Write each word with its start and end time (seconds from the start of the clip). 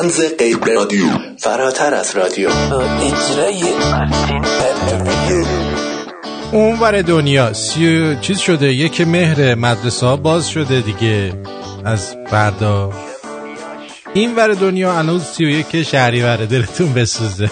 تنز 0.00 0.20
غیر 0.38 0.58
رادیو. 0.76 1.04
فراتر 1.38 1.94
از 1.94 2.16
رادیو. 2.16 2.50
اجرای 2.50 3.62
اون 6.52 6.78
ور 6.78 7.02
دنیا 7.02 7.52
سی 7.52 8.16
چیز 8.20 8.38
شده 8.38 8.66
یک 8.66 9.00
مهر 9.00 9.54
مدرسه 9.54 10.06
ها 10.06 10.16
باز 10.16 10.48
شده 10.48 10.80
دیگه. 10.80 11.32
از 11.84 12.16
فردا. 12.30 12.92
این 14.14 14.34
ور 14.34 14.48
دنیا 14.48 14.92
هنوز 14.92 15.24
سی 15.24 15.44
و 15.44 15.48
یک 15.48 15.82
شهری 15.82 16.22
وره 16.22 16.46
دلتون 16.46 16.92
بسوزه. 16.92 17.50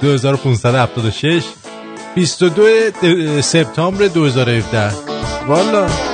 2576 0.00 1.42
22 2.14 3.40
سپتامبر 3.42 4.06
2017 4.06 4.92
والا. 5.48 6.07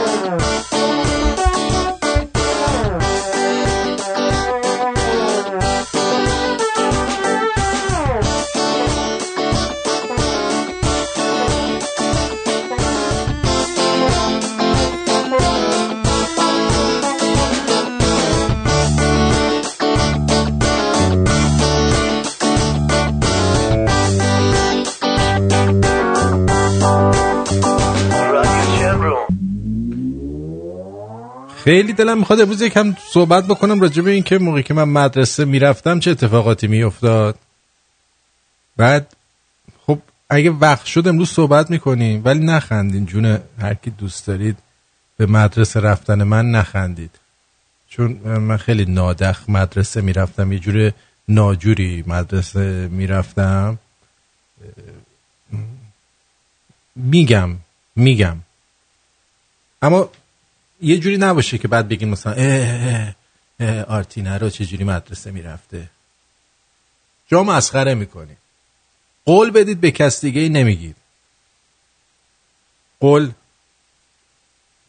خیلی 31.75 31.93
دلم 31.93 32.19
می‌خواد 32.19 32.41
امروز 32.41 32.63
یکم 32.63 32.97
صحبت 33.13 33.45
بکنم 33.45 33.81
راجع 33.81 34.03
به 34.03 34.11
این 34.11 34.23
که 34.23 34.39
موقعی 34.39 34.63
که 34.63 34.75
من 34.75 34.85
مدرسه 34.85 35.45
می‌رفتم 35.45 36.01
چه 36.01 36.11
اتفاقاتی 36.11 36.67
میافتاد. 36.67 37.39
بعد 38.77 39.17
خب 39.87 39.99
اگه 40.31 40.51
وقت 40.51 40.87
شد 40.87 41.09
امروز 41.09 41.31
صحبت 41.31 41.71
می‌کنیم 41.71 42.23
ولی 42.25 42.45
نخندین 42.45 43.07
جون 43.07 43.39
هر 43.59 43.75
کی 43.75 43.91
دوست 43.91 44.27
دارید 44.27 44.59
به 45.17 45.27
مدرسه 45.27 45.81
رفتن 45.81 46.23
من 46.23 46.51
نخندید. 46.51 47.11
چون 47.89 48.13
من 48.39 48.57
خیلی 48.57 48.85
نادخ 48.85 49.49
مدرسه 49.49 50.01
می‌رفتم 50.01 50.53
یه 50.53 50.59
جور 50.59 50.93
ناجوری 51.29 52.05
مدرسه 52.07 52.89
می‌رفتم. 52.89 53.79
میگم 56.97 57.51
میگم. 57.97 58.37
اما 59.83 60.11
یه 60.85 60.99
جوری 60.99 61.17
نباشه 61.17 61.59
که 61.59 61.69
بعد 61.69 61.89
بگین 61.89 62.09
مثلا 62.09 62.33
اه 62.33 63.15
اه 63.61 63.83
آرتینه 63.83 64.39
رو 64.39 64.51
چجوری 64.51 64.85
مدرسه 64.85 65.31
می‌رفته؟ 65.31 65.89
جا 67.29 67.43
مسخره 67.43 67.95
می‌کنی 67.95 68.37
قول 69.25 69.51
بدید 69.51 69.81
به 69.81 69.91
کس 69.91 70.21
دیگه 70.21 70.41
ای 70.41 70.49
نمیگید. 70.49 70.97
قول 73.01 73.31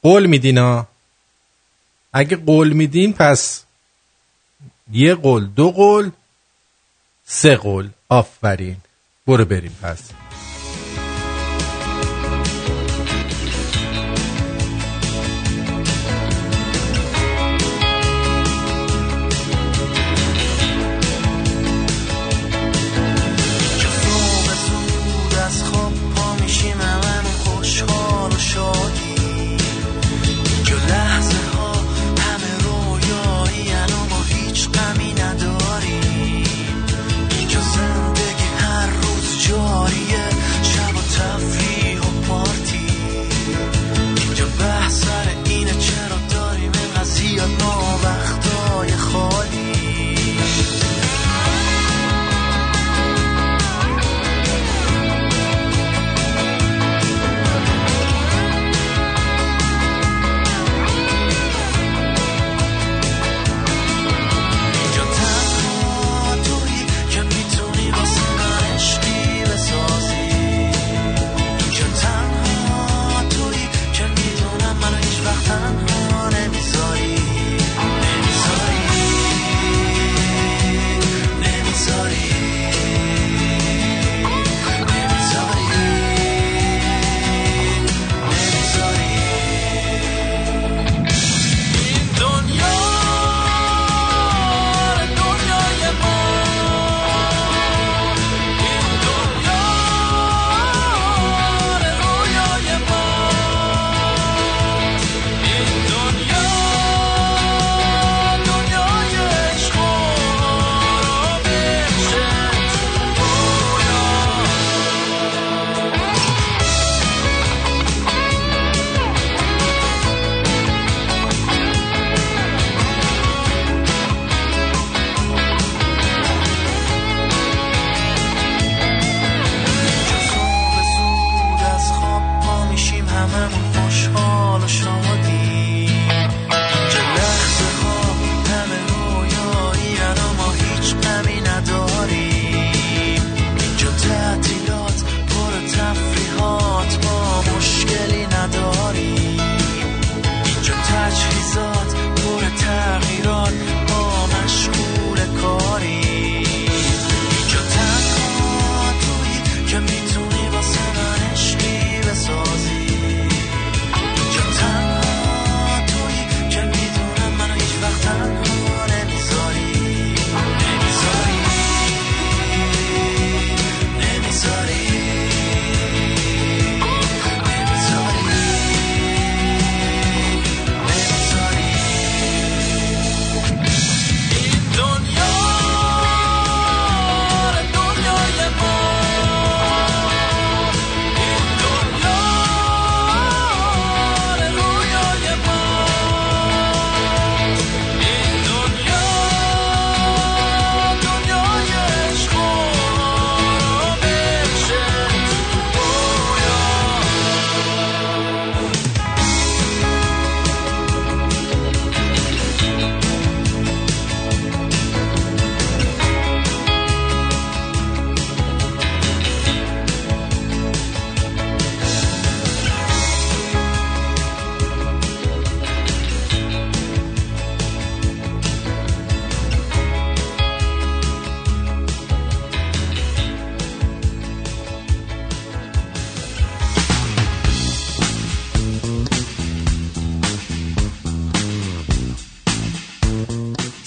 قول 0.01 0.25
میدین 0.25 0.83
اگه 2.13 2.37
قول 2.37 2.73
میدین 2.73 3.13
پس 3.13 3.63
یه 4.91 5.15
قول 5.15 5.45
دو 5.45 5.71
قول 5.71 6.11
سه 7.25 7.55
قول. 7.55 7.89
آفرین. 8.09 8.77
برو 9.27 9.45
بریم 9.45 9.77
پس. 9.81 10.24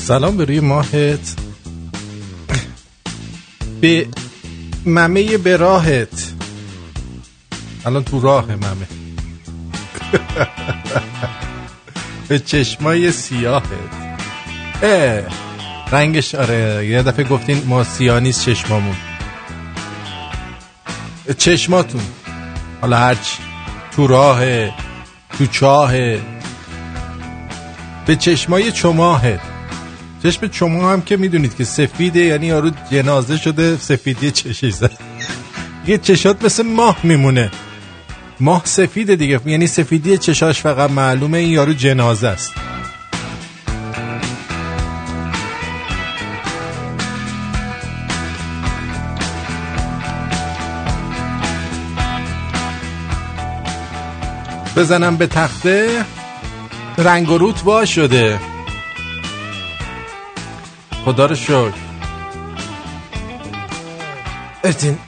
سلام 0.09 0.37
به 0.37 0.45
روی 0.45 0.61
ماهت. 0.61 1.35
به 3.81 4.07
ممه 4.87 5.39
به 5.39 5.57
راهت. 5.57 6.33
الان 7.87 8.05
تو 8.05 8.21
راه 8.21 8.47
ممه. 8.47 8.67
به 12.29 12.39
چشمای 12.39 13.13
سیاهت. 13.13 13.65
اه 14.83 15.23
رنگش 15.93 16.35
آره 16.35 16.87
یه 16.87 17.03
دفعه 17.03 17.25
گفتین 17.25 17.63
ما 17.67 17.85
سیاه 17.85 18.21
نیست 18.21 18.45
چشمامون. 18.45 18.97
چشماتون. 21.39 22.03
حالا 22.81 22.97
هرچی. 22.97 23.39
تو 23.91 24.07
راه 24.07 24.41
تو 25.39 25.47
چاه 25.51 25.93
به 28.07 28.17
چشمای 28.19 28.73
چماهت. 28.73 29.41
چشم 30.31 30.47
چما 30.47 30.93
هم 30.93 31.03
که 31.03 31.17
می‌دونید 31.17 31.57
که 31.57 31.65
سفیده 31.65 32.21
یعنی 32.21 32.47
یارو 32.47 32.71
جنازه 32.91 33.37
شده 33.37 33.77
سفیدی 33.77 34.31
چشش 34.31 34.73
زد. 34.73 34.91
یه 35.87 35.99
چشات 35.99 36.45
مثل 36.45 36.63
ماه 36.63 36.99
میمونه. 37.03 37.51
ماه 38.41 38.63
سفیده 38.65 39.17
دیگه 39.17 39.41
یعنی 39.47 39.67
سفیدی 39.67 40.19
چشاش 40.19 40.61
فقط 40.61 40.91
معلومه 40.91 41.39
این 41.39 41.51
یارو 41.51 41.73
جنازه 41.73 42.29
است. 42.29 42.53
بزنم 54.77 55.17
به 55.17 55.27
تخته. 55.27 56.05
رنگ 56.99 57.31
و 57.31 57.39
روت 57.39 57.63
وا 57.65 57.85
شده. 57.85 58.39
خدا 61.09 61.27
رو 61.27 61.35
شکر. 61.35 61.73
ارتین 64.65 64.99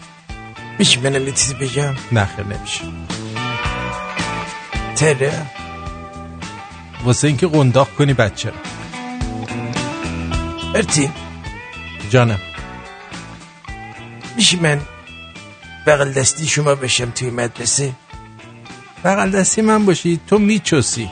میشه 0.79 1.01
منم 1.01 1.27
یه 1.27 1.33
چیزی 1.33 1.55
بگم؟ 1.55 1.95
نخیر 2.13 2.45
نمیشه. 2.45 2.81
تره؟ 4.97 5.47
واسه 7.05 7.29
اینکه 7.29 7.47
قنداق 7.47 7.89
کنی 7.99 8.15
بچه 8.15 8.51
رو. 8.51 8.57
ارتین 10.75 11.11
جانم. 12.11 12.41
میشه 14.37 14.63
من 14.63 14.81
بغل 15.87 16.13
دستی 16.13 16.47
شما 16.47 16.75
بشم 16.75 17.11
توی 17.11 17.31
مدرسه؟ 17.31 17.93
بغل 19.05 19.31
دستی 19.31 19.63
من 19.63 19.85
باشی 19.87 20.21
تو 20.27 20.39
میچوسی. 20.39 21.11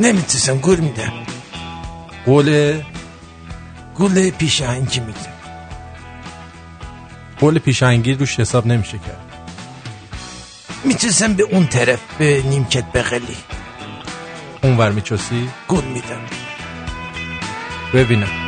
نمی‌تونستم 0.00 0.58
گل 0.58 0.76
میدم. 0.76 1.12
قول 2.26 2.80
گل 3.98 4.30
پیشنگی 4.30 5.00
میدم 5.00 5.32
قول 7.40 7.58
پیشنگی 7.58 8.14
روش 8.14 8.40
حساب 8.40 8.66
نمیشه 8.66 8.98
کرد 8.98 9.32
می‌تونستم 10.84 11.34
به 11.34 11.42
اون 11.42 11.66
طرف 11.66 12.00
به 12.18 12.42
نیمکت 12.42 12.84
بغلی. 12.84 13.36
اونور 14.62 14.90
میچوسی 14.90 15.48
گل 15.68 15.84
میدم. 15.84 16.20
ببینم. 17.94 18.41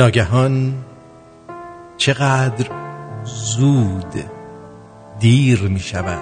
ناگهان 0.00 0.84
چقدر 1.96 2.70
زود 3.24 4.24
دیر 5.18 5.62
می 5.62 5.80
شود. 5.80 6.18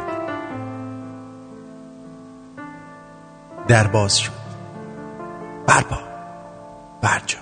در 3.69 3.87
باز 3.87 4.19
شد. 4.19 4.33
برپا. 5.67 5.99
برجا. 7.03 7.39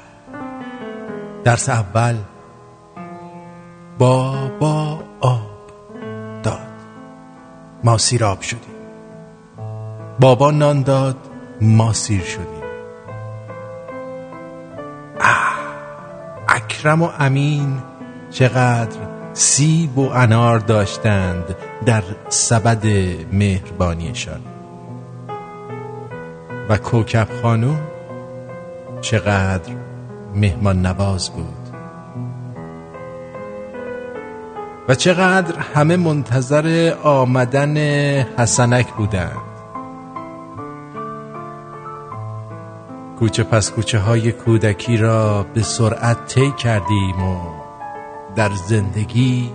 درس 1.45 1.69
اول 1.69 2.17
بابا 3.99 5.03
آب 5.21 5.71
داد. 6.43 6.59
ما 7.85 7.99
سیراب 7.99 8.41
شدیم. 8.41 8.61
بابا 10.21 10.51
نان 10.51 10.83
داد 10.83 11.17
ما 11.61 11.93
سیر 11.93 12.23
شدیم. 12.23 12.56
اکرم 16.77 17.03
و 17.03 17.09
امین 17.19 17.79
چقدر 18.31 18.97
سیب 19.33 19.99
و 19.99 20.11
انار 20.11 20.59
داشتند 20.59 21.45
در 21.87 22.03
سبد 22.29 22.87
مهربانیشان. 23.33 24.41
و 26.69 26.77
کوکب 26.77 27.29
خانوم 27.43 27.81
چقدر 29.01 29.73
مهمان 30.35 30.87
نواز 30.87 31.31
بود. 31.31 31.77
و 34.89 34.95
چقدر 34.95 35.59
همه 35.75 35.97
منتظر 35.97 36.95
آمدن 37.03 37.77
حسنک 38.39 38.93
بودند. 38.93 39.46
کوچه 43.19 43.43
پس 43.43 43.71
کوچه 43.71 43.99
های 43.99 44.33
کودکی 44.33 44.97
را 44.97 45.43
به 45.43 45.63
سرعت 45.63 46.27
طی 46.27 46.53
کردیم 46.53 47.23
و 47.23 47.39
در 48.37 48.51
زندگی 48.53 49.51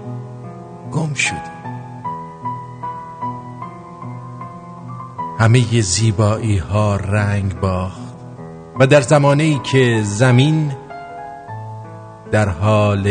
گم 0.92 1.14
شدیم. 1.14 1.62
همه 5.40 5.82
زیبایی 5.82 6.58
ها 6.58 6.96
رنگ 6.96 7.60
باخت 7.60 8.16
و 8.80 8.88
در 8.88 9.02
زمانه 9.02 9.44
ای 9.44 9.60
که 9.60 10.02
زمین 10.04 10.72
در 12.32 12.50
حال 12.50 13.08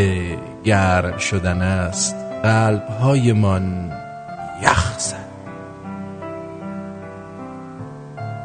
گرم 0.64 1.18
شدن 1.18 1.62
است 1.62 2.16
قلب 2.42 2.88
هایمان 2.88 3.92
یخ 4.62 4.98
زد. 4.98 5.30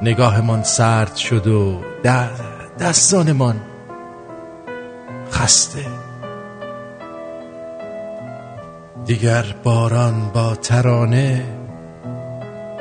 نگاهمان 0.02 0.64
سرد 0.64 1.16
شد 1.16 1.48
و 1.48 1.82
در 2.06 2.30
دستانمان 2.80 3.62
خسته. 5.32 5.86
دیگر 9.06 9.46
باران 9.64 10.32
با 10.34 10.56
ترانه 10.56 11.46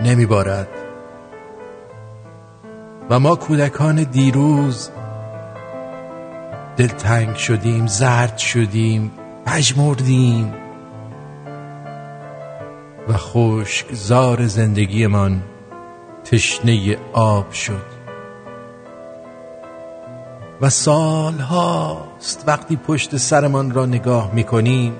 نمی 0.02 0.26
بارد 0.26 0.68
و 3.10 3.20
ما 3.20 3.36
کودکان 3.36 4.02
دیروز 4.02 4.90
دلتنگ 6.76 7.36
شدیم 7.36 7.86
زرد 7.86 8.38
شدیم 8.38 9.10
پژمردیم 9.46 10.54
و 13.08 13.12
خشک 13.12 13.86
زار 13.92 14.46
زندگیمان 14.46 15.42
تشنه 16.24 16.96
آب 17.12 17.52
شد. 17.52 17.93
و 20.64 20.68
سال 20.70 21.34
هاست 21.34 22.44
وقتی 22.46 22.76
پشت 22.76 23.16
سرمان 23.16 23.70
را 23.70 23.86
نگاه 23.86 24.34
می 24.34 24.44
کنیم 24.44 24.92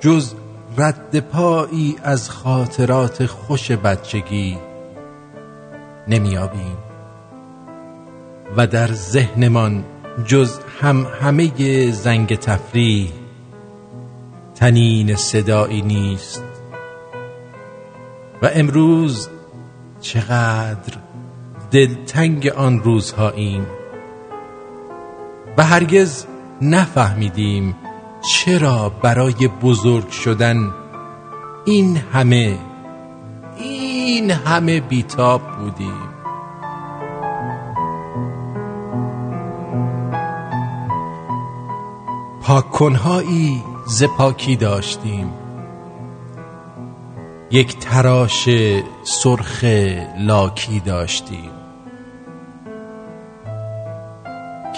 جز 0.00 0.34
رد 0.76 1.20
پایی 1.20 1.96
از 2.02 2.30
خاطرات 2.30 3.26
خوش 3.26 3.70
بچگی 3.70 4.58
نمیابیم 6.08 6.76
و 8.56 8.66
در 8.66 8.92
ذهنمان 8.92 9.84
جز 10.26 10.58
هم 10.80 11.06
همه 11.20 11.90
زنگ 11.90 12.38
تفریح 12.38 13.12
تنین 14.54 15.16
صدایی 15.16 15.82
نیست. 15.82 16.44
و 18.42 18.50
امروز 18.54 19.28
چقدر 20.00 20.94
دلتنگ 21.70 22.46
آن 22.46 22.82
روزهاییم. 22.82 23.66
و 25.56 25.64
هرگز 25.64 26.24
نفهمیدیم 26.62 27.76
چرا 28.20 28.88
برای 28.88 29.48
بزرگ 29.62 30.10
شدن 30.10 30.74
این 31.64 31.96
همه 31.96 32.58
این 33.58 34.30
همه 34.30 34.80
بیتاب 34.80 35.42
بودیم. 35.58 36.08
پاکنهایی 42.42 43.62
ز 43.86 44.04
پاکی 44.04 44.56
داشتیم. 44.56 45.32
یک 47.50 47.78
تراش 47.78 48.48
سرخ 49.02 49.64
لاکی 50.18 50.80
داشتیم. 50.80 51.57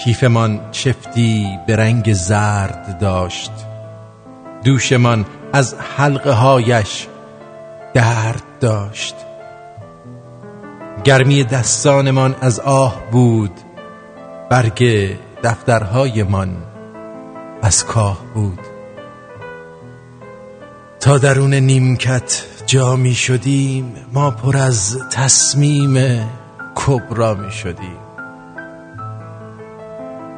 کیفمان 0.05 0.61
چفتی 0.71 1.59
به 1.67 1.77
رنگ 1.77 2.13
زرد 2.13 2.99
داشت. 3.01 3.53
دوشمان 4.65 5.27
از 5.53 5.75
حلقه 5.97 6.33
هایش 6.33 7.07
درد 7.95 8.43
داشت. 8.61 9.15
گرمی 11.05 11.45
دستانمان 11.45 12.35
از 12.41 12.61
آه 12.61 13.03
بود 13.11 13.61
برگ 14.51 15.11
دفترهایمان 15.45 16.57
از 17.63 17.85
کاه 17.85 18.19
بود. 18.35 18.59
تا 21.01 21.19
درون 21.19 21.55
نیمکت 21.55 22.45
جا 22.67 22.97
می 22.97 23.15
شدیم 23.15 23.95
ما 24.13 24.31
پر 24.31 24.57
از 24.57 24.99
تصمیم 25.11 26.21
کبرا 26.75 27.35
می 27.35 27.53
شدیم. 27.53 28.10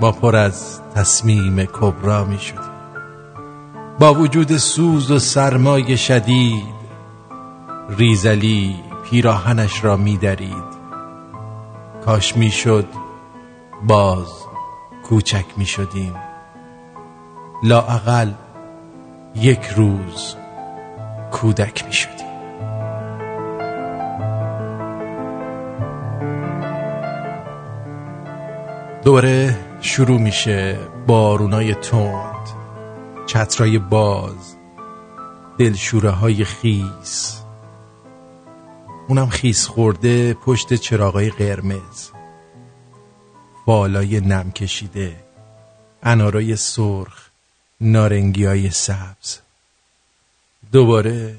ما 0.02 0.12
پر 0.12 0.36
از 0.36 0.80
تصمیم 0.94 1.64
کبرا 1.64 2.24
می 2.24 2.38
شدیم 2.38 2.60
با 3.98 4.14
وجود 4.14 4.56
سوز 4.56 5.10
و 5.10 5.18
سرمای 5.18 5.96
شدید 5.96 6.74
ریزلی 7.88 8.76
پیراهنش 9.10 9.84
را 9.84 9.96
می 9.96 10.16
درید 10.16 10.72
کاش 12.04 12.36
می 12.36 12.50
شد 12.50 12.86
باز 13.86 14.28
کوچک 15.08 15.44
می 15.56 15.66
شدیم 15.66 16.14
لااقل 17.62 18.30
یک 19.34 19.64
روز 19.76 20.36
کودک 21.30 21.84
می 21.84 21.92
شدیم 21.92 22.32
دوره 29.04 29.71
شروع 29.84 30.20
میشه 30.20 30.78
بارونای 31.06 31.74
تند 31.74 32.48
چترای 33.26 33.78
باز 33.78 34.56
دلشوره 35.58 36.10
های 36.10 36.44
خیس. 36.44 37.40
اونم 39.08 39.28
خیس 39.28 39.66
خورده 39.66 40.34
پشت 40.34 40.74
چراغای 40.74 41.30
قرمز. 41.30 42.10
بالای 43.66 44.20
نم 44.20 44.52
کشیده 44.52 45.24
انارای 46.02 46.56
سرخ 46.56 47.28
نارنگی 47.80 48.44
های 48.44 48.70
سبز. 48.70 49.38
دوباره 50.72 51.36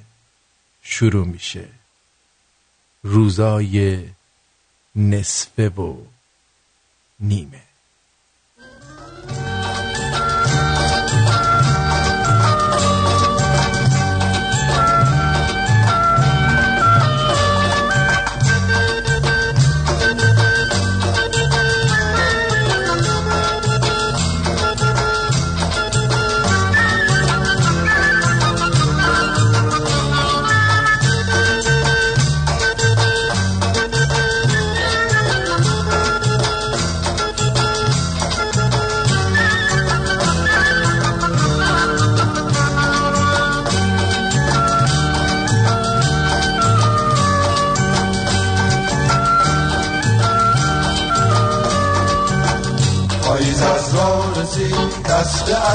شروع 0.82 1.26
میشه. 1.26 1.68
روزای 3.04 4.04
نصفه 4.96 5.70
و 5.70 5.96
نیمه. 7.20 7.73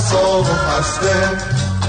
اصاب 0.09 0.41
و 0.41 0.55
خسته. 0.55 1.15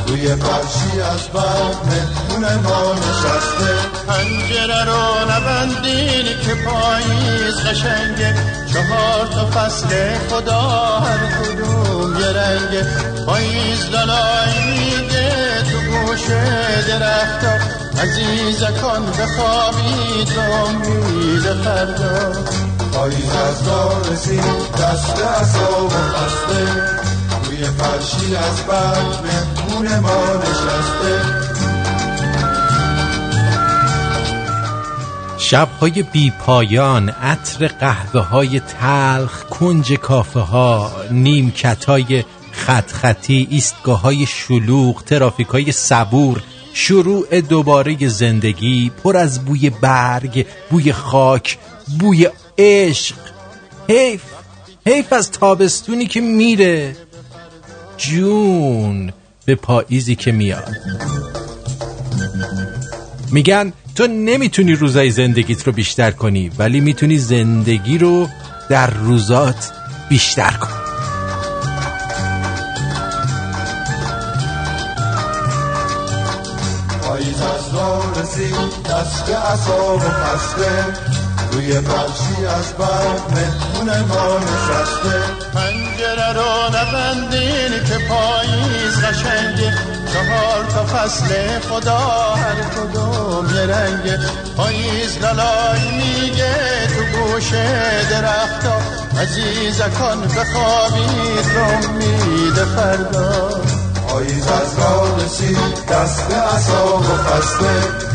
روی 0.07 0.35
فرشی 0.35 1.01
از 1.01 1.27
بعد 1.33 1.75
مهمون 1.85 2.55
ما 2.63 2.93
نشسته. 2.93 3.71
پنجره 4.07 4.83
رو 4.85 5.31
نبندین 5.31 6.25
که 6.45 6.55
پاییز 6.55 7.55
قشنگه. 7.55 8.35
چهار 8.73 9.27
تا 9.27 9.45
فصل 9.45 10.17
خدا 10.29 10.61
هر 10.99 11.17
کدوم 11.17 12.19
یه 12.19 12.27
رنگه. 12.27 12.87
پاییز 13.25 13.85
لالای 13.91 14.53
میگه 14.69 15.61
تو 15.71 15.77
گوش 15.91 16.21
درختا 16.87 17.65
عزیزکان 18.01 19.05
بخوابید 19.05 20.39
امید 20.39 21.63
فردا. 21.63 22.31
پاییز 22.93 23.31
از 23.49 23.65
دارسی 23.65 24.39
دست 24.77 25.19
اصاب 25.19 25.85
و 25.85 25.89
خسته. 25.89 27.08
روی 27.59 28.35
از 28.35 28.67
بعد 28.67 29.25
مهمون 29.25 29.99
ما 29.99 30.25
نشسته. 30.35 31.21
شبهای 35.37 36.03
بی 36.03 36.31
پایان 36.31 37.09
عطر 37.09 37.67
قهوه 37.67 38.21
های 38.21 38.59
تلخ 38.59 39.43
کنج 39.43 39.93
کافه 39.93 40.39
ها 40.39 40.91
نیمکت 41.11 41.85
های 41.85 42.23
خط 42.51 42.91
خطی 42.91 43.47
ایستگاه 43.51 44.01
های 44.01 44.25
شلوغ 44.25 45.03
ترافیک 45.03 45.47
های 45.47 45.71
صبور 45.71 46.43
شروع 46.73 47.41
دوباره 47.41 48.07
زندگی 48.07 48.91
پر 49.03 49.17
از 49.17 49.45
بوی 49.45 49.69
برگ 49.69 50.45
بوی 50.69 50.93
خاک 50.93 51.57
بوی 51.99 52.27
عشق. 52.57 53.15
حیف 53.89 54.21
حیف 54.85 55.13
از 55.13 55.31
تابستونی 55.31 56.05
که 56.05 56.21
میره. 56.21 57.08
جون 57.99 59.13
به 59.45 59.55
پاییزی 59.55 60.15
که 60.15 60.31
میاد. 60.31 60.75
میگن 63.31 63.73
تو 63.95 64.07
نمی‌تونی 64.07 64.73
روزای 64.73 65.11
زندگیت 65.11 65.67
رو 65.67 65.73
بیشتر 65.73 66.11
کنی 66.11 66.51
ولی 66.57 66.79
می‌تونی 66.79 67.17
زندگی 67.17 67.97
رو 67.97 68.27
در 68.69 68.89
روزات 68.89 69.71
بیشتر 70.09 70.51
کنی. 70.51 70.71
پاییز 77.01 77.41
از 77.41 78.21
رسید 78.21 78.83
دست 78.89 79.29
اصاب 79.29 79.95
و 79.95 79.99
خسته. 79.99 81.18
روی 81.51 81.73
فرشی 81.73 82.45
از 82.45 82.73
بعد 82.73 83.31
مهمون 83.31 83.99
ما 83.99 84.37
نشسته. 84.37 85.21
پنجره 85.53 86.33
رو 86.33 86.67
نبندین 86.67 87.83
که 87.87 87.97
پاییز 88.09 88.97
قشنگه. 89.03 89.73
چهار 90.13 90.65
تا 90.73 90.85
فصل 90.85 91.59
خدا 91.69 91.97
هر 92.35 92.55
کدوم 92.55 93.55
یه 93.55 93.61
رنگه. 93.61 94.19
پاییز 94.57 95.17
لالای 95.21 95.91
میگه 95.91 96.55
تو 96.87 97.17
گوش 97.17 97.49
درختا. 98.09 98.77
عزیزکان 99.21 100.21
بخوابید 100.21 101.45
رو 101.55 101.89
میده 101.93 102.65
فردا. 102.65 103.49
پاییز 104.07 104.47
از 104.47 104.79
راه 104.79 105.25
رسید 105.25 105.85
دست 105.91 106.31
اصاب 106.31 107.01
و 107.01 107.17
خسته. 107.17 108.08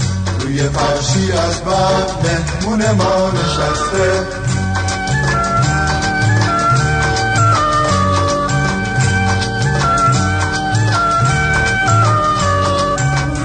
روی 0.44 0.68
فرشی 0.68 1.32
از 1.32 1.64
بعد 1.64 2.10
مهمون 2.24 2.90
ما 2.90 3.30
نشسته. 3.30 4.26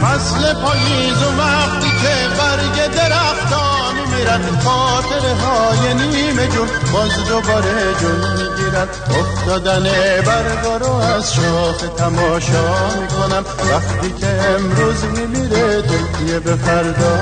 فصل 0.02 0.54
پاییز 0.54 1.24
و 1.24 1.42
وقتی 1.42 1.90
که 2.02 2.16
برگ 2.38 2.96
درختا 2.96 3.92
میمیرن 3.94 4.42
خاطر 4.66 5.26
های 5.44 5.94
نیمه 5.94 6.48
جون 6.48 6.68
باز 6.94 7.12
دوباره 7.30 7.94
جون 8.00 8.20
می‌گیرن 8.32 8.88
افتادن 9.20 9.84
برگا 10.26 10.78
رو 10.78 10.94
از 10.94 11.34
شاخ 11.34 11.78
تماشا 11.98 12.90
می‌کنم. 13.02 13.46
وقتی 13.72 14.14
که 14.20 14.28
امروز 14.28 15.04
میمیره 15.04 15.82
دلتیه 16.20 16.40
به 16.40 16.56
فردا 16.56 17.18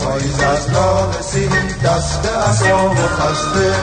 پاییز 0.00 0.40
از 0.40 0.74
راه 0.74 1.18
رسید 1.18 1.50
دست 1.84 2.26
اصاب 2.26 2.90
و 2.90 2.94
خسته. 2.94 3.74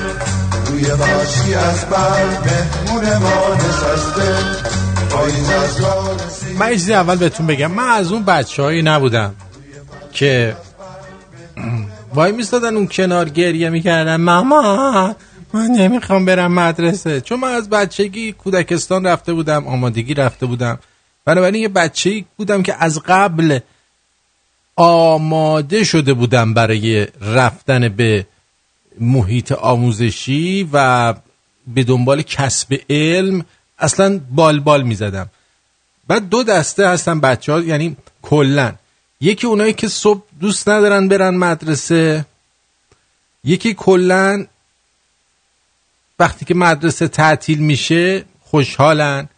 روی 0.71 0.83
باشی 0.83 1.53
از 1.53 1.85
بر 1.85 2.25
مهمون 2.25 3.17
ما 3.17 3.55
نشسته. 3.55 4.35
پاییز 5.09 5.49
از 5.49 5.81
راه 5.81 6.13
رسید 6.13 6.57
من 6.59 6.69
چیزی 6.69 6.93
اول 6.93 7.15
بهتون 7.15 7.47
بگم. 7.47 7.71
من 7.71 7.89
از 7.89 8.11
اون 8.11 8.23
بچه 8.23 8.63
هایی 8.63 8.81
نبودم 8.81 9.35
که 10.11 10.55
وای 12.13 12.31
میستادن 12.31 12.75
اون 12.75 12.87
کنار 12.87 13.29
گریه 13.29 13.69
می‌کردن. 13.69 14.15
ماما 14.15 15.15
من 15.53 15.67
نمی‌خوام 15.67 16.25
برم 16.25 16.53
مدرسه. 16.53 17.21
چون 17.21 17.39
من 17.39 17.51
از 17.51 17.69
بچگی 17.69 18.31
کودکستان 18.31 19.07
رفته 19.07 19.33
بودم 19.33 19.67
آمادگی 19.67 20.13
رفته 20.13 20.45
بودم. 20.45 20.79
بنابراین 21.25 21.61
یه 21.61 21.69
بچه 21.69 22.23
بودم 22.37 22.63
که 22.63 22.75
از 22.79 22.99
قبل 23.07 23.59
آماده 24.75 25.83
شده 25.83 26.13
بودم 26.13 26.53
برای 26.53 27.07
رفتن 27.21 27.89
به 27.89 28.27
محیط 28.99 29.51
آموزشی 29.51 30.69
و 30.73 31.13
به 31.67 31.83
دنبال 31.83 32.21
کسب 32.21 32.79
علم 32.89 33.45
اصلا 33.79 34.21
بال 34.31 34.59
بال 34.59 34.83
می‌زدم. 34.83 35.29
بعد 36.07 36.29
دو 36.29 36.43
دسته 36.43 36.87
هستن 36.87 37.19
بچه 37.19 37.51
ها 37.51 37.61
یعنی 37.61 37.97
کلن 38.21 38.75
یکی 39.21 39.47
اونایی 39.47 39.73
که 39.73 39.87
صبح 39.87 40.23
دوست 40.39 40.69
ندارن 40.69 41.07
برن 41.07 41.37
مدرسه 41.37 42.25
یکی 43.43 43.73
کلن 43.73 44.47
وقتی 46.19 46.45
که 46.45 46.53
مدرسه 46.53 47.07
تعطیل 47.07 47.59
میشه 47.59 48.23
خوشحالن. 48.41 49.29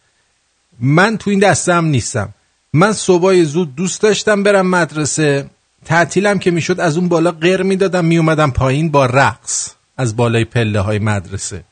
من 0.80 1.16
تو 1.18 1.30
این 1.30 1.38
دسته 1.38 1.74
هم 1.74 1.84
نیستم. 1.84 2.34
من 2.78 2.92
صبح 2.92 3.42
زود 3.42 3.74
دوست 3.74 4.00
داشتم 4.00 4.42
برم 4.42 4.66
مدرسه. 4.66 5.50
تعطیلم 5.84 6.38
که 6.38 6.50
می‌شد 6.50 6.80
از 6.80 6.96
اون 6.96 7.08
بالا 7.08 7.30
غیر 7.30 7.62
می‌دادم 7.62 8.04
میومدم 8.04 8.50
پایین 8.50 8.90
با 8.90 9.06
رقص 9.06 9.70
از 9.96 10.16
بالای 10.16 10.44
پله 10.44 10.80
های 10.80 10.98
مدرسه. 10.98 11.64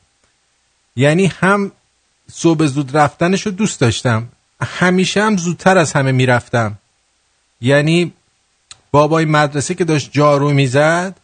یعنی 0.95 1.25
هم 1.25 1.71
صبح 2.31 2.65
زود 2.65 2.97
رفتنش 2.97 3.45
رو 3.45 3.51
دوست 3.51 3.79
داشتم 3.79 4.27
همیشه 4.61 5.23
هم 5.23 5.37
زودتر 5.37 5.77
از 5.77 5.93
همه 5.93 6.11
می‌رفتم. 6.11 6.77
یعنی 7.61 8.13
بابای 8.91 9.25
مدرسه 9.25 9.73
که 9.73 9.85
داشت 9.85 10.09
جارو 10.11 10.53
می‌زد 10.53 11.15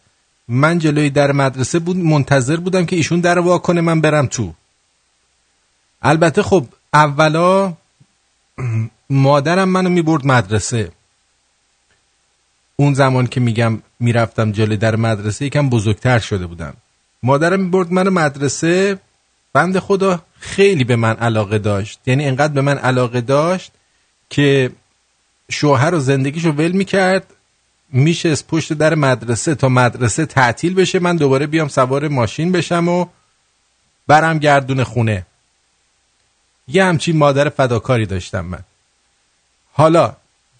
من 0.48 0.78
جلوی 0.78 1.10
در 1.10 1.32
مدرسه 1.32 1.78
بود 1.78 1.96
منتظر 1.96 2.56
بودم 2.56 2.86
که 2.86 2.96
ایشون 2.96 3.20
در 3.20 3.38
وا 3.38 3.58
کنه 3.58 3.80
من 3.80 4.00
برم 4.00 4.26
تو. 4.26 4.54
البته 6.02 6.42
خب 6.42 6.66
اولا 6.94 7.74
مادرم 9.10 9.68
منو 9.68 9.88
می‌برد 9.88 10.26
مدرسه. 10.26 10.92
اون 12.76 12.94
زمان 12.94 13.26
که 13.26 13.40
میگم 13.40 13.82
می‌رفتم 14.00 14.52
جلوی 14.52 14.76
در 14.76 14.96
مدرسه 14.96 15.44
یکم 15.44 15.70
بزرگتر 15.70 16.18
شده 16.18 16.46
بودم. 16.46 16.74
مادرم 17.22 17.60
می‌برد 17.60 17.92
منو 17.92 18.10
مدرسه. 18.10 18.98
بند 19.52 19.78
خدا 19.78 20.22
خیلی 20.40 20.84
به 20.84 20.96
من 20.96 21.16
علاقه 21.16 21.58
داشت. 21.58 22.00
یعنی 22.06 22.26
انقدر 22.26 22.52
به 22.52 22.60
من 22.60 22.78
علاقه 22.78 23.20
داشت 23.20 23.72
که 24.30 24.70
شوهر 25.50 25.94
و 25.94 26.00
زندگیشو 26.00 26.50
ول 26.50 26.72
می‌کرد. 26.72 27.26
میشه 27.92 28.28
از 28.28 28.46
پشت 28.46 28.72
در 28.72 28.94
مدرسه 28.94 29.54
تا 29.54 29.68
مدرسه 29.68 30.26
تعطیل 30.26 30.74
بشه. 30.74 30.98
من 30.98 31.16
دوباره 31.16 31.46
بیام 31.46 31.68
سوار 31.68 32.08
ماشین 32.08 32.52
بشم 32.52 32.88
و 32.88 33.06
برم 34.06 34.38
گردون 34.38 34.84
خونه. 34.84 35.26
یه 36.68 36.84
همچین 36.84 37.16
مادر 37.16 37.48
فداکاری 37.48 38.06
داشتم 38.06 38.40
من. 38.40 38.58
حالا 39.76 40.16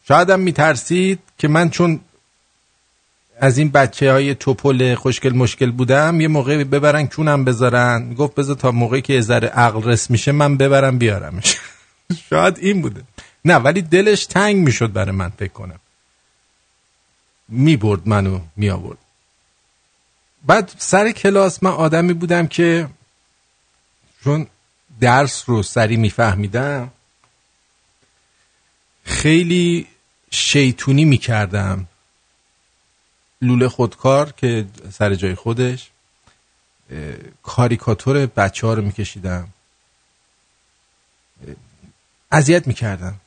شایدم 0.09 0.41
میترسید 0.41 1.19
که 1.39 1.49
من 1.49 1.71
چون 1.71 2.01
از 3.41 3.59
این 3.59 3.71
بچه 3.71 4.13
های 4.13 4.35
توپل 4.35 4.95
خوشگل 4.95 5.33
مشکل 5.33 5.71
بودم 5.71 6.21
یه 6.21 6.29
موقع 6.29 6.65
ببرن 6.65 7.07
کونم 7.07 7.45
بذارن. 7.45 8.15
گفت 8.15 8.35
بذار 8.35 8.57
تا 8.57 8.71
موقعی 8.73 9.03
که 9.03 9.21
ذره 9.21 9.49
عقل 9.49 9.83
رس 9.83 10.11
میشه 10.11 10.33
من 10.33 10.57
ببرم 10.57 10.99
بیارمش. 10.99 11.57
شاید 12.31 12.59
این 12.59 12.83
بوده. 12.83 13.03
نه 13.45 13.57
ولی 13.57 13.83
دلش 13.83 14.27
تنگ 14.27 14.57
می‌شد 14.57 14.93
برای 14.93 15.11
من 15.11 15.29
فکر 15.29 15.53
کنم. 15.53 15.81
می‌برد 17.49 18.09
منو 18.09 18.41
میآورد. 18.57 18.99
بعد 20.47 20.71
سر 20.79 21.11
کلاس 21.11 21.63
من 21.63 21.71
آدمی 21.71 22.13
بودم 22.13 22.47
که 22.47 22.89
چون 24.25 24.47
درس 25.01 25.45
رو 25.47 25.63
سری 25.63 25.97
میفهمیدم 25.97 26.91
خیلی 29.05 29.87
شیطونی 30.31 31.05
می‌کردم. 31.05 31.89
لوله 33.43 33.69
خودکار 33.69 34.33
که 34.33 34.67
سر 34.93 35.15
جای 35.15 35.35
خودش 35.35 35.91
کاریکاتور 37.43 38.27
بچه 38.27 38.67
ها 38.67 38.75
رو 38.75 38.83
میکشیدم. 38.83 39.49
اذیت 42.33 42.67
می‌کردم. 42.67 43.21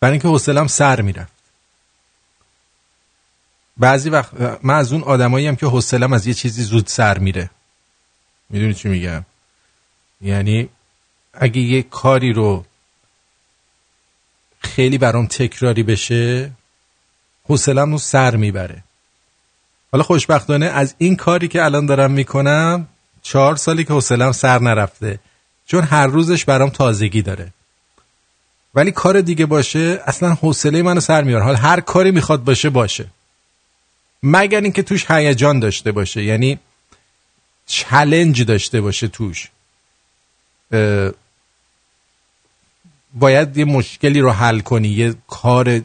برای 0.00 0.12
اینکه 0.12 0.28
حوصلم 0.28 0.66
سر 0.66 1.00
می‌رفت. 1.00 1.32
بعضی 3.76 4.10
وقت 4.10 4.34
من 4.62 4.74
از 4.74 4.92
اون 4.92 5.02
آدمایی 5.02 5.46
هم 5.46 5.56
که 5.56 5.66
حوصلم 5.66 6.12
از 6.12 6.26
یه 6.26 6.34
چیزی 6.34 6.62
زود 6.62 6.86
سر 6.86 7.18
میره. 7.18 7.50
می‌دونی 8.50 8.74
چی 8.74 8.88
میگم؟ 8.88 9.24
یعنی 10.20 10.68
اگه 11.32 11.60
یه 11.60 11.82
کاری 11.82 12.32
رو 12.32 12.64
خیلی 14.68 14.98
برام 14.98 15.26
تکراری 15.26 15.82
بشه 15.82 16.50
حوصلم 17.44 17.92
رو 17.92 17.98
سر 17.98 18.36
می‌بره. 18.36 18.82
حالا 19.92 20.04
خوشبختانه 20.04 20.66
از 20.66 20.94
این 20.98 21.16
کاری 21.16 21.48
که 21.48 21.64
الان 21.64 21.86
دارم 21.86 22.10
می‌کنم 22.10 22.86
چهار 23.22 23.56
سالی 23.56 23.84
که 23.84 23.92
حوصلم 23.92 24.32
سر 24.32 24.58
نرفته 24.58 25.18
چون 25.66 25.84
هر 25.84 26.06
روزش 26.06 26.44
برام 26.44 26.70
تازگی 26.70 27.22
داره. 27.22 27.52
ولی 28.74 28.92
کار 28.92 29.20
دیگه 29.20 29.46
باشه 29.46 30.02
اصلا 30.06 30.34
حوصله 30.34 30.82
منو 30.82 31.00
سر 31.00 31.22
میاره 31.22 31.44
حالا 31.44 31.58
هر 31.58 31.80
کاری 31.80 32.10
می‌خواد 32.10 32.44
باشه 32.44 32.70
باشه. 32.70 33.06
مگر 34.22 34.60
اینکه 34.60 34.82
توش 34.82 35.10
هیجان 35.10 35.60
داشته 35.60 35.92
باشه 35.92 36.24
یعنی 36.24 36.58
چلنج 37.66 38.42
داشته 38.42 38.80
باشه 38.80 39.08
توش. 39.08 39.48
باید 43.14 43.56
یه 43.56 43.64
مشکلی 43.64 44.20
رو 44.20 44.30
حل 44.30 44.60
کنی 44.60 44.88
یه 44.88 45.14
کار 45.28 45.80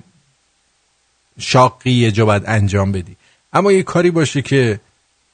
شاقی 1.40 1.92
یه 1.92 2.12
جا 2.12 2.26
باید 2.26 2.44
انجام 2.46 2.92
بدی. 2.92 3.16
اما 3.54 3.72
یه 3.72 3.84
کاری 3.84 4.12
باشه 4.12 4.42
که 4.42 4.80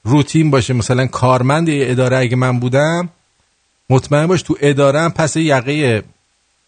روتین 0.03 0.51
باشه 0.51 0.73
مثلا 0.73 1.07
کارمند 1.07 1.69
یه 1.69 1.91
اداره 1.91 2.17
اگه 2.17 2.35
من 2.35 2.59
بودم 2.59 3.09
مطمئن 3.89 4.27
باش 4.27 4.41
تو 4.41 4.57
اداره 4.61 5.01
هم 5.01 5.11
پس 5.11 5.35
یقه 5.35 6.03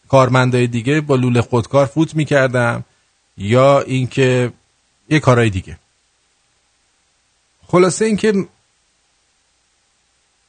کارمندای 0.09 0.67
دیگه 0.67 1.01
با 1.01 1.15
لوله 1.15 1.41
خودکار 1.41 1.85
فوت 1.85 2.15
می‌کردم 2.15 2.83
یا 3.37 3.79
اینکه 3.79 4.51
یه 5.09 5.19
کارهای 5.19 5.49
دیگه. 5.49 5.77
خلاصه 7.67 8.05
اینکه 8.05 8.33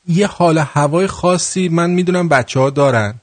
یه 0.08 0.26
حال 0.26 0.58
هوای 0.58 1.06
خاصی 1.06 1.68
من 1.68 1.90
می‌دونم 1.90 2.28
بچه 2.28 2.60
ها 2.60 2.70
دارن. 2.70 3.14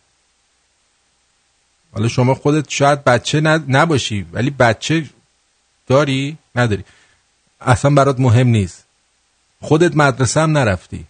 حالا 1.93 2.07
شما 2.07 2.33
خودت 2.35 2.69
شاید 2.69 3.03
بچه 3.03 3.41
نباشی 3.41 4.25
ولی 4.31 4.49
بچه 4.49 5.09
داری؟ 5.87 6.37
نداری 6.55 6.83
اصلا 7.61 7.91
برات 7.91 8.19
مهم 8.19 8.47
نیست 8.47 8.85
خودت 9.61 9.95
مدرسه 9.95 10.41
هم 10.41 10.57
نرفتی 10.57 11.05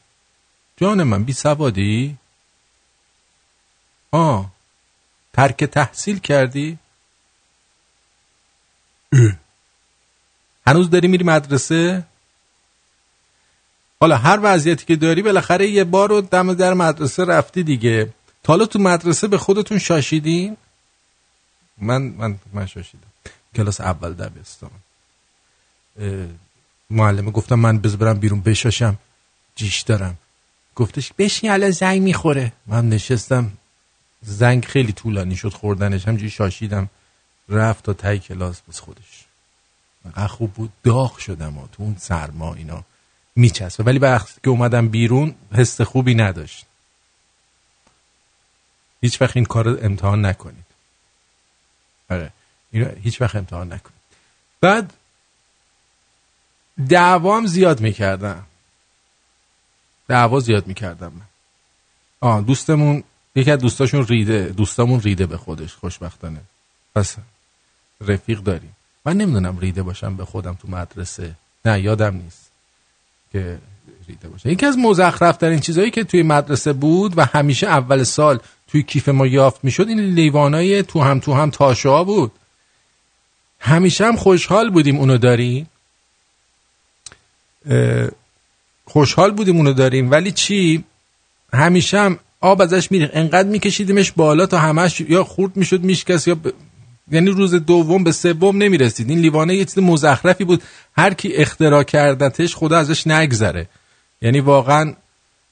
جان 0.78 1.04
من 1.04 1.24
بی 1.24 1.34
سوادی؟ 1.34 2.18
آه 4.12 4.52
ترک 5.34 5.64
تحصیل 5.64 6.20
کردی؟ 6.20 6.78
هنوز 10.68 10.90
داری 10.90 11.08
میری 11.08 11.24
مدرسه؟ 11.24 12.04
حالا 14.00 14.18
هر 14.18 14.40
وضعیتی 14.44 14.86
که 14.86 14.96
داری 14.96 15.22
بالاخره 15.22 15.68
یه 15.68 15.84
بار 15.84 16.10
رو 16.10 16.22
دم 16.22 16.54
در 16.54 16.74
مدرسه 16.74 17.26
رفتی 17.26 17.64
دیگه 17.64 18.10
تا 18.44 18.54
حالا 18.54 18.66
تو 18.66 18.80
مدرسه 18.80 19.28
به 19.28 19.38
خودتون 19.38 19.78
شاشیدین 19.78 20.58
من 21.82 22.02
من 22.02 22.40
من 22.54 22.66
شاشیدم. 22.66 23.08
کلاس 23.56 23.82
اول 23.82 24.14
دبستان 24.14 24.72
معلمه 26.90 27.32
گفتم 27.32 27.56
من 27.56 27.80
بز 27.80 27.96
برم 27.96 28.20
بیرون 28.20 28.42
بشاشم. 28.42 28.98
جیش 29.56 29.82
دارم. 29.82 30.18
گفتش 30.76 31.14
بشین 31.18 31.52
الان 31.52 31.72
زنگ 31.72 32.02
می‌خوره. 32.02 32.54
من 32.68 32.90
نشستم. 32.90 33.52
زنگ 34.22 34.66
خیلی 34.66 34.92
طولانی 34.92 35.36
شد 35.36 35.54
خوردنش 35.54 36.08
همجوری 36.08 36.30
شاشیدم. 36.30 36.90
رفت 37.50 37.84
تا 37.84 37.94
تای 37.94 38.20
کلاس 38.20 38.62
بس 38.70 38.80
خودش. 38.80 39.26
خوب 40.28 40.54
بود. 40.54 40.72
داغ 40.84 41.18
شدم 41.18 41.58
و 41.58 41.68
تو 41.68 41.84
اون 41.84 41.96
سرما 42.00 42.54
اینا 42.54 42.84
میچسبه. 43.36 43.84
ولی 43.84 44.00
وقتی 44.00 44.40
که 44.44 44.50
اومدم 44.50 44.90
بیرون 44.90 45.36
حس 45.54 45.82
خوبی 45.82 46.16
نداشت. 46.16 46.66
هیچ 49.02 49.22
وقت 49.22 49.36
این 49.38 49.46
کار 49.46 49.86
امتحان 49.86 50.26
نکنید. 50.26 50.69
آره. 52.10 52.32
هیچ 53.02 53.22
وقت 53.22 53.36
امتحان 53.36 53.68
نکنید 53.68 54.00
بعد 54.62 54.94
دعوام 56.90 57.46
زیاد 57.46 57.82
می‌کردم 57.82 58.44
دعوا 60.08 60.40
زیاد 60.40 60.68
می‌کردم 60.68 61.08
من. 61.08 61.26
آه 62.22 62.42
دوستمون 62.42 63.04
یکی 63.36 63.52
از 63.52 63.60
دوستاشون 63.60 64.08
ریده 64.08 64.46
دوستامون 64.46 65.02
ریده 65.02 65.26
به 65.26 65.38
خودش 65.38 65.76
خوشبختانه. 65.76 66.42
پس 66.96 67.16
رفیق 68.02 68.40
داریم. 68.40 68.76
من 69.06 69.18
نمی‌دونم 69.18 69.60
ریده 69.60 69.84
باشم 69.84 70.16
به 70.16 70.26
خودم 70.26 70.54
تو 70.54 70.68
مدرسه. 70.68 71.36
نه 71.66 71.82
یادم 71.82 72.16
نیست 72.16 72.52
که 73.32 73.60
ریده 74.08 74.28
باشه. 74.28 74.52
یکی 74.52 74.66
از 74.66 74.78
مزخرف 74.78 75.38
ترین 75.38 75.60
چیزهایی 75.60 75.92
که 75.92 76.04
توی 76.04 76.24
مدرسه 76.24 76.74
بود 76.74 77.18
و 77.18 77.26
همیشه 77.26 77.68
اول 77.68 78.04
سال 78.04 78.40
توی 78.72 78.84
کیف 78.84 79.10
ما 79.10 79.28
یافت 79.28 79.64
می‌شد 79.64 79.88
این 79.88 80.00
لیوانای 80.00 80.84
تو 80.84 81.02
هم 81.02 81.20
تو 81.20 81.34
هم 81.34 81.50
تاشا 81.50 82.04
بود. 82.04 82.32
همیشه 83.60 84.06
هم 84.06 84.16
خوشحال 84.16 84.70
بودیم 84.70 84.98
اونو 84.98 85.18
داریم. 85.18 85.70
خوشحال 88.86 89.32
بودیم 89.32 89.58
اونو 89.58 89.74
داریم. 89.74 90.12
ولی 90.12 90.32
چی؟ 90.32 90.84
همیشه 91.54 92.00
هم 92.00 92.20
آب 92.42 92.62
ازش 92.62 92.92
میریخ 92.92 93.10
انقدر 93.14 93.50
میکشیدیمش 93.50 94.12
بالا 94.12 94.46
تا 94.46 94.58
همش 94.58 95.02
یا 95.02 95.24
خورد 95.24 95.58
می‌شد 95.58 95.84
میشکست 95.84 96.28
یا 96.28 96.36
ب... 96.36 96.48
یعنی 97.12 97.30
روز 97.30 97.54
دوم 97.54 98.04
به 98.04 98.12
سوم 98.12 98.58
نمی‌رسید. 98.58 99.10
این 99.10 99.20
لیوانه 99.20 99.56
یه 99.56 99.66
چیز 99.66 99.80
مزخرفی 99.80 100.44
بود. 100.44 100.64
هر 100.98 101.14
کی 101.14 101.34
اختراع 101.34 101.84
کردتش 101.84 102.56
خدا 102.56 102.78
ازش 102.78 103.08
نگذره. 103.08 103.70
یعنی 104.22 104.40
واقعا 104.40 104.94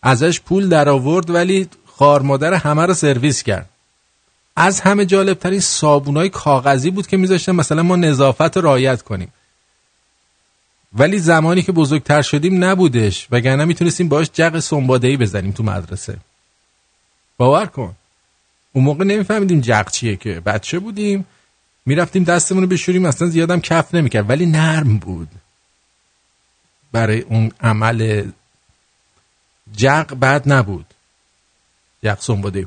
ازش 0.03 0.41
پول 0.41 0.69
در 0.69 0.89
آورد 0.89 1.29
ولی 1.29 1.67
خار 1.97 2.21
مادر 2.21 2.53
همه 2.53 2.85
رو 2.85 2.93
سرویس 2.93 3.43
کرد. 3.43 3.69
از 4.55 4.81
همه 4.81 5.05
جالب 5.05 5.39
ترین 5.39 5.59
صابونای 5.59 6.29
کاغذی 6.29 6.91
بود 6.91 7.07
که 7.07 7.17
میذاشتن 7.17 7.51
مثلا 7.51 7.83
ما 7.83 7.95
نظافت 7.95 8.57
رایت 8.57 9.01
کنیم. 9.01 9.33
ولی 10.93 11.19
زمانی 11.19 11.61
که 11.61 11.71
بزرگتر 11.71 12.21
شدیم 12.21 12.63
نبودش 12.63 13.27
وگرنه 13.31 13.65
می‌تونستیم 13.65 14.09
باش 14.09 14.29
جق 14.33 14.59
سنبادهی 14.59 15.17
بزنیم 15.17 15.51
تو 15.51 15.63
مدرسه. 15.63 16.17
باور 17.37 17.65
کن. 17.65 17.95
اون 18.73 18.83
موقع 18.85 19.03
نمیفهمیدیم 19.03 19.61
جق 19.61 19.91
چیه 19.91 20.15
که. 20.15 20.39
بچه 20.39 20.79
بودیم 20.79 21.25
می‌رفتیم 21.85 22.23
دستمون 22.23 22.63
رو 22.63 22.69
بشوریم 22.69 23.05
اصلا 23.05 23.27
زیادم 23.27 23.59
کف 23.59 23.95
نمی‌کرد 23.95 24.29
ولی 24.29 24.45
نرم 24.45 24.97
بود. 24.97 25.29
برای 26.91 27.21
اون 27.21 27.51
عمل 27.61 28.27
جق 29.75 30.13
بد 30.13 30.49
نبود. 30.51 30.93
جق 32.03 32.19
سنباده 32.19 32.65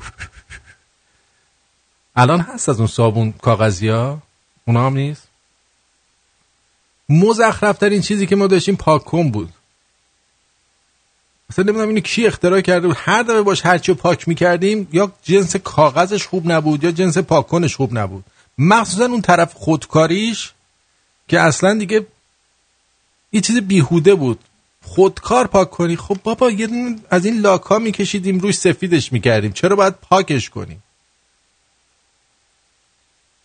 الان 2.15 2.39
هست 2.39 2.69
از 2.69 2.77
اون 2.77 2.87
صابون 2.87 3.31
کاغذی 3.31 3.87
ها 3.87 4.21
اونا 4.65 4.85
هم 4.85 4.93
نیست؟ 4.93 5.27
مزخرفترین 7.09 8.01
چیزی 8.01 8.27
که 8.27 8.35
ما 8.35 8.47
داشتیم 8.47 8.75
پاکن 8.75 9.31
بود. 9.31 9.53
مثلا 11.49 11.65
نمی‌دونم 11.65 11.87
اینو 11.87 11.99
کی 11.99 12.27
اختراع 12.27 12.61
کرده 12.61 12.87
بود. 12.87 12.97
هر 12.99 13.23
دفعه 13.23 13.41
باش 13.41 13.65
هرچی 13.65 13.93
پاک 13.93 14.27
می‌کردیم 14.27 14.87
یا 14.91 15.11
جنس 15.23 15.55
کاغذش 15.55 16.27
خوب 16.27 16.51
نبود 16.51 16.83
یا 16.83 16.91
جنس 16.91 17.17
پاککنش 17.17 17.75
خوب 17.75 17.97
نبود. 17.97 18.23
مخصوصا 18.57 19.05
اون 19.05 19.21
طرف 19.21 19.53
خودکاریش 19.53 20.51
که 21.27 21.39
اصلا 21.39 21.73
دیگه 21.73 22.07
یه 23.31 23.41
چیز 23.41 23.57
بیهوده 23.57 24.15
بود. 24.15 24.39
خودکار 24.83 25.47
پاک 25.47 25.69
کنی. 25.69 25.95
خب 25.95 26.17
بابا 26.23 26.51
یه 26.51 26.95
از 27.09 27.25
این 27.25 27.39
لاکا 27.39 27.79
میکشیدیم 27.79 28.39
روش 28.39 28.55
سفیدش 28.55 29.13
می‌کردیم. 29.13 29.51
چرا 29.51 29.75
باید 29.75 29.93
پاکش 29.93 30.49
کنیم 30.49 30.83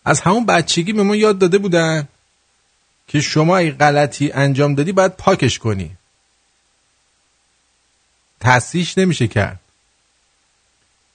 از 0.05 0.21
همون 0.21 0.45
بچگی 0.45 0.93
به 0.93 1.03
ما 1.03 1.15
یاد 1.15 1.39
داده 1.39 1.57
بودن 1.57 2.07
که 3.07 3.21
شما 3.21 3.57
ای 3.57 3.71
غلطی 3.71 4.31
انجام 4.31 4.75
دادی 4.75 4.91
باید 4.91 5.15
پاکش 5.15 5.59
کنی. 5.59 5.91
تصیش 8.39 8.97
نمیشه 8.97 9.27
کرد. 9.27 9.59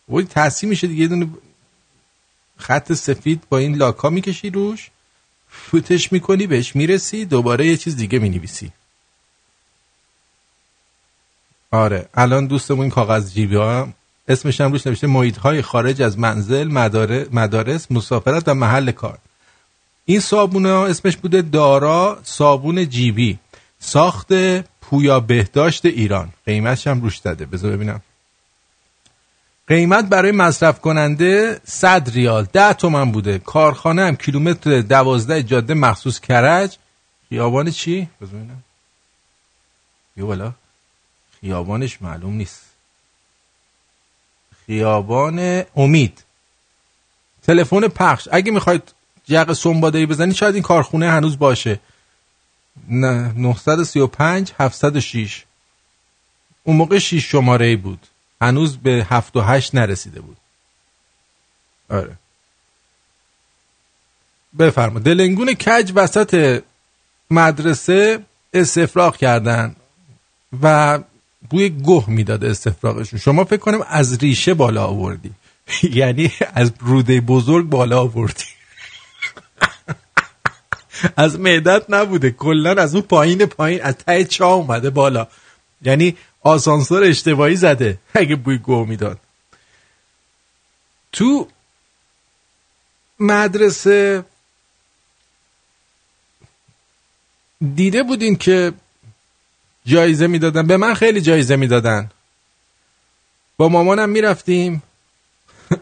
ولی 0.09 0.27
تصیح 0.27 0.69
میشه 0.69 0.87
دیگه. 0.87 1.03
یه 1.03 1.09
دونه 1.09 1.29
خط 2.57 2.93
سفید 2.93 3.43
با 3.49 3.59
این 3.59 3.77
لاکا 3.77 4.11
می‌کشی 4.11 4.51
روش 4.51 4.91
فوتش 5.51 6.13
می‌کنی 6.13 6.47
بهش 6.47 6.77
می‌رسی 6.77 7.25
دوباره 7.25 7.67
یه 7.67 7.77
چیز 7.77 7.97
دیگه 7.97 8.19
می‌نویسی. 8.19 8.73
آره. 11.73 12.09
الان 12.15 12.47
دوستمون 12.47 12.89
کاغذ 12.89 13.35
جیبی 13.35 13.57
ها 13.57 13.89
اسمش 14.29 14.61
هم 14.61 14.73
روش 14.73 14.87
نوشته 14.87 15.07
محیط 15.07 15.37
های 15.37 15.63
خارج 15.63 16.03
از 16.03 16.19
منزل 16.19 16.69
مدارس 17.33 17.87
مسافرت 17.91 18.49
و 18.49 18.55
محل 18.55 18.91
کار. 18.91 19.19
این 20.05 20.21
صابون 20.21 20.67
اسمش 20.67 21.17
بوده 21.17 21.43
دارا 21.43 22.19
صابون 22.23 22.89
جیبی. 22.89 23.39
ساخت 23.79 24.33
پویا 24.81 25.21
بهداشت 25.21 25.87
ایران. 25.87 26.29
قیمتش 26.47 26.87
هم 26.87 27.01
روش 27.01 27.19
داده. 27.19 27.47
بذار 27.47 27.73
ببینم. 27.73 28.03
قیمت 29.69 30.05
برای 30.05 30.33
مصرف 30.33 30.81
کننده 30.81 31.61
100 31.65 32.11
ریال. 32.11 32.47
10 32.53 32.73
تومن 32.73 33.13
بوده. 33.13 33.39
کارخانه 33.39 34.03
هم 34.03 34.17
کیلومتر 34.17 34.81
12 34.81 35.43
جاده 35.43 35.75
مخصوص 35.75 36.21
کرج. 36.21 36.77
خیابان 37.29 37.71
چی؟ 37.71 38.09
بذار 38.21 38.35
ببینم. 38.35 38.63
یه 40.17 40.25
بالا. 40.25 40.53
خیابانش 41.43 42.03
معلوم 42.03 42.35
نیست. 42.35 42.63
خیابان 44.67 45.65
امید. 45.77 46.25
تلفن 47.43 47.89
پخش. 47.89 48.29
اگه 48.33 48.53
می‌خواید 48.53 48.93
جق 49.25 49.53
سنباده 49.53 50.07
بزنید 50.07 50.35
شاید 50.35 50.55
این 50.55 50.63
کارخونه 50.63 51.11
هنوز 51.11 51.39
باشه. 51.39 51.81
نه 52.89 53.33
935 53.37 54.53
706 54.61 55.45
اون 56.65 56.77
موقع 56.77 56.99
6 56.99 57.25
شماره 57.31 57.77
بود. 57.77 58.07
هنوز 58.41 58.77
به 58.77 59.07
7 59.11 59.37
و 59.37 59.41
8 59.41 59.75
نرسیده 59.75 60.21
بود. 60.21 60.37
آره. 61.91 62.17
بفرما 64.59 64.99
دلنگون 64.99 65.55
کج 65.55 65.93
وسط 65.95 66.63
مدرسه 67.31 68.25
استفراغ 68.55 69.17
کردن 69.17 69.77
و 70.63 70.99
بوی 71.51 71.69
گوه 71.69 72.11
می‌داد 72.11 72.45
استفراغشون. 72.45 73.19
شما 73.19 73.45
فکر 73.45 73.61
کنم 73.61 73.85
از 73.89 74.19
ریشه 74.19 74.55
بالا 74.55 74.87
آوردی. 74.87 75.31
یعنی 75.83 76.33
از 76.55 76.73
روده 76.81 77.21
بزرگ 77.21 77.67
بالا 77.67 78.01
آوردی. 78.01 78.45
از 81.17 81.41
معدت 81.41 81.85
نبوده. 81.89 82.31
کلا 82.31 82.71
از 82.71 82.95
اون 82.95 83.03
پایین 83.03 83.47
پایین 83.47 83.83
از 83.83 83.95
ته 83.95 84.25
چا 84.25 84.53
اومده 84.53 84.91
بالا. 84.91 85.27
یعنی 85.83 86.17
آسانسور 86.41 87.05
اشتباهی 87.05 87.57
زده. 87.57 87.99
اگه 88.15 88.37
بوی 88.37 88.59
گوه 88.59 88.89
می‌داد. 88.89 89.19
تو 91.13 91.49
مدرسه 93.19 94.25
دیده 97.75 98.03
بودین 98.03 98.37
که 98.37 98.73
جایزه 99.85 100.27
می‌دادن. 100.27 100.67
به 100.67 100.77
من 100.77 100.95
خیلی 100.95 101.21
جایزه 101.21 101.57
می‌دادن. 101.57 102.11
با 103.57 103.69
مامانم 103.69 104.09
می‌رفتیم. 104.09 104.83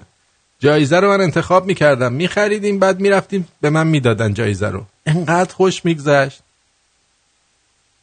جایزه 0.64 1.00
رو 1.00 1.08
من 1.08 1.20
انتخاب 1.20 1.66
می‌کردم. 1.66 2.12
میخریدیم 2.12 2.78
بعد 2.78 3.00
می‌رفتیم 3.00 3.48
به 3.60 3.70
من 3.70 3.86
می‌دادن 3.86 4.34
جایزه 4.34 4.68
رو. 4.68 4.86
انقدر 5.06 5.54
خوش 5.54 5.84
میگذشت. 5.84 6.42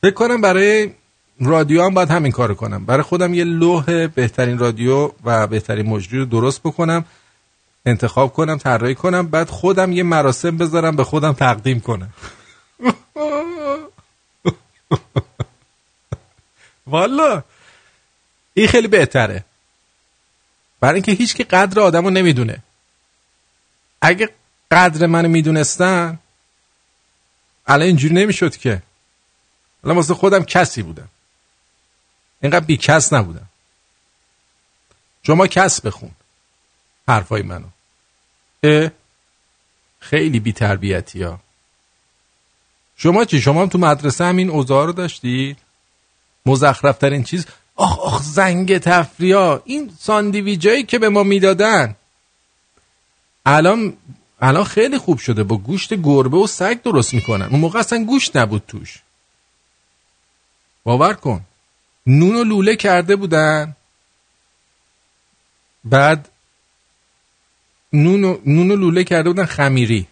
فکر 0.01 0.13
کنم 0.13 0.41
برای 0.41 0.91
رادیو 1.41 1.83
هم 1.83 1.93
باید 1.93 2.09
همین 2.09 2.31
کارو 2.31 2.55
کنم. 2.55 2.85
برای 2.85 3.03
خودم 3.03 3.33
یه 3.33 3.43
لوح 3.43 4.07
بهترین 4.07 4.57
رادیو 4.57 5.11
و 5.23 5.47
بهترین 5.47 5.85
مجری 5.85 6.19
رو 6.19 6.25
درست 6.25 6.59
بکنم 6.59 7.05
انتخاب 7.85 8.33
کنم 8.33 8.57
طراحی 8.57 8.95
کنم 8.95 9.27
بعد 9.27 9.49
خودم 9.49 9.91
یه 9.91 10.03
مراسم 10.03 10.57
بذارم 10.57 10.95
به 10.95 11.03
خودم 11.03 11.33
تقدیم 11.33 11.79
کنم. 11.79 12.13
والا 16.87 17.43
این 18.53 18.67
خیلی 18.67 18.87
بهتره. 18.87 19.45
برای 20.79 20.93
اینکه 20.93 21.11
هیچ 21.11 21.35
که 21.35 21.43
قدر 21.43 21.79
آدم 21.79 22.03
رو 22.03 22.09
نمی‌دونه. 22.09 22.63
اگه 24.01 24.29
قدر 24.71 25.05
منو 25.05 25.29
می‌دونستن 25.29 26.19
الان 27.67 27.87
اینجوری 27.87 28.13
نمی‌شد 28.13 28.57
که. 28.57 28.81
الان 29.83 29.95
واسه 29.95 30.13
خودم 30.13 30.43
کسی 30.43 30.81
بودم. 30.81 31.09
اینقدر 32.41 32.65
بی 32.65 32.77
کس 32.77 33.13
نبودم. 33.13 33.49
شما 35.23 35.47
کس 35.47 35.81
بخون. 35.81 36.11
حرفای 37.07 37.41
منو. 37.41 37.67
اه 38.63 38.91
خیلی 39.99 40.39
بی 40.39 40.53
تربیتی 40.53 41.23
ها. 41.23 41.39
شما 42.97 43.25
چی؟ 43.25 43.41
شما 43.41 43.67
تو 43.67 43.77
مدرسه 43.77 44.23
هم 44.25 44.37
این 44.37 44.49
اوضاع 44.49 44.85
رو 44.85 44.91
داشتید؟ 44.91 45.57
مزخرفترین 46.47 47.23
چیز. 47.23 47.45
آخ 47.75 47.99
آخ 47.99 48.23
زنگ 48.23 48.77
تفریا 48.77 49.61
این 49.65 49.91
ساندیویجایی 49.99 50.83
که 50.83 50.99
به 50.99 51.09
ما 51.09 51.23
می‌دادن. 51.23 51.95
الان 53.45 53.93
الان 54.41 54.63
خیلی 54.63 54.97
خوب 54.97 55.17
شده. 55.17 55.43
با 55.43 55.57
گوشت 55.57 55.93
گربه 55.93 56.37
و 56.37 56.47
سگ 56.47 56.81
درست 56.81 57.13
می‌کنن. 57.13 57.45
اون 57.45 57.59
موقع 57.59 57.79
اصلا 57.79 58.03
گوشت 58.03 58.37
نبود 58.37 58.63
توش. 58.67 58.99
باور 60.83 61.13
کن. 61.13 61.41
نون 62.07 62.35
و 62.35 62.43
لوله 62.43 62.75
کرده 62.75 63.15
بودن. 63.15 63.75
بعد 65.85 66.29
نون 67.93 68.39
نونو 68.45 68.75
لوله 68.75 69.03
کرده 69.03 69.29
بودن 69.29 69.45
خمیری. 69.45 70.07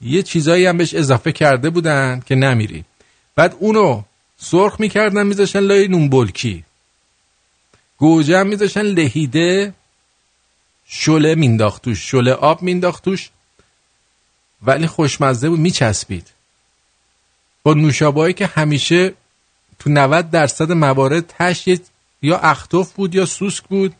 یه 0.00 0.22
چیزایی 0.22 0.66
هم 0.66 0.76
بهش 0.76 0.94
اضافه 0.94 1.32
کرده 1.32 1.70
بودن 1.70 2.22
که 2.26 2.34
نمیری. 2.34 2.84
بعد 3.34 3.56
اونو 3.58 4.02
سرخ 4.42 4.80
می‌کردن 4.80 5.26
میذاشن 5.26 5.60
لای 5.60 5.88
نون 5.88 6.08
بلکی. 6.08 6.64
گوجه 7.98 8.38
هم 8.38 8.46
میذاشن 8.46 8.82
لهیده 8.82 9.74
شله 10.86 11.34
مینداخت 11.34 11.82
توش 11.82 12.10
شله 12.10 12.32
آب 12.32 12.62
مینداخت 12.62 13.04
توش. 13.04 13.30
ولی 14.62 14.86
خوشمزه 14.86 15.48
بود 15.48 15.60
میچسبید. 15.60 16.26
با 17.62 17.74
نوشابایی 17.74 18.34
که 18.34 18.46
همیشه 18.46 19.14
تو 19.78 19.90
90 19.90 20.30
درصد 20.30 20.72
موارد 20.72 21.26
تش 21.38 21.68
یا 22.22 22.38
اختوف 22.38 22.92
بود 22.92 23.14
یا 23.14 23.26
سوسک 23.26 23.64
بود 23.64 23.94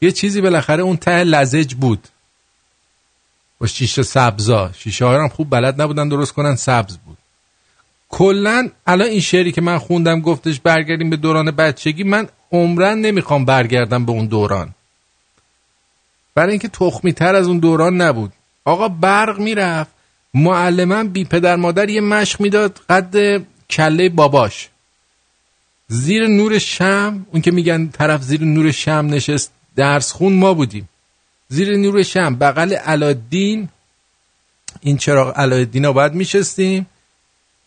یه 0.00 0.12
چیزی 0.12 0.40
بالاخره 0.40 0.82
اون 0.82 0.96
ته 0.96 1.24
لزج 1.24 1.74
بود. 1.74 2.08
با 3.58 3.66
شیشه 3.66 4.02
سبزا. 4.02 4.72
شیشه 4.72 5.06
هم 5.06 5.28
خوب 5.28 5.50
بلد 5.50 5.82
نبودن 5.82 6.08
درست 6.08 6.32
کنن 6.32 6.56
سبز 6.56 6.96
بود. 6.96 7.18
کلا 8.10 8.68
الان 8.86 9.08
این 9.08 9.20
شعری 9.20 9.52
که 9.52 9.60
من 9.60 9.78
خوندم 9.78 10.20
گفتش 10.20 10.60
برگردیم 10.60 11.10
به 11.10 11.16
دوران 11.16 11.50
بچگی 11.50 12.04
من 12.04 12.28
عمرن 12.52 12.98
نمی‌خوام 12.98 13.44
برگردم 13.44 14.04
به 14.04 14.12
اون 14.12 14.26
دوران. 14.26 14.74
برای 16.34 16.50
اینکه 16.50 16.68
تخمی 16.68 17.12
تر 17.12 17.34
از 17.34 17.46
اون 17.46 17.58
دوران 17.58 18.00
نبود. 18.00 18.32
آقا 18.64 18.88
برق 18.88 19.38
می‌رفت 19.38 19.90
معلمم 20.34 21.08
بی 21.08 21.24
پدر 21.24 21.56
مادر 21.56 21.88
یه 21.88 22.00
مشق 22.00 22.40
می‌داد 22.40 22.80
قد 22.88 23.42
کله 23.70 24.08
باباش. 24.08 24.68
زیر 25.88 26.26
نور 26.26 26.58
شم 26.58 27.26
اون 27.32 27.42
که 27.42 27.50
میگن 27.50 27.86
طرف 27.86 28.22
زیر 28.22 28.44
نور 28.44 28.70
شم 28.70 29.06
نشست 29.10 29.52
درس 29.76 30.12
خون 30.12 30.32
ما 30.32 30.54
بودیم. 30.54 30.88
زیر 31.48 31.76
نور 31.76 32.02
شم 32.02 32.34
بغل 32.34 32.72
علادین 32.72 33.68
این 34.80 34.96
چراغ 34.96 35.38
علادین 35.38 35.84
ها 35.84 35.92
باید 35.92 36.14
میشستیم. 36.14 36.86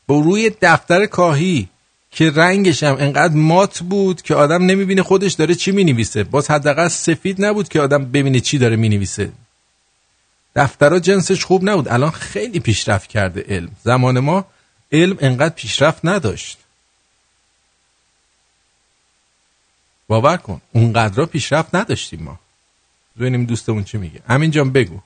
با 0.08 0.20
روی 0.20 0.52
دفتر 0.62 1.06
کاهی 1.06 1.70
که 2.12 2.32
رنگش 2.32 2.84
هم 2.84 2.96
انقدر 3.00 3.34
مات 3.36 3.80
بود 3.80 4.22
که 4.22 4.36
آدم 4.36 4.66
نمی‌بینه 4.66 5.04
خودش 5.04 5.34
داره 5.34 5.56
چی 5.56 5.72
می‌نویسه. 5.72 6.24
باز 6.24 6.52
حداقل 6.52 6.88
سفید 6.88 7.46
نبود 7.46 7.70
که 7.70 7.82
آدم 7.82 8.06
ببینه 8.06 8.40
چی 8.40 8.58
داره 8.58 8.76
می‌نویسه. 8.76 9.32
دفترها 10.56 11.00
جنسش 11.00 11.46
خوب 11.46 11.70
نبود. 11.70 11.88
الان 11.88 12.12
خیلی 12.12 12.60
پیشرفت 12.60 13.10
کرده 13.10 13.46
علم. 13.48 13.72
زمان 13.84 14.20
ما 14.20 14.46
علم 14.92 15.18
انقدر 15.20 15.56
پیشرفت 15.56 16.00
نداشت. 16.04 16.58
باور 20.08 20.38
کن 20.38 20.62
اونقدر 20.72 21.26
پیشرفت 21.26 21.76
نداشتیم 21.76 22.24
ما. 22.24 22.40
ببینیم 23.20 23.46
دوستمون 23.46 23.84
چی 23.84 23.98
میگه؟ 23.98 24.20
امین 24.30 24.52
جان 24.52 24.72
بگو. 24.72 25.00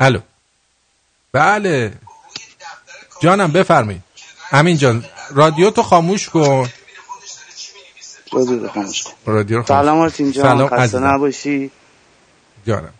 الو. 0.00 0.20
بله. 1.32 1.92
جانم 3.22 3.52
بفرمایید. 3.52 4.02
امین 4.52 4.76
جان 4.76 5.04
رادیو 5.30 5.70
تو 5.70 5.82
خاموش 5.82 6.28
کن. 6.28 6.68
رادیو 8.32 8.62
رو 8.62 8.68
خاموش 8.68 9.02
کن. 9.02 9.12
رادیو 9.26 9.56
رو 9.58 9.64
سلام 9.66 9.84
خاموش 9.86 10.02
آرتین 10.02 10.32
جان 10.32 10.44
سلام 10.44 10.68
خسته. 10.68 10.98
نباشی. 10.98 11.70
جانم. 12.66 12.92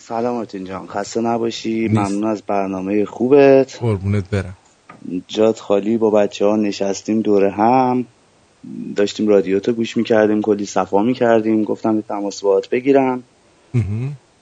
سلام 0.00 0.36
آرتین 0.36 0.64
جان 0.64 0.86
خسته 0.86 1.20
نباشی. 1.20 1.88
نیست. 1.88 1.94
ممنون 1.94 2.24
از 2.24 2.42
برنامه 2.42 3.04
خوبت. 3.04 3.78
قربونت 3.80 4.30
برم. 4.30 4.56
جات 5.28 5.60
خالی 5.60 5.96
با 5.96 6.10
بچه 6.10 6.46
ها 6.46 6.56
نشستیم 6.56 7.20
دور 7.20 7.44
هم. 7.44 8.06
داشتیم 8.96 9.28
رادیو 9.28 9.60
تو 9.60 9.72
گوش 9.72 9.96
می‌کردیم 9.96 10.42
کلی 10.42 10.66
صفا 10.66 11.02
می‌کردیم. 11.02 11.64
گفتم 11.64 11.96
به 11.96 12.02
تماس 12.08 12.40
باهات 12.40 12.68
بگیرم. 12.68 13.22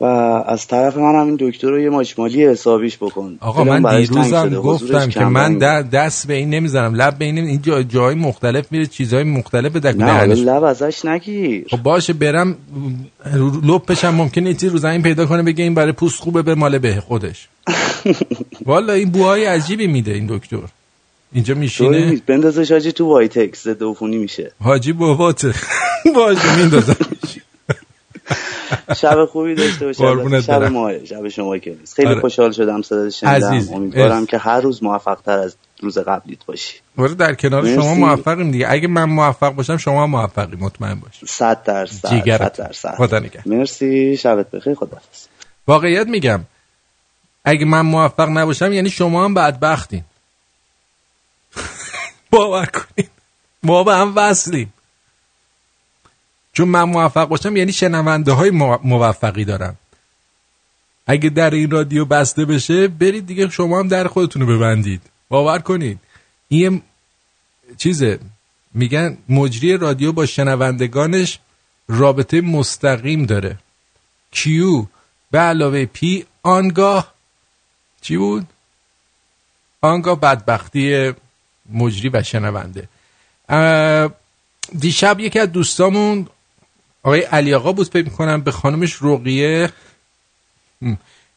و 0.01 0.05
از 0.05 0.67
طرف 0.67 0.97
من 0.97 1.21
هم 1.21 1.27
این 1.27 1.37
دکتر 1.41 1.71
رو 1.71 1.81
یه 1.81 1.91
ماچمالی 1.91 2.47
حسابیش 2.47 2.97
بکن. 2.97 3.39
آقا 3.41 3.65
من 3.65 4.01
دیروزم. 4.01 4.55
گفتم 4.55 5.09
که 5.09 5.25
من. 5.25 5.59
در 5.59 5.83
دست 5.83 6.27
به 6.27 6.35
این 6.35 6.51
نمی‌زنم 6.51 6.95
لب 6.95 7.19
به 7.19 7.25
این 7.25 7.35
نمی... 7.35 7.49
این 7.49 7.63
جا... 7.63 7.83
جای 7.83 8.15
مختلف 8.15 8.73
میره 8.73 8.87
چیزهای 8.87 9.25
مختلف 9.25 9.73
به 9.73 9.93
نه 9.93 10.25
لب 10.25 10.65
ازش 10.65 11.05
نگیر. 11.05 11.67
خب 11.71 11.83
باشه 11.83 12.13
برم 12.13 12.57
لپش 13.65 14.05
هم 14.05 14.15
ممکنه 14.15 14.49
یه 14.49 14.55
چیزی 14.55 14.69
رو 14.69 14.79
زمین 14.79 15.03
پیدا 15.03 15.27
کنه 15.27 15.43
بگه 15.43 15.65
این 15.65 15.75
برای 15.75 15.93
پوست 15.93 16.21
خوبه 16.21 16.43
بماله 16.43 16.79
به 16.79 17.01
خودش. 17.01 17.49
والا 18.67 18.93
این 18.93 19.11
بوهای 19.11 19.45
عجیبی 19.45 19.87
میده 19.87 20.13
این 20.13 20.27
دکتر. 20.31 20.59
اینجا 21.33 21.55
میشینه. 21.55 22.23
بندازش 22.27 22.73
حاجی 22.73 22.93
تو 22.93 23.07
وایتکس 23.07 23.65
ضد 23.65 23.83
عفونی 23.83 24.17
میشه. 24.17 24.53
حاجی 24.63 24.93
باباته. 24.93 25.55
باشه 26.15 26.57
میندازم. 26.57 26.97
شب 28.97 29.25
خوبی 29.25 29.55
داشته 29.55 29.93
قربونت 29.93 30.41
شب. 30.45 30.63
ماه 30.63 31.05
شب 31.05 31.29
شما 31.29 31.59
که 31.59 31.71
نیست 31.81 31.95
خیلی 31.95 32.09
آره. 32.09 32.21
خوشحال 32.21 32.53
شدم 32.53 32.83
صدات 32.83 33.11
شنیدم. 33.11 33.75
امیدوارم. 33.75 34.27
که 34.27 34.39
هر 34.39 34.61
روز 34.61 34.83
موفق 34.83 35.21
تر 35.27 35.39
از 35.39 35.57
روز 35.81 35.99
قبلیت 35.99 36.45
باشی 36.47 36.79
ولی 36.99 37.15
در 37.15 37.35
کنار 37.35 37.63
مرسی. 37.63 37.75
شما 37.75 37.95
موفقیم 37.95 38.51
دیگه 38.51 38.67
اگه 38.71 38.89
من 38.89 39.05
موفق 39.05 39.51
باشم 39.51 39.77
شما 39.77 40.03
هم 40.03 40.11
موفقی 40.11 40.57
مطمئن 40.57 40.95
باش 40.95 41.21
صد 41.27 41.63
درصد 41.63 42.09
جیگرت. 42.09 42.57
صد 42.57 42.67
درصد 42.67 42.95
خدا 42.95 43.19
نگهدار. 43.19 43.43
مرسی 43.59 44.17
شبت 44.17 44.51
بخیر 44.51 44.75
خداحافظ 44.75 45.27
واقعیت 45.67 46.07
میگم 46.07 46.41
اگه 47.45 47.65
من 47.65 47.81
موفق 47.81 48.29
نباشم 48.29 48.73
یعنی 48.73 48.91
شما 48.91 49.25
هم 49.25 49.35
بدبختین 49.35 50.05
باور 52.31 52.67
کنید 52.67 53.11
ما 53.63 53.85
به 53.85 53.95
هم 53.95 54.13
وصلیم 54.17 54.73
چون 56.59 56.69
من 56.69 56.83
موفق 56.83 57.29
باشم 57.29 57.57
یعنی 57.57 57.73
شنونده 57.73 58.33
های 58.33 58.51
مو- 58.51 58.79
موفقی 58.85 59.45
دارم. 59.45 59.77
اگه 61.07 61.31
در 61.31 61.51
این 61.51 61.71
رادیو 61.71 62.05
بسته 62.05 62.45
بشه 62.45 62.89
برید 62.89 63.27
دیگه 63.27 63.51
شما 63.51 63.79
هم 63.79 63.89
در 63.89 64.09
خودتون 64.09 64.43
رو 64.43 64.57
ببندید. 64.57 65.03
باور 65.29 65.59
کنید. 65.59 65.99
این 66.49 66.83
چیزه. 67.77 68.19
میگن 68.75 69.19
مجری 69.29 69.77
رادیو 69.77 70.13
با 70.13 70.27
شنوندگانش 70.27 71.39
رابطه 71.89 72.41
مستقیم 72.41 73.27
داره. 73.27 73.59
کیو 74.31 74.87
به 75.31 75.39
علاوه 75.39 75.85
پی 75.85 76.25
آنگاه 76.43 77.15
چی 78.01 78.17
بود؟ 78.17 78.47
آنگاه 79.81 80.21
بدبختی 80.21 81.13
مجری 81.73 82.09
و 82.09 82.23
شنونده. 82.23 82.89
دیشب 84.79 85.21
یکی 85.21 85.39
از 85.39 85.53
دوستامون 85.53 86.27
آقای 87.09 87.21
علی 87.21 87.55
آقا 87.55 87.73
بود 87.73 87.89
فکر 87.89 88.05
می‌کنم 88.05 88.41
به 88.41 88.51
خانمش 88.53 89.03
رقیه. 89.03 89.73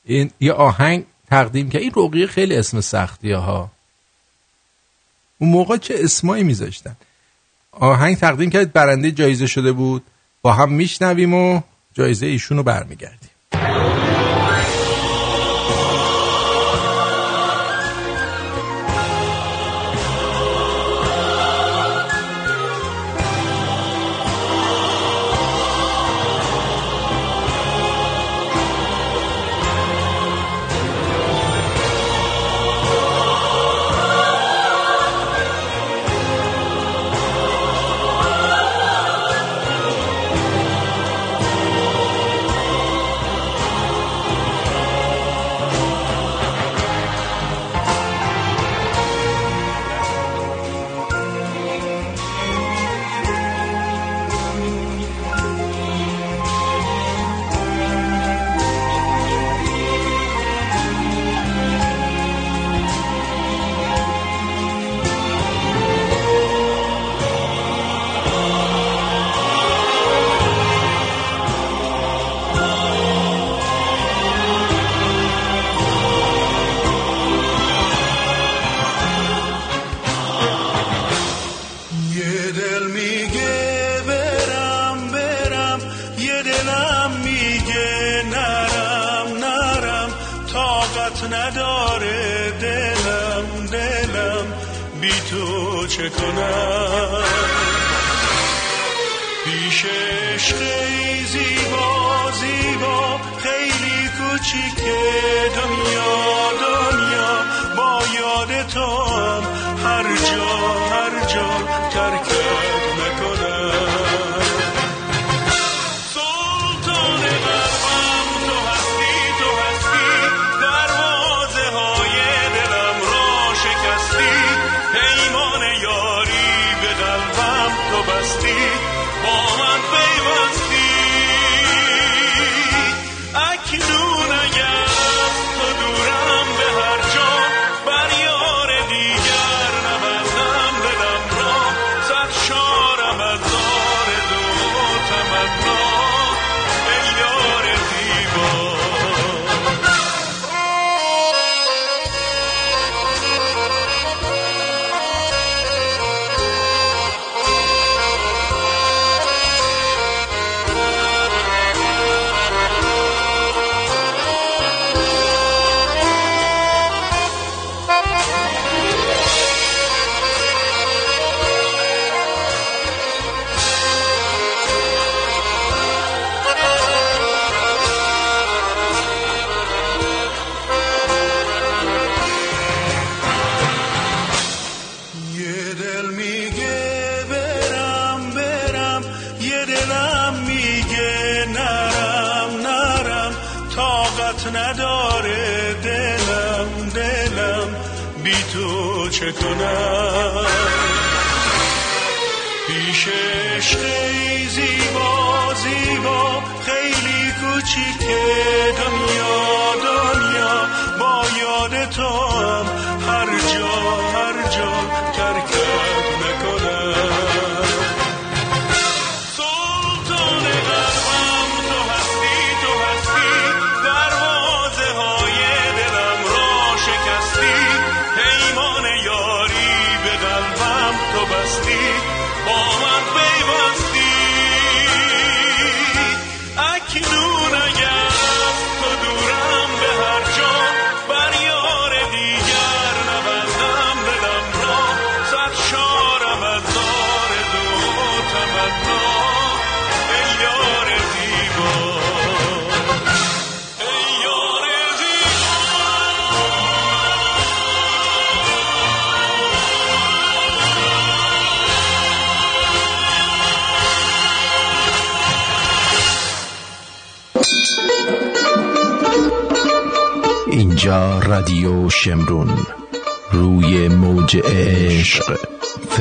این 0.06 0.32
یه 0.40 0.54
آهنگ 0.54 1.06
تقدیم 1.28 1.70
که 1.70 1.80
این 1.80 1.92
رقیه 1.96 2.28
خیلی 2.28 2.56
اسم 2.56 2.82
سختیه 2.82 3.38
ها. 3.38 3.72
اون 5.38 5.50
موقع 5.50 5.78
چه 5.78 5.96
اسمایی 5.98 6.44
میذاشتن؟ 6.44 6.96
آهنگ 7.72 8.18
تقدیم 8.18 8.50
کرد 8.50 8.74
برنده 8.74 9.12
جایزه 9.12 9.48
شده 9.48 9.72
بود. 9.72 10.04
با 10.42 10.54
هم 10.54 10.72
میشنویم 10.72 11.34
و 11.34 11.62
جایزه 11.94 12.26
ایشون 12.26 12.58
رو 12.58 12.64
برمیگردیم. 12.64 13.21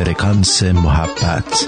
فرکانس 0.05 0.63
محبت 0.63 1.67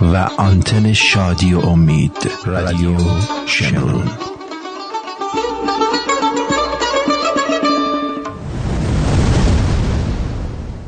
و 0.00 0.16
آنتن 0.16 0.92
شادی 0.92 1.54
و 1.54 1.58
امید. 1.58 2.30
رادیو 2.44 2.96
شمرون 3.46 4.10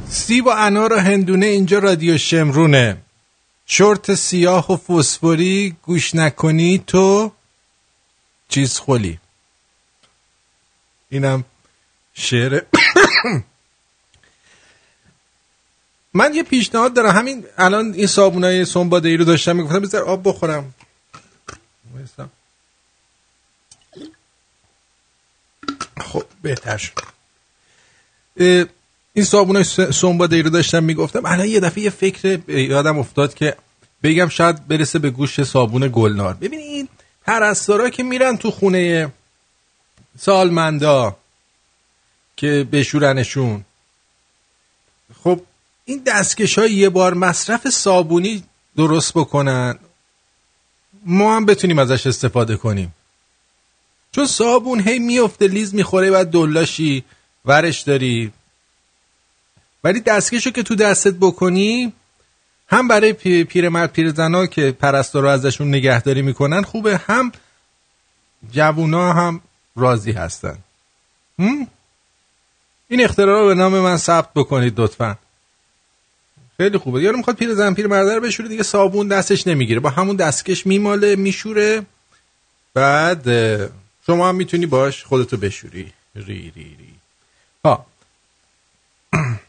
سیب 0.09 0.47
و 0.47 0.51
انار 0.51 0.93
و 0.93 0.97
هندونه 0.97 1.47
اینجا 1.47 1.79
رادیو 1.79 2.19
شمرونه. 2.19 2.97
شورت 3.67 4.15
سیاه 4.15 4.73
و 4.73 4.77
فسفوری 4.77 5.77
گوش 5.83 6.15
نکنی 6.15 6.85
تو 6.87 7.33
چیز 8.49 8.79
خولی. 8.79 9.19
اینم 11.11 11.45
شعر 12.15 12.61
من 16.15 16.35
یه 16.35 16.43
پیشنهاد 16.43 16.95
دارم. 16.95 17.17
همین 17.17 17.45
الان 17.59 17.95
این 17.95 18.07
صابونای 18.07 18.65
سنباده 18.65 19.09
ای 19.09 19.17
رو 19.17 19.25
داشتم 19.25 19.57
می‌گفتم 19.57 19.81
بذار 19.81 20.03
آب 20.03 20.29
بخورم. 20.29 20.75
خب 26.01 26.25
بهتر 26.43 26.77
شد. 26.77 26.93
این 29.15 29.25
صابونای 29.25 29.65
سنباده 29.93 30.37
ای 30.37 30.43
رو 30.43 30.51
داشتم 30.51 30.85
می‌گفتم. 30.85 31.27
الان 31.27 31.47
یه 31.47 31.61
دفعه 31.61 31.85
یه 31.85 31.91
فکر 31.91 32.51
یادم 32.51 32.99
افتاد 32.99 33.35
که 33.35 33.57
بگم 34.03 34.29
شاید 34.29 34.69
برسه 34.69 34.99
به 34.99 35.11
گوش 35.11 35.43
صابون 35.43 35.91
گلنار. 35.93 36.35
ببینید 36.35 36.89
پرستارا 37.27 37.91
که 37.91 38.03
میرن 38.03 38.37
تو 38.37 38.51
خونه 38.51 39.13
سالمندا 40.19 41.17
که 42.37 42.69
بشورنشون 42.73 43.65
خب 45.25 45.41
این 45.85 46.03
دستکش 46.07 46.59
های 46.59 46.73
یه 46.73 46.89
بار 46.89 47.15
مصرف 47.15 47.69
صابونی 47.69 48.45
درست 48.77 49.13
بکنن. 49.15 49.79
ما 51.07 51.37
هم 51.37 51.47
بتونیم 51.47 51.79
ازش 51.79 52.07
استفاده 52.07 52.57
کنیم. 52.57 52.95
چون 54.13 54.27
صابون 54.27 54.81
هی 54.81 54.99
میفته 54.99 55.47
لیز 55.49 55.75
می‌خوره 55.75 56.11
بعد 56.11 56.31
دلاشی 56.31 57.05
ورش 57.45 57.81
داری. 57.81 58.33
ولی 59.85 60.01
دستکشو 60.01 60.51
که 60.51 60.63
تو 60.63 60.75
دستت 60.75 61.15
بکنی 61.15 61.93
هم 62.69 62.89
برای 62.89 63.13
پی- 63.13 63.45
پیرمرد 63.45 63.93
پیرزنا 63.93 64.47
که 64.47 64.73
پرستارا 64.73 65.33
ازشون 65.33 65.69
نگهداری 65.69 66.23
می‌کنن 66.23 66.63
خوبه. 66.63 66.97
هم 66.97 67.33
جوونا 68.53 69.13
هم 69.13 69.41
راضی 69.77 70.13
هستن؟ 70.13 70.59
این 72.89 73.05
اختراع 73.05 73.41
رو 73.41 73.47
به 73.47 73.55
نام 73.55 73.81
من 73.81 73.97
ثبت 73.97 74.29
بکنید 74.35 74.81
لطفا. 74.81 75.17
خیلی 76.57 76.79
خوبه. 76.79 77.03
یارو 77.03 77.17
می‌خواد 77.17 77.37
پیر 77.37 77.55
زن 77.55 77.75
پیر 77.75 77.87
مرده 77.87 78.15
رو 78.15 78.21
بشوره 78.21 78.49
دیگه 78.49 78.63
صابون 78.63 79.09
دستش 79.09 79.47
نمی‌گیره. 79.47 79.81
با 79.81 79.91
همون 79.91 80.17
دستکش 80.17 80.67
میماله 80.67 81.17
میشوره. 81.17 81.87
بعد 82.75 83.27
شما 84.07 84.29
هم 84.29 84.35
می‌تونی 84.35 84.67
باش 84.67 85.05
خودتو 85.05 85.37
بشوری. 85.37 85.93
ری 86.17 86.53
ری 86.57 86.77
ری. 86.79 86.95
ها 87.65 87.87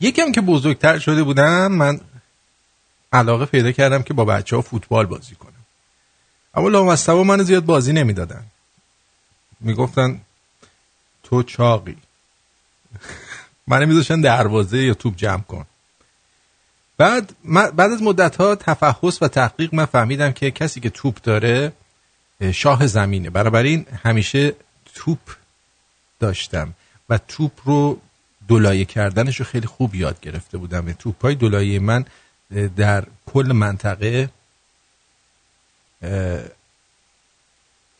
یکم 0.00 0.32
که 0.32 0.40
بزرگتر 0.40 0.98
شده 0.98 1.22
بودم 1.22 1.72
من 1.72 2.00
علاقه 3.12 3.46
پیدا 3.46 3.72
کردم 3.72 4.02
که 4.02 4.14
با 4.14 4.24
بچه 4.24 4.56
ها 4.56 4.62
فوتبال 4.62 5.06
بازی 5.06 5.34
کنم. 5.34 5.52
اما 6.54 6.68
لامصبا 6.68 7.24
منو 7.24 7.42
زیاد 7.42 7.64
بازی 7.64 7.92
نمی‌دادن. 7.92 8.44
می‌گفتن 9.60 10.20
تو 11.22 11.42
چاقی. 11.42 11.96
منو 13.66 13.86
میذاشتن 13.86 14.20
دروازه 14.20 14.78
یا 14.78 14.94
توپ 14.94 15.16
جمع 15.16 15.42
کن. 15.42 15.66
بعد 17.02 17.32
بعد 17.76 17.92
از 17.92 18.02
مدت 18.02 18.36
ها 18.36 18.54
تفحص 18.54 19.22
و 19.22 19.28
تحقیق 19.28 19.74
من 19.74 19.84
فهمیدم 19.84 20.32
که 20.32 20.50
کسی 20.50 20.80
که 20.80 20.90
توپ 20.90 21.22
داره 21.22 21.72
اه، 22.40 22.52
شاه 22.52 22.86
زمینه. 22.86 23.30
بنابراین 23.30 23.86
همیشه 24.02 24.54
توپ 24.94 25.18
داشتم 26.20 26.74
و 27.08 27.18
توپ 27.18 27.52
رو 27.64 28.00
دولایه 28.48 28.84
کردنش 28.84 29.36
رو 29.36 29.44
خیلی 29.44 29.66
خوب 29.66 29.94
یاد 29.94 30.20
گرفته 30.20 30.58
بودم. 30.58 30.92
توپ 30.92 31.22
های 31.22 31.34
دولایه 31.34 31.78
من 31.78 32.04
در 32.76 33.04
کل 33.26 33.52
منطقه 33.54 34.28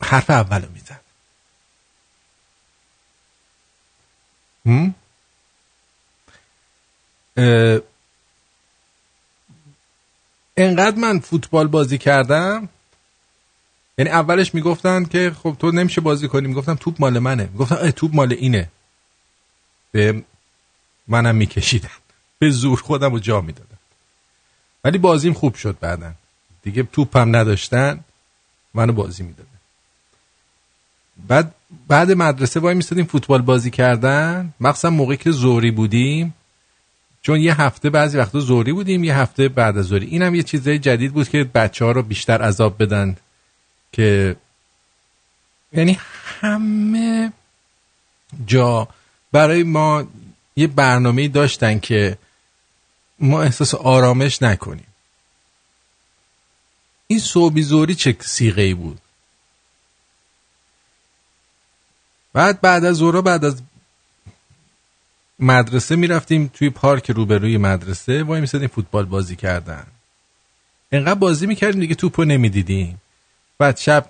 حرف 0.01 0.29
اول 0.29 0.61
رو 0.61 0.69
میزن 0.71 0.99
انقدر 10.57 10.97
من 10.97 11.19
فوتبال 11.19 11.67
بازی 11.67 11.97
کردم؟ 11.97 12.69
یعنی 13.97 14.11
اولش 14.11 14.53
می‌گفتن 14.53 15.05
که 15.05 15.31
خب 15.43 15.55
تو 15.59 15.71
نمیشه 15.71 16.01
بازی 16.01 16.27
کنی. 16.27 16.47
می‌گفتم 16.47 16.75
توپ 16.75 16.95
مال 16.99 17.19
منه. 17.19 17.49
می‌گفتن 17.51 17.91
توپ 17.91 18.15
مال 18.15 18.33
اینه. 18.33 18.69
به 19.91 20.23
منم 21.07 21.35
میکشیدن. 21.35 21.89
به 22.39 22.49
زور 22.49 22.81
خودم 22.81 23.11
رو 23.11 23.19
جا 23.19 23.41
می‌دادم 23.41 23.77
ولی 24.83 24.97
بازیم 24.97 25.33
خوب 25.33 25.55
شد 25.55 25.77
بعدا. 25.79 26.13
دیگه 26.63 26.83
توپ 26.83 27.17
هم 27.17 27.35
نداشتن 27.35 27.99
منو 28.73 28.93
بازی 28.93 29.23
می‌دادن. 29.23 29.49
بعد 31.27 31.55
بعد 31.87 32.11
مدرسه 32.11 32.59
وای 32.59 32.75
میستادیم 32.75 33.05
فوتبال 33.05 33.41
بازی 33.41 33.71
کردن. 33.71 34.53
مخصوصا 34.59 34.89
موقعی 34.89 35.17
که 35.17 35.31
زوری 35.31 35.71
بودیم 35.71 36.33
چون 37.23 37.39
یه 37.39 37.61
هفته 37.61 37.89
بعضی 37.89 38.17
وقتا 38.17 38.39
زوری 38.39 38.73
بودیم 38.73 39.03
یه 39.03 39.17
هفته 39.17 39.49
بعد 39.49 39.77
از 39.77 39.85
زوری 39.85 40.05
اینم 40.05 40.35
یه 40.35 40.43
چیزای 40.43 40.79
جدید 40.79 41.13
بود 41.13 41.29
که 41.29 41.43
بچه 41.43 41.85
ها 41.85 41.91
رو 41.91 42.03
بیشتر 42.03 42.41
عذاب 42.41 42.83
بدن 42.83 43.17
که 43.91 44.35
یعنی 45.73 45.99
همه 46.41 47.33
جا 48.45 48.87
برای 49.31 49.63
ما 49.63 50.03
یه 50.55 50.67
برنامه 50.67 51.27
داشتن 51.27 51.79
که 51.79 52.17
ما 53.19 53.43
احساس 53.43 53.75
آرامش 53.75 54.41
نکنیم. 54.41 54.87
این 57.07 57.19
صوبی 57.19 57.61
زوری 57.61 57.95
چه 57.95 58.15
سیغه 58.19 58.61
ای 58.61 58.73
بود؟ 58.73 58.99
بعد 62.33 62.61
بعد 62.61 62.85
از 62.85 62.95
زورا 62.95 63.21
بعد 63.21 63.45
از 63.45 63.61
مدرسه 65.43 65.95
می‌رفتیم 65.95 66.51
توی 66.53 66.69
پارک 66.69 67.11
روبروی 67.11 67.57
مدرسه 67.57 68.23
وای 68.23 68.41
میسادیم 68.41 68.67
فوتبال 68.67 69.05
بازی 69.05 69.35
کردن. 69.35 69.87
انقدر 70.91 71.19
بازی 71.19 71.47
می‌کردیم 71.47 71.81
دیگه 71.81 71.95
توپو 71.95 72.23
نمی‌دیدیم. 72.23 73.01
بعد 73.57 73.77
شب 73.77 74.07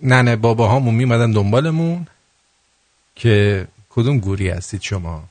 ننه 0.00 0.36
بابا 0.36 0.68
هامون 0.68 0.94
میمدن 0.94 1.32
دنبالمون 1.32 2.06
که 3.16 3.66
کدوم 3.90 4.18
گوری 4.18 4.48
هستید 4.48 4.82
شما؟ 4.82 5.28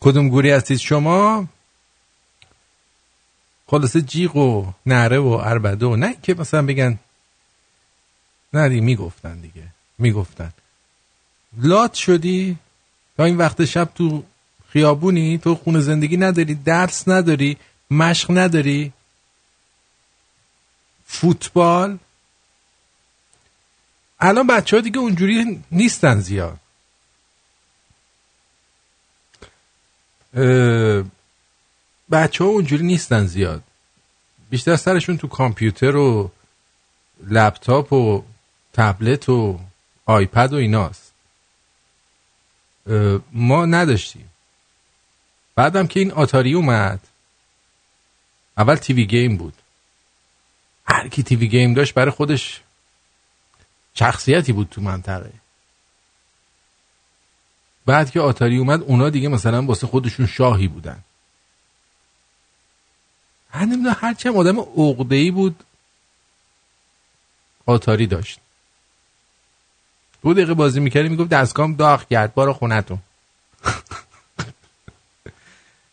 کدوم 0.00 0.28
گوری 0.28 0.50
هستید 0.50 0.78
شما؟ 0.78 1.48
خلاصه 3.66 4.00
جیغ 4.00 4.36
و 4.36 4.72
نره 4.86 5.18
و 5.18 5.28
اربده 5.28 5.86
و 5.86 5.96
نه 5.96 6.16
که 6.22 6.34
مثلا 6.34 6.66
بگن 6.66 6.98
نه 8.52 8.68
دیگه 8.68 8.80
می‌گفتن 8.80 9.40
دیگه 9.40 9.64
می‌گفتن. 9.98 10.52
لات 11.58 11.94
شدی؟ 11.94 12.58
تا 13.16 13.24
این 13.24 13.36
وقت 13.36 13.64
شب 13.64 13.90
تو 13.94 14.24
خیابونی 14.68 15.38
تو 15.38 15.54
خونه 15.54 15.80
زندگی 15.80 16.16
نداری 16.16 16.54
درس 16.54 17.08
نداری 17.08 17.56
مشق 17.90 18.38
نداری 18.38 18.92
فوتبال. 21.06 21.98
الان 24.20 24.46
بچه 24.46 24.76
ها 24.76 24.82
دیگه 24.82 24.98
اونجوری 24.98 25.62
نیستن 25.70 26.20
زیاد. 26.20 26.58
بچه 32.10 32.44
ها 32.44 32.50
اونجوری 32.50 32.82
نیستن 32.82 33.26
زیاد. 33.26 33.62
بیشتر 34.50 34.76
سرشون 34.76 35.18
تو 35.18 35.28
کامپیوتر 35.28 35.96
و 35.96 36.30
لپتاپ 37.26 37.92
و 37.92 38.22
تبلت 38.72 39.28
و 39.28 39.60
آیپد 40.06 40.52
و 40.52 40.56
ایناست. 40.56 41.11
ما 43.32 43.66
نداشتیم. 43.66 44.30
بعدم 45.54 45.86
که 45.86 46.00
این 46.00 46.12
آتاری 46.12 46.54
اومد 46.54 47.00
اول 48.58 48.74
تیوی 48.74 49.06
گیم 49.06 49.36
بود. 49.36 49.54
هر 50.86 51.08
کی 51.08 51.22
تیوی 51.22 51.48
گیم 51.48 51.74
داشت 51.74 51.94
برای 51.94 52.10
خودش 52.10 52.60
شخصیتی 53.94 54.52
بود 54.52 54.68
تو 54.70 54.80
منطقه. 54.80 55.32
بعد 57.86 58.10
که 58.10 58.20
آتاری 58.20 58.58
اومد 58.58 58.82
اونا 58.82 59.10
دیگه 59.10 59.28
مثلا 59.28 59.62
واسه 59.62 59.86
خودشون 59.86 60.26
شاهی 60.26 60.68
بودن. 60.68 61.04
هر 63.50 63.64
نمی‌دونم 63.64 63.96
هرچی 64.00 64.28
هم 64.28 64.36
آدم 64.36 64.60
عقده‌ای 64.60 65.30
بود 65.30 65.64
آتاری 67.66 68.06
داشت. 68.06 68.40
دو 70.22 70.34
دقیقه 70.34 70.54
بازی 70.54 70.80
می‌کردی 70.80 71.08
می‌گفت 71.08 71.28
دستگام 71.28 71.74
داغ 71.74 72.08
کرد. 72.08 72.34
بارو 72.34 72.52
خونتون 72.52 72.98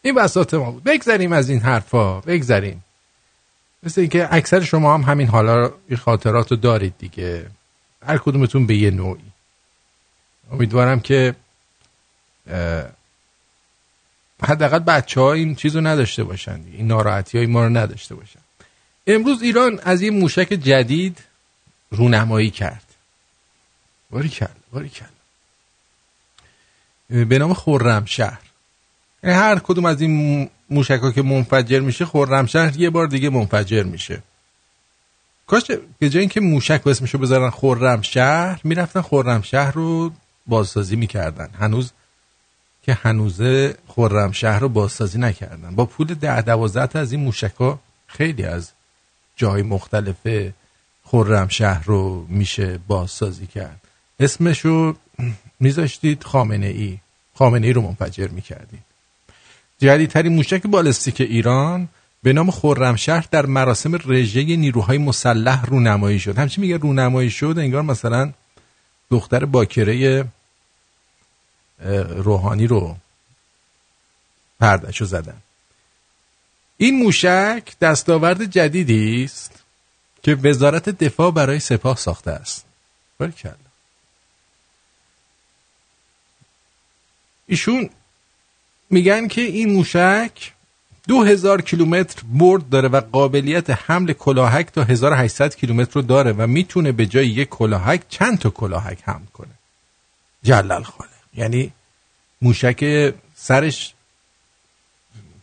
این 0.02 0.16
بساط 0.16 0.54
ما 0.54 0.72
بود. 0.72 0.84
بگذریم 0.84 1.34
از 1.34 1.50
این 1.50 1.60
حرفا. 1.60 2.22
بگذریم. 2.22 2.84
مثل 3.84 4.02
اینکه 4.02 4.28
اکثر 4.32 4.62
شما 4.62 4.94
هم 4.94 5.02
همین 5.02 5.28
حالا 5.28 5.72
این 5.88 5.98
خاطرات 5.98 6.52
رو 6.52 6.58
دارید 6.58 6.94
دیگه. 6.98 7.46
هر 8.06 8.18
کدومتون 8.18 8.68
به 8.68 8.76
یه 8.76 8.92
نوعی. 8.92 9.22
امیدوارم 10.52 11.00
که 11.00 11.36
حداقل 14.44 14.80
بچه 14.80 15.22
ها 15.22 15.34
این 15.34 15.56
چیز 15.56 15.76
رو 15.76 15.88
نداشته 15.88 16.24
باشن. 16.24 16.62
این 16.74 16.88
ناراحتی 16.88 17.38
های 17.38 17.48
ما 17.48 17.64
رو 17.64 17.70
نداشته 17.70 18.16
باشن. 18.16 18.40
امروز 19.08 19.42
ایران 19.42 19.80
از 19.84 20.02
این 20.02 20.20
موشک 20.20 20.50
جدید 20.50 21.18
رونمایی 21.92 22.50
کرد. 22.50 22.89
باری 24.12 24.30
کل 24.30 24.46
باری 24.72 24.90
کل 24.90 25.06
به 27.26 27.40
نام 27.40 27.54
خرمشهر. 27.54 28.40
یعنی 29.24 29.36
هر 29.36 29.60
کدوم 29.60 29.86
از 29.86 30.02
این 30.02 30.50
موشک 30.70 31.14
که 31.14 31.22
منفجر 31.22 31.80
میشه 31.80 32.06
خرمشهر 32.06 32.78
یه 32.78 32.90
بار 32.90 33.08
دیگه 33.08 33.30
منفجر 33.30 33.84
میشه. 33.84 34.22
کاش 35.48 35.72
به 36.00 36.10
جای 36.10 36.20
اینکه 36.20 36.40
موشک 36.40 36.82
و 36.86 36.90
اسمشو 36.90 37.18
بذارن 37.18 37.50
خرمشهر 37.50 38.62
می‌رفتن 38.64 39.02
خرمشهر 39.02 39.72
رو 39.72 40.12
بازسازی 40.48 40.96
می‌کردن. 40.96 41.50
هنوز 41.60 41.92
که 42.84 42.94
هنوزه 42.94 43.76
خرمشهر 43.88 44.60
رو 44.60 44.70
بازسازی 44.70 45.20
نکردن. 45.20 45.76
با 45.76 45.86
پول 45.86 46.08
ده 46.14 46.42
دوازده 46.42 46.88
تا 46.88 47.00
از 47.00 47.12
این 47.12 47.22
موشک 47.22 47.54
ها 47.60 47.80
خیلی 48.08 48.44
از 48.44 48.72
جای 49.36 49.62
مختلف 49.62 50.52
خرمشهر 51.04 51.84
رو 51.84 52.26
میشه 52.30 52.80
بازسازی 52.88 53.48
کرد. 53.48 53.82
اسمشو 54.20 54.96
میذاشتید 55.60 56.24
خامنه 56.24 56.68
ای. 56.68 56.98
خامنه 57.36 57.68
ای 57.68 57.74
رو 57.74 57.82
منفجر 57.82 58.28
می‌کردید 58.28 58.80
جدیدترین 59.80 60.36
موشک 60.36 60.68
بالستیک 60.68 61.22
ایران 61.22 61.90
به 62.24 62.34
نام 62.34 62.52
خرمشهر 62.52 63.26
در 63.32 63.46
مراسم 63.46 63.96
رژه 64.06 64.44
نیروهای 64.44 64.98
مسلح 64.98 65.66
رونمایی 65.66 66.20
شد. 66.20 66.38
همچی 66.38 66.62
میگه 66.62 66.78
رونمایی 66.78 67.32
شد 67.32 67.56
انگار 67.58 67.82
مثلا 67.82 68.34
دختر 69.12 69.46
باکره 69.46 70.26
روحانی 72.16 72.68
رو 72.68 72.96
پردشو 74.60 75.06
زدن. 75.06 75.38
این 76.78 77.04
موشک 77.04 77.64
دستاورد 77.82 78.44
جدیدی 78.46 79.24
است 79.24 79.64
که 80.24 80.36
وزارت 80.36 80.90
دفاع 80.90 81.32
برای 81.32 81.60
سپاه 81.60 81.98
ساخته 81.98 82.32
است. 82.32 82.66
باریکلا 83.20 83.69
ایشون 87.50 87.90
میگن 88.90 89.28
که 89.28 89.42
این 89.42 89.74
موشک 89.74 90.54
دو 91.08 91.24
هزار 91.24 91.62
کیلومتر 91.62 92.22
برد 92.34 92.70
داره 92.70 92.88
و 92.88 93.02
قابلیت 93.02 93.70
حمل 93.70 94.14
کلاهک 94.14 94.66
تا 94.66 94.84
1800 94.84 95.56
کیلومتر 95.56 95.92
رو 95.94 96.02
داره 96.02 96.32
و 96.32 96.48
می‌تونه 96.48 96.92
به 96.92 97.06
جای 97.06 97.28
یک 97.28 97.50
کلاهک 97.50 98.02
چند 98.10 98.40
تا 98.40 98.50
کلاهک 98.50 98.98
حمل 99.04 99.26
کنه. 99.34 99.54
جلل 100.44 100.84
خالق. 100.84 101.10
یعنی 101.34 101.72
موشک 102.42 103.14
سرش 103.36 103.94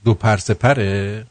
دو 0.04 0.14
پرسپره 0.14 1.26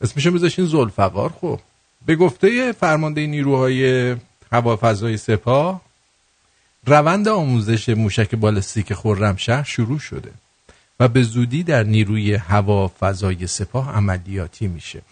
اسمشو 0.00 0.30
میذاشین 0.30 0.66
زلفقار 0.66 1.32
خب 1.40 1.60
به 2.06 2.16
گفته 2.16 2.72
فرمانده 2.72 3.26
نیروهای 3.26 4.16
هوافضای 4.52 5.16
سپاه 5.16 5.85
روند 6.86 7.28
آموزش 7.28 7.88
موشک 7.88 8.34
بالستیک 8.34 8.94
خرمشهر 8.94 9.62
شروع 9.62 9.98
شده 9.98 10.30
و 11.00 11.08
به 11.08 11.22
زودی 11.22 11.62
در 11.62 11.82
نیروی 11.82 12.34
هوا 12.34 12.92
فضای 13.00 13.46
سپاه 13.46 13.94
عملیاتی 13.94 14.66
میشه. 14.66 15.02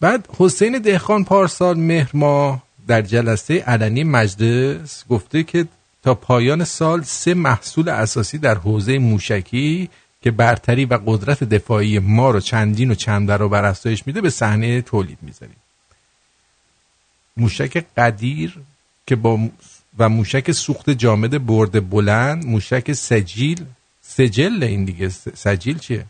بعد 0.00 0.28
حسین 0.38 0.78
دهخان 0.78 1.24
پارسال 1.24 1.78
مهر 1.78 2.10
ماه 2.14 2.62
در 2.86 3.02
جلسه 3.02 3.58
علنی 3.58 4.04
مجلس 4.04 5.04
گفته 5.08 5.42
که 5.42 5.66
تا 6.02 6.14
پایان 6.14 6.64
سال 6.64 7.02
سه 7.02 7.34
محصول 7.34 7.88
اساسی 7.88 8.38
در 8.38 8.54
حوزه 8.54 8.98
موشکی 8.98 9.90
که 10.22 10.30
برتری 10.30 10.84
و 10.84 10.98
قدرت 11.06 11.44
دفاعی 11.44 11.98
ما 11.98 12.30
رو 12.30 12.40
چندین 12.40 12.90
و 12.90 12.94
چند 12.94 13.26
بر 13.26 13.64
افزایش 13.64 14.06
میده 14.06 14.20
به 14.20 14.30
صحنه 14.30 14.82
تولید 14.82 15.18
می‌ذاریم 15.22 15.56
موشک 17.36 17.84
قدیر 17.96 18.58
که 19.06 19.16
با 19.16 19.48
و 19.98 20.08
موشک 20.08 20.52
سوخت 20.52 20.90
جامد 20.90 21.46
برد 21.46 21.90
بلند 21.90 22.46
موشک 22.46 22.92
سجیل. 22.92 23.64
سجل 24.02 24.62
این 24.62 24.84
دیگه. 24.84 25.08
سجیل 25.08 25.78
چیه؟ 25.78 26.06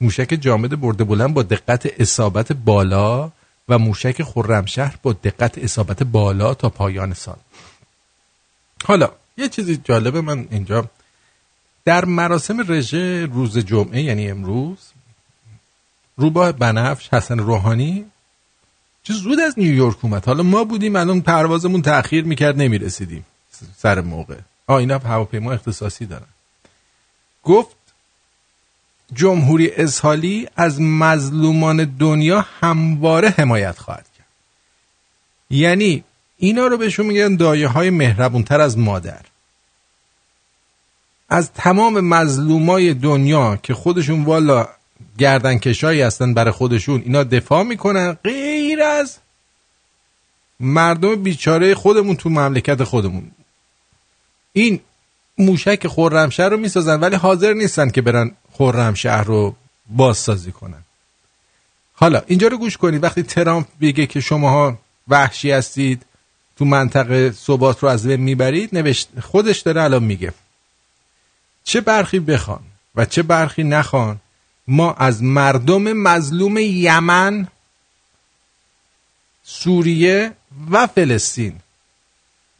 موشک 0.00 0.38
جامد 0.40 0.80
برده 0.80 1.04
بلند 1.04 1.34
با 1.34 1.42
دقت 1.42 2.00
اصابت 2.00 2.52
بالا 2.52 3.30
و 3.68 3.78
موشک 3.78 4.22
خرمشهر 4.22 4.94
با 5.02 5.12
دقت 5.12 5.58
اصابت 5.58 6.02
بالا 6.02 6.54
تا 6.54 6.68
پایان 6.68 7.14
سال. 7.14 7.36
حالا 8.84 9.12
یه 9.36 9.48
چیزی 9.48 9.80
جالبه 9.84 10.20
من 10.20 10.48
اینجا. 10.50 10.90
در 11.84 12.04
مراسم 12.04 12.72
رژه 12.72 13.26
روز 13.26 13.58
جمعه 13.58 14.02
یعنی 14.02 14.30
امروز 14.30 14.78
روباه 16.16 16.52
بنفش 16.52 17.08
حسن 17.08 17.38
روحانی 17.38 18.04
چه 19.08 19.14
زود 19.14 19.40
از 19.40 19.54
نیویورک 19.58 20.04
اومد. 20.04 20.24
حالا 20.24 20.42
ما 20.42 20.64
بودیم 20.64 20.96
الان 20.96 21.20
پروازمون 21.20 21.82
تأخیر 21.82 22.24
می‌کرد 22.24 22.56
نمی‌رسیدیم. 22.58 23.26
سر 23.76 24.00
موقع. 24.00 24.34
آ 24.66 24.76
اینا 24.76 24.98
هواپیما 24.98 25.52
اختصاصی 25.52 26.06
دارن. 26.06 26.26
گفت 27.44 27.76
جمهوری 29.14 29.70
اسحالی 29.70 30.48
از 30.56 30.80
مظلومان 30.80 31.84
دنیا 31.84 32.46
همواره 32.60 33.28
حمایت 33.28 33.78
خواهد 33.78 34.06
کرد. 34.18 34.26
یعنی 35.50 36.04
اینا 36.36 36.66
رو 36.66 36.76
بهشون 36.76 37.06
میگن 37.06 37.36
دایه 37.36 37.68
های 37.68 37.90
مهربونتر 37.90 38.60
از 38.60 38.78
مادر. 38.78 39.20
از 41.28 41.52
تمام 41.52 42.00
مظلومای 42.00 42.94
دنیا 42.94 43.56
که 43.56 43.74
خودشون 43.74 44.24
والا 44.24 44.68
گردن 45.18 45.58
کشایی 45.58 46.00
هستن 46.00 46.34
برای 46.34 46.52
خودشون. 46.52 47.02
اینا 47.04 47.24
دفاع 47.24 47.62
می‌کنن 47.62 48.12
غیر 48.12 48.82
از 48.82 49.16
مردم 50.60 51.22
بیچاره 51.22 51.74
خودمون 51.74 52.16
تو 52.16 52.28
مملکت 52.28 52.84
خودمون. 52.84 53.30
این 54.52 54.80
موشک 55.38 55.86
خورمشهر 55.86 56.48
رو 56.48 56.56
می‌سازن 56.56 57.00
ولی 57.00 57.16
حاضر 57.16 57.52
نیستن 57.52 57.90
که 57.90 58.02
برن 58.02 58.30
خورمشهر 58.52 59.22
رو 59.22 59.56
بازسازی 59.86 60.52
کنن. 60.52 60.82
حالا 61.92 62.22
اینجا 62.26 62.48
رو 62.48 62.58
گوش 62.58 62.76
کنید. 62.76 63.02
وقتی 63.02 63.22
ترامپ 63.22 63.66
بگه 63.80 64.06
که 64.06 64.20
شماها 64.20 64.78
وحشی 65.08 65.50
هستید 65.50 66.06
تو 66.56 66.64
منطقه 66.64 67.32
ثبات 67.32 67.82
رو 67.82 67.88
از 67.88 68.06
بین 68.06 68.20
می‌برید 68.20 68.70
نوشت 68.72 69.08
خودش 69.20 69.60
داره 69.60 69.82
الان 69.82 70.04
میگه. 70.04 70.32
چه 71.64 71.80
برخی 71.80 72.20
بخوان 72.20 72.60
و 72.94 73.04
چه 73.04 73.22
برخی 73.22 73.64
نخوان 73.64 74.20
ما 74.68 74.92
از 74.92 75.22
مردم 75.22 75.92
مظلوم 75.92 76.56
یمن 76.58 77.48
سوریه 79.44 80.32
و 80.70 80.86
فلسطین 80.86 81.60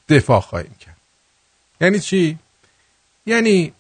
دفاع 0.09 0.41
خواهیم 0.41 0.75
کرد 0.81 0.97
یعنی 1.81 2.01
چی؟ 2.01 2.39
یعنی 3.27 3.73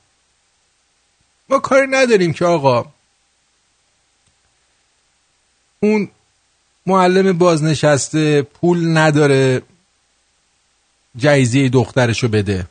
ما 1.48 1.58
کاری 1.58 1.86
نداریم 1.86 2.32
که 2.32 2.44
آقا 2.44 2.86
اون 5.80 6.10
معلم 6.86 7.38
بازنشسته 7.38 8.42
پول 8.42 8.98
نداره 8.98 9.62
جایزه 11.16 11.68
دخترشو 11.68 12.28
بده 12.28 12.66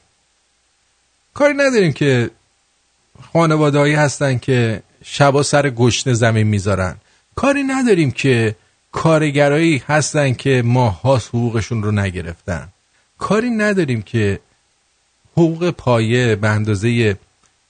کاری 1.34 1.53
نداریم 1.53 1.93
که 1.93 2.32
خانوادهایی 3.34 3.93
هستن 3.93 4.38
که 4.38 4.84
شبا 5.10 5.43
سر 5.43 5.70
گشنه 5.70 6.14
زمین 6.14 6.47
می‌ذارن. 6.47 6.95
کاری 7.36 7.64
نداریم 7.64 8.12
که 8.12 8.55
کارگرایی 8.91 9.84
هستن 9.88 10.34
که 10.34 10.62
ماها 10.66 11.18
حقوقشون 11.18 11.84
رو 11.84 11.91
نگرفتن. 11.91 12.70
کاری 13.18 13.49
نداریم 13.49 14.01
که 14.01 14.39
حقوق 15.32 15.70
پایه 15.70 16.36
به 16.36 16.49
اندازه 16.49 17.18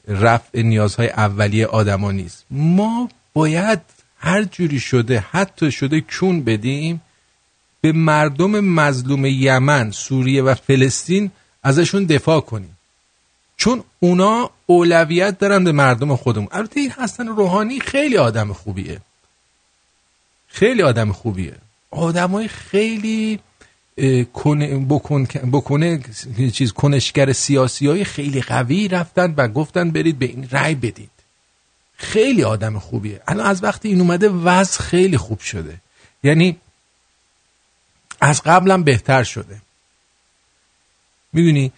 رفع 0.08 0.62
نیازهای 0.62 1.10
اولیه 1.10 1.66
آدما 1.66 2.12
نیست. 2.12 2.46
ما 2.52 3.10
باید 3.34 3.80
هر 4.18 4.44
جوری 4.44 4.80
شده 4.80 5.26
حتی 5.32 5.72
شده 5.72 6.02
کون 6.02 6.44
بدیم 6.44 7.02
به 7.82 7.92
مردم 7.92 8.60
مظلوم 8.60 9.26
یمن 9.26 9.92
سوریه 9.92 10.44
و 10.44 10.56
فلسطین 10.56 11.32
ازشون 11.64 12.06
دفاع 12.06 12.40
کنیم. 12.40 12.77
چون 13.58 13.84
اونا 14.00 14.50
اولویت 14.66 15.40
دارن 15.40 15.64
به 15.64 15.72
مردم 15.72 16.16
خودمون. 16.16 16.48
البته 16.52 16.80
این 16.80 16.92
حسن 16.92 17.28
روحانی 17.28 17.80
خیلی 17.80 18.18
آدم 18.18 18.54
خوبیه. 18.54 19.02
خیلی 20.48 20.82
آدم 20.82 21.12
خوبیه. 21.12 21.56
آدمای 21.92 22.48
خیلی 22.48 23.40
بکن 24.90 25.26
بکنه 25.52 26.00
چیز 26.54 26.74
کنشگر 26.74 27.34
سیاسی 27.34 27.88
های 27.88 28.04
خیلی 28.04 28.42
قوی 28.42 28.88
رفتن 28.88 29.34
و 29.38 29.48
گفتن 29.48 29.92
برید 29.92 30.20
به 30.20 30.26
این 30.26 30.48
رأی 30.52 30.76
بدید. 30.76 31.10
خیلی 31.98 32.44
آدم 32.44 32.80
خوبیه. 32.80 33.22
الان 33.28 33.46
از 33.46 33.64
وقتی 33.64 33.88
این 33.88 34.02
اومده 34.02 34.30
وضع 34.30 34.82
خیلی 34.82 35.18
خوب 35.18 35.40
شده. 35.40 35.78
یعنی 36.24 36.58
از 38.22 38.42
قبلا 38.42 38.78
بهتر 38.78 39.24
شده. 39.24 39.62
می‌دونی؟ 41.34 41.72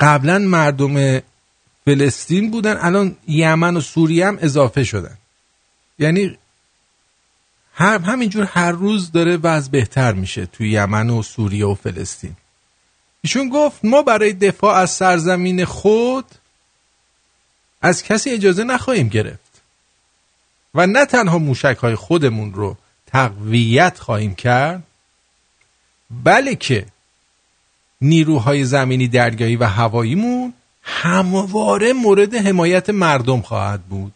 قبلا 0.00 0.38
مردم 0.38 1.20
فلسطین 1.84 2.50
بودن 2.50 2.76
الان 2.76 3.16
یمن 3.28 3.76
و 3.76 3.80
سوریه 3.80 4.26
هم 4.26 4.38
اضافه 4.40 4.84
شدن. 4.84 5.16
یعنی 5.98 6.38
هم 7.74 8.04
همینجور 8.04 8.44
هر 8.44 8.72
روز 8.72 9.12
داره 9.12 9.36
وضع 9.36 9.70
بهتر 9.70 10.12
میشه 10.12 10.46
توی 10.46 10.70
یمن 10.70 11.10
و 11.10 11.22
سوریه 11.22 11.66
و 11.66 11.74
فلسطین. 11.74 12.36
ایشون 13.22 13.48
گفت 13.48 13.84
ما 13.84 14.02
برای 14.02 14.32
دفاع 14.32 14.74
از 14.76 14.90
سرزمین 14.90 15.64
خود 15.64 16.24
از 17.82 18.02
کسی 18.02 18.30
اجازه 18.30 18.64
نخواهیم 18.64 19.08
گرفت. 19.08 19.62
و 20.74 20.86
نه 20.86 21.06
تنها 21.06 21.38
موشک 21.38 21.76
های 21.76 21.94
خودمون 21.94 22.54
رو 22.54 22.76
تقویت 23.06 23.98
خواهیم 23.98 24.34
کرد 24.34 24.82
بلکه 26.10 26.86
نیروهای 28.00 28.64
زمینی 28.64 29.08
دریایی 29.08 29.56
و 29.56 29.64
هواییمون 29.64 30.52
همواره 30.82 31.92
مورد 31.92 32.34
حمایت 32.34 32.90
مردم 32.90 33.40
خواهد 33.40 33.82
بود. 33.82 34.12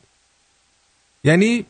یعنی 1.24 1.66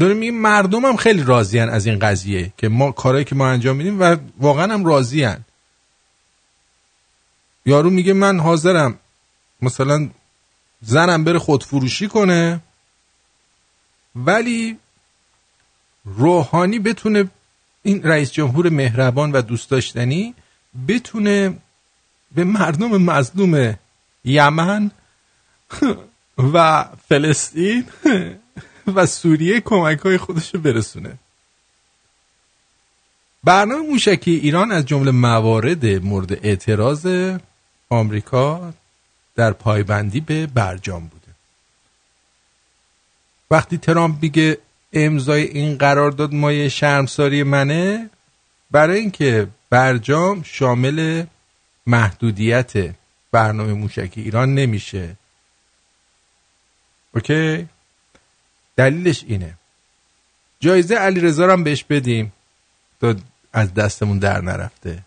داریم 0.00 0.16
میگیم 0.16 0.40
مردم 0.40 0.84
هم 0.84 0.96
خیلی 0.96 1.22
راضیان 1.22 1.68
از 1.68 1.86
این 1.86 1.98
قضیه 1.98 2.52
که 2.56 2.68
ما 2.68 2.92
کارهایی 2.92 3.24
که 3.24 3.34
ما 3.34 3.48
انجام 3.48 3.76
میدیم 3.76 4.00
و 4.00 4.16
واقعا 4.38 4.74
هم 4.74 4.84
راضیان 4.84 5.44
یارو 7.66 7.90
میگه 7.90 8.12
من 8.12 8.40
حاضرم 8.40 8.98
مثلا 9.62 10.08
زنم 10.80 11.24
بره 11.24 11.38
خودفروشی 11.38 12.08
کنه 12.08 12.60
ولی 14.16 14.78
روحانی 16.04 16.78
بتونه 16.78 17.30
این 17.82 18.02
رئیس 18.02 18.32
جمهور 18.32 18.68
مهربان 18.68 19.32
و 19.32 19.42
دوست 19.42 19.70
داشتنی 19.70 20.34
بتونه 20.88 21.58
به 22.34 22.44
مردم 22.44 23.02
مظلوم 23.02 23.74
یمن 24.24 24.90
و 26.38 26.84
فلسطین 27.08 27.84
و 28.94 29.06
سوریه 29.06 29.60
کمک 29.60 29.98
های 29.98 30.18
خودش 30.18 30.56
برسونه. 30.56 31.18
برنامه 33.44 33.88
موشکی 33.88 34.30
ایران 34.30 34.72
از 34.72 34.86
جمله 34.86 35.10
موارد 35.10 35.86
مورد 35.86 36.46
اعتراض 36.46 37.06
آمریکا 37.90 38.72
در 39.34 39.52
پایبندی 39.52 40.20
به 40.20 40.46
برجام 40.46 41.06
بوده. 41.06 41.22
وقتی 43.50 43.78
ترامپ 43.78 44.22
میگه 44.22 44.58
امضای 44.92 45.42
این 45.42 45.78
قرارداد 45.78 46.34
مایه 46.34 46.68
شرمساری 46.68 47.42
منه 47.42 48.10
برای 48.72 48.98
اینکه 48.98 49.48
برجام 49.70 50.42
شامل 50.42 51.24
محدودیت 51.86 52.72
برنامه 53.32 53.72
موشکی 53.72 54.20
ایران 54.20 54.54
نمیشه. 54.54 55.16
اوکی؟ 57.14 57.68
دلیلش 58.76 59.24
اینه. 59.28 59.54
جایزه 60.60 60.94
علی 60.94 61.42
هم 61.42 61.64
بهش 61.64 61.84
بدیم. 61.84 62.32
تا 63.00 63.14
از 63.52 63.74
دستمون 63.74 64.18
در 64.18 64.40
نرفته. 64.40 64.98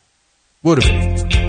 برو 0.64 0.82
بریم. 0.82 1.45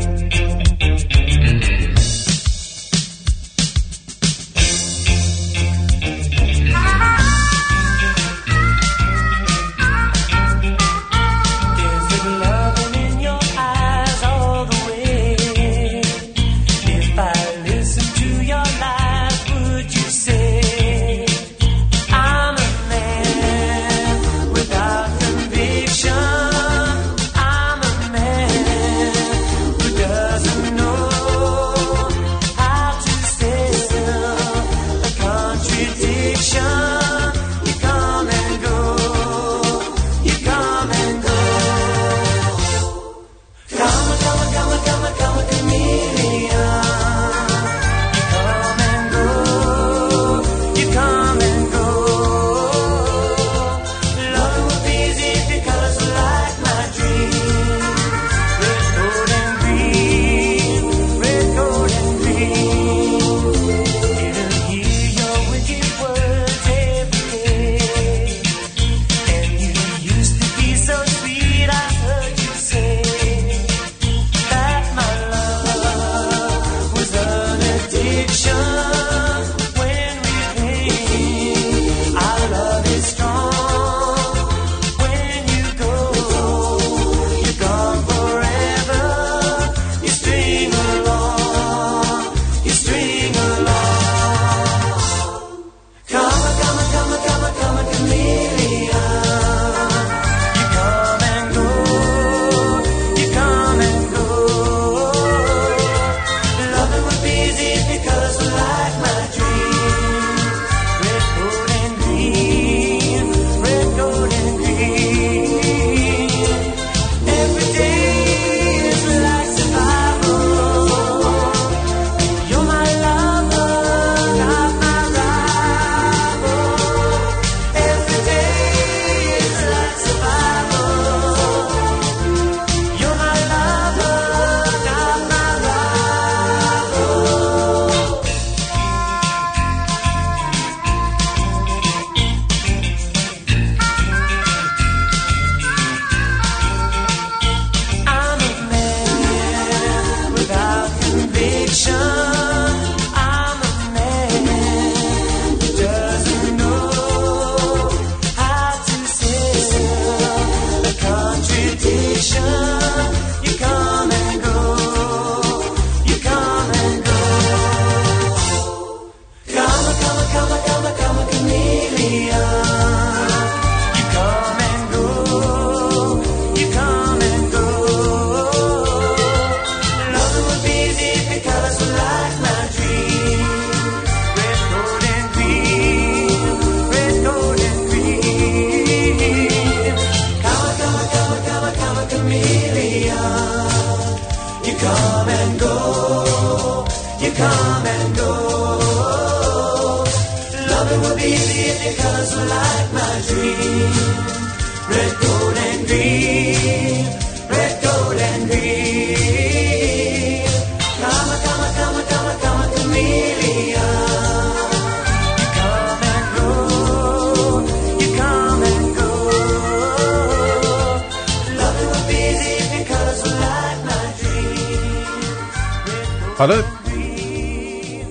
حالا 226.39 226.62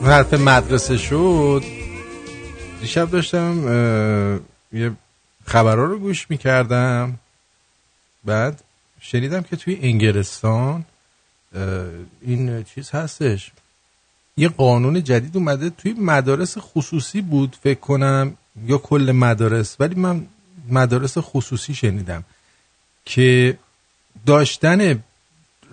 حرف 0.06 0.34
مدرسه 0.34 0.98
شد. 0.98 1.75
دیشب 2.96 3.12
داشتم 3.12 3.56
یه 4.74 4.92
خبرها 5.46 5.84
رو 5.84 6.00
گوش 6.00 6.30
می‌کردم. 6.30 7.20
بعد 8.26 8.64
شنیدم 9.00 9.42
که 9.42 9.56
توی 9.56 9.80
انگلستان 9.82 10.86
این 12.22 12.64
چیز 12.64 12.90
هستش. 12.90 13.52
یه 14.38 14.50
قانون 14.50 15.04
جدید 15.04 15.38
اومده 15.38 15.70
توی 15.70 15.94
مدارس 15.94 16.58
خصوصی 16.58 17.22
بود 17.22 17.58
فکر 17.64 17.80
کنم 17.80 18.38
یا 18.66 18.78
کل 18.78 19.12
مدارس. 19.12 19.76
ولی 19.80 19.96
من 19.96 20.26
مدارس 20.70 21.18
خصوصی 21.18 21.74
شنیدم 21.74 22.24
که 23.06 23.58
داشتن 24.26 25.04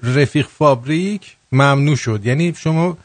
رفیق 0.03 0.49
فابریک 0.49 1.37
ممنوع 1.53 1.97
شد. 1.97 2.27
یعنی 2.27 2.55
شما 2.55 2.99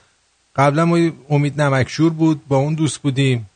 قبلا 0.55 0.85
ما 0.85 1.09
امید 1.29 1.61
نمکشور 1.61 2.09
بود 2.09 2.47
با 2.47 2.57
اون 2.57 2.73
دوست 2.73 2.99
بودیم. 2.99 3.49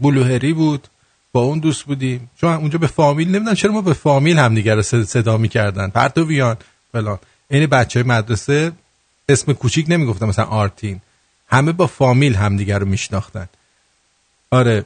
بلوهری 0.00 0.52
بود 0.52 0.88
با 1.32 1.40
اون 1.40 1.58
دوست 1.58 1.84
بودیم. 1.84 2.30
چون 2.40 2.52
اونجا 2.52 2.78
به 2.78 2.86
فامیل 2.86 3.28
نمی‌دونم 3.28 3.54
چرا 3.54 3.72
ما 3.72 3.80
به 3.80 3.92
فامیل 3.92 4.38
همدیگه 4.38 4.74
رو 4.74 4.82
صدا 4.82 5.36
می‌کردن؟ 5.36 5.88
پرتویان 5.88 6.56
فلان. 6.92 7.18
این 7.50 7.66
بچه 7.66 8.00
های 8.00 8.08
مدرسه 8.08 8.72
اسم 9.28 9.52
کوچیک 9.52 9.86
نمی‌گفتم 9.88 10.26
مثلا 10.26 10.44
آرتین. 10.44 11.00
همه 11.48 11.72
با 11.72 11.86
فامیل 11.86 12.34
همدیگه 12.34 12.78
رو 12.78 12.86
میشناختن. 12.86 13.48
آره. 14.50 14.84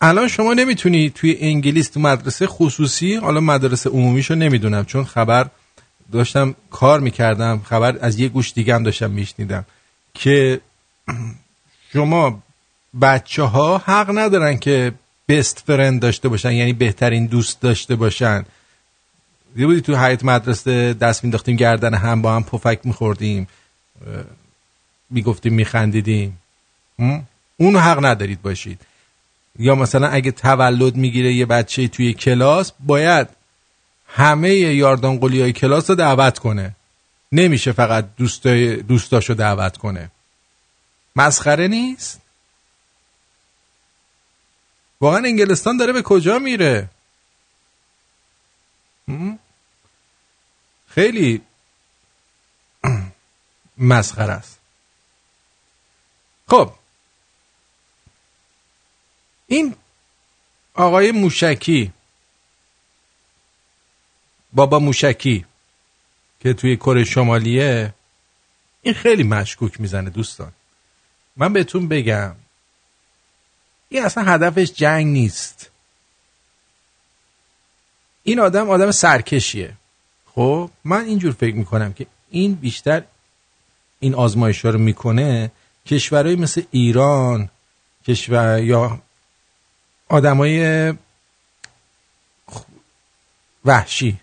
الان 0.00 0.28
شما 0.28 0.54
نمی‌تونی 0.54 1.10
توی 1.10 1.36
انگلیس 1.40 1.88
تو 1.88 2.00
مدرسه 2.00 2.46
خصوصی 2.46 3.14
حالا 3.14 3.40
مدرسه 3.40 3.90
عمومیشو 3.90 4.34
نمی‌دونم 4.34 4.84
چون 4.84 5.04
خبر 5.04 5.46
داشتم 6.12 6.54
کار 6.70 7.00
می‌کردم 7.00 7.62
خبر 7.64 7.98
از 8.00 8.18
یه 8.18 8.28
گوش 8.28 8.52
دیگه 8.52 8.74
هم 8.74 8.82
داشتم 8.82 9.10
میشنیدم 9.10 9.64
که 10.14 10.60
شما 11.92 12.42
بچه 13.00 13.42
ها 13.42 13.78
حق 13.78 14.18
ندارن 14.18 14.58
که 14.58 14.92
بست 15.28 15.62
فرند 15.66 16.00
داشته 16.00 16.28
باشن 16.28 16.52
یعنی 16.52 16.72
بهترین 16.72 17.26
دوست 17.26 17.60
داشته 17.60 17.96
باشن. 17.96 18.44
یه 19.56 19.66
بودی 19.66 19.80
تو 19.80 19.96
حیات 19.96 20.24
مدرسه 20.24 20.94
دست 20.94 21.24
مینداختیم 21.24 21.56
گردن 21.56 21.94
هم 21.94 22.22
با 22.22 22.36
هم 22.36 22.44
پفک 22.44 22.80
میخوردیم 22.84 23.48
می‌گفتیم 25.10 25.54
میخندیدیم. 25.54 26.38
اون 27.56 27.76
حق 27.76 28.04
ندارید 28.04 28.42
باشید. 28.42 28.80
یا 29.58 29.74
مثلا 29.74 30.08
اگه 30.08 30.30
تولد 30.30 30.96
می‌گیره 30.96 31.32
یه 31.32 31.46
بچه 31.46 31.88
توی 31.88 32.14
کلاس 32.14 32.72
باید 32.80 33.28
همه 34.06 34.54
یاردان 34.54 35.18
قلی 35.18 35.40
های 35.40 35.52
کلاس 35.52 35.90
رو 35.90 35.96
دعوت 35.96 36.38
کنه. 36.38 36.76
نمیشه 37.32 37.72
فقط 37.72 38.08
دوستای 38.16 38.76
دوستاشو 38.76 39.34
دعوت 39.34 39.76
کنه. 39.76 40.10
مسخره 41.16 41.68
نیست؟ 41.68 42.20
واقعا 45.00 45.22
انگلستان 45.24 45.76
داره 45.76 45.92
به 45.92 46.02
کجا 46.02 46.38
میره؟ 46.38 46.88
خیلی 50.88 51.42
مسخره 53.78 54.32
است. 54.32 54.58
خب. 56.48 56.72
این 59.46 59.76
آقای 60.74 61.12
موشکی 61.12 61.92
بابا 64.52 64.78
موشکی 64.78 65.46
که 66.40 66.54
توی 66.54 66.76
کره 66.76 67.04
شمالیه 67.04 67.94
این 68.82 68.94
خیلی 68.94 69.22
مشکوک 69.22 69.80
می‌زنه 69.80 70.10
دوستان. 70.10 70.52
من 71.36 71.52
بهتون 71.52 71.88
بگم 71.88 72.34
این 73.88 74.04
اصلا 74.04 74.24
هدفش 74.24 74.72
جنگ 74.72 75.06
نیست. 75.06 75.70
این 78.22 78.40
آدم 78.40 78.70
آدم 78.70 78.90
سرکشیه. 78.90 79.72
خب 80.34 80.70
من 80.84 81.04
اینجور 81.04 81.32
فکر 81.32 81.54
می‌کنم 81.54 81.92
که 81.92 82.06
این 82.30 82.54
بیشتر 82.54 83.02
این 84.00 84.14
آزمایش 84.14 84.64
رو 84.64 84.78
می‌کنه 84.78 85.50
کشورهایی 85.86 86.36
مثل 86.36 86.62
ایران 86.70 87.48
کشور 88.06 88.62
یا 88.62 89.02
آدمای 90.08 90.94
وحشی. 93.64 94.20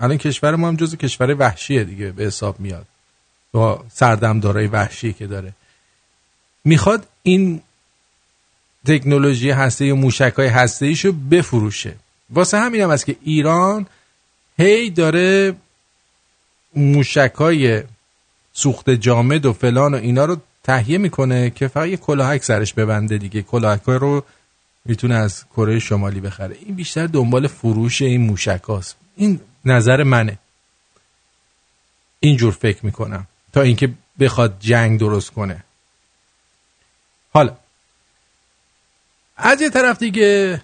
الان 0.00 0.18
کشور 0.18 0.56
ما 0.56 0.68
هم 0.68 0.76
جز 0.76 0.96
کشور 0.96 1.34
وحشیه 1.34 1.84
دیگه 1.84 2.12
به 2.12 2.24
حساب 2.24 2.60
میاد. 2.60 2.86
با 3.52 3.84
سردمدارای 3.92 4.66
وحشی 4.66 5.12
که 5.12 5.26
داره. 5.26 5.52
می‌خواد 6.64 7.08
این 7.22 7.62
تکنولوژی 8.86 9.50
هسته 9.50 9.86
یا 9.86 9.94
موشک 9.94 10.34
های 10.36 10.46
هسته 10.48 10.86
ایشو 10.86 11.12
بفروشه. 11.12 11.94
واسه 12.30 12.58
همین 12.58 12.80
هم 12.80 12.90
است 12.90 13.06
که 13.06 13.16
ایران 13.22 13.86
هی 14.58 14.90
داره 14.90 15.56
موشک 16.76 17.32
های 17.38 17.82
سوخت 18.52 18.90
جامد 18.90 19.46
و 19.46 19.52
فلان 19.52 19.94
و 19.94 19.96
اینا 19.96 20.24
رو 20.24 20.36
تهیه 20.62 20.98
می‌کنه 20.98 21.50
که 21.50 21.68
فقط 21.68 21.88
یه 21.88 21.96
کلاهک 21.96 22.44
سرش 22.44 22.74
ببنده 22.74 23.18
دیگه. 23.18 23.42
کلاهک 23.42 23.82
رو 23.82 24.24
می‌تونه 24.84 25.14
از 25.14 25.44
کره 25.56 25.78
شمالی 25.78 26.20
بخره. 26.20 26.56
این 26.66 26.74
بیشتر 26.74 27.06
دنبال 27.06 27.46
فروش 27.46 28.02
این 28.02 28.20
موشک 28.20 28.62
هاست 28.68 28.96
این 29.16 29.40
نظر 29.64 30.02
منه. 30.02 30.38
اینجور 32.20 32.52
فکر 32.52 32.86
می‌کنم 32.86 33.26
تا 33.52 33.60
اینکه 33.60 33.90
بخواد 34.20 34.56
جنگ 34.60 35.00
درست 35.00 35.30
کنه. 35.30 35.64
حالا 37.32 37.56
از 39.36 39.62
یه 39.62 39.70
طرف 39.70 39.98
دیگه 39.98 40.62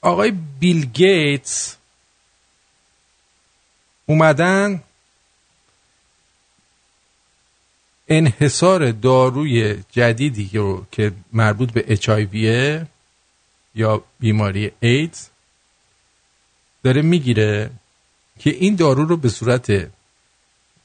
آقای 0.00 0.30
بیل 0.60 0.84
گیتس 0.84 1.76
اومدن 4.06 4.82
انحصار 8.08 8.92
داروی 8.92 9.76
جدیدی 9.90 10.50
رو 10.54 10.86
که 10.92 11.12
مربوط 11.32 11.72
به 11.72 11.96
HIV 11.96 12.34
یا 13.74 14.04
بیماری 14.20 14.72
ایدز 14.80 15.28
داره 16.82 17.02
می‌گیره 17.02 17.70
که 18.38 18.50
این 18.50 18.76
دارو 18.76 19.04
رو 19.04 19.16
به 19.16 19.28
صورت 19.28 19.66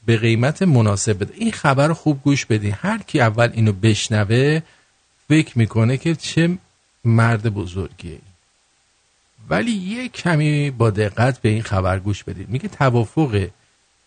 به 0.06 0.18
قیمت 0.18 0.62
مناسب 0.62 1.20
بده. 1.20 1.34
این 1.38 1.52
خبر 1.52 1.88
رو 1.88 1.94
خوب 1.94 2.24
گوش 2.24 2.46
بدین. 2.46 2.76
هر 2.82 2.98
کی 2.98 3.22
اول 3.22 3.50
اینو 3.54 3.72
بشنوه 3.72 4.62
فکر 5.30 5.58
می‌کنه 5.58 5.98
که 5.98 6.16
چه 6.16 6.58
مرد 7.06 7.54
بزرگیه. 7.54 8.20
ولی 9.50 9.72
یه 9.72 10.10
کمی 10.10 10.72
با 10.72 10.90
دقت 10.90 11.42
به 11.42 11.50
این 11.50 11.62
خبر 11.62 12.00
گوش 12.00 12.24
بدید. 12.24 12.50
میگه 12.50 12.68
توافق 12.68 13.48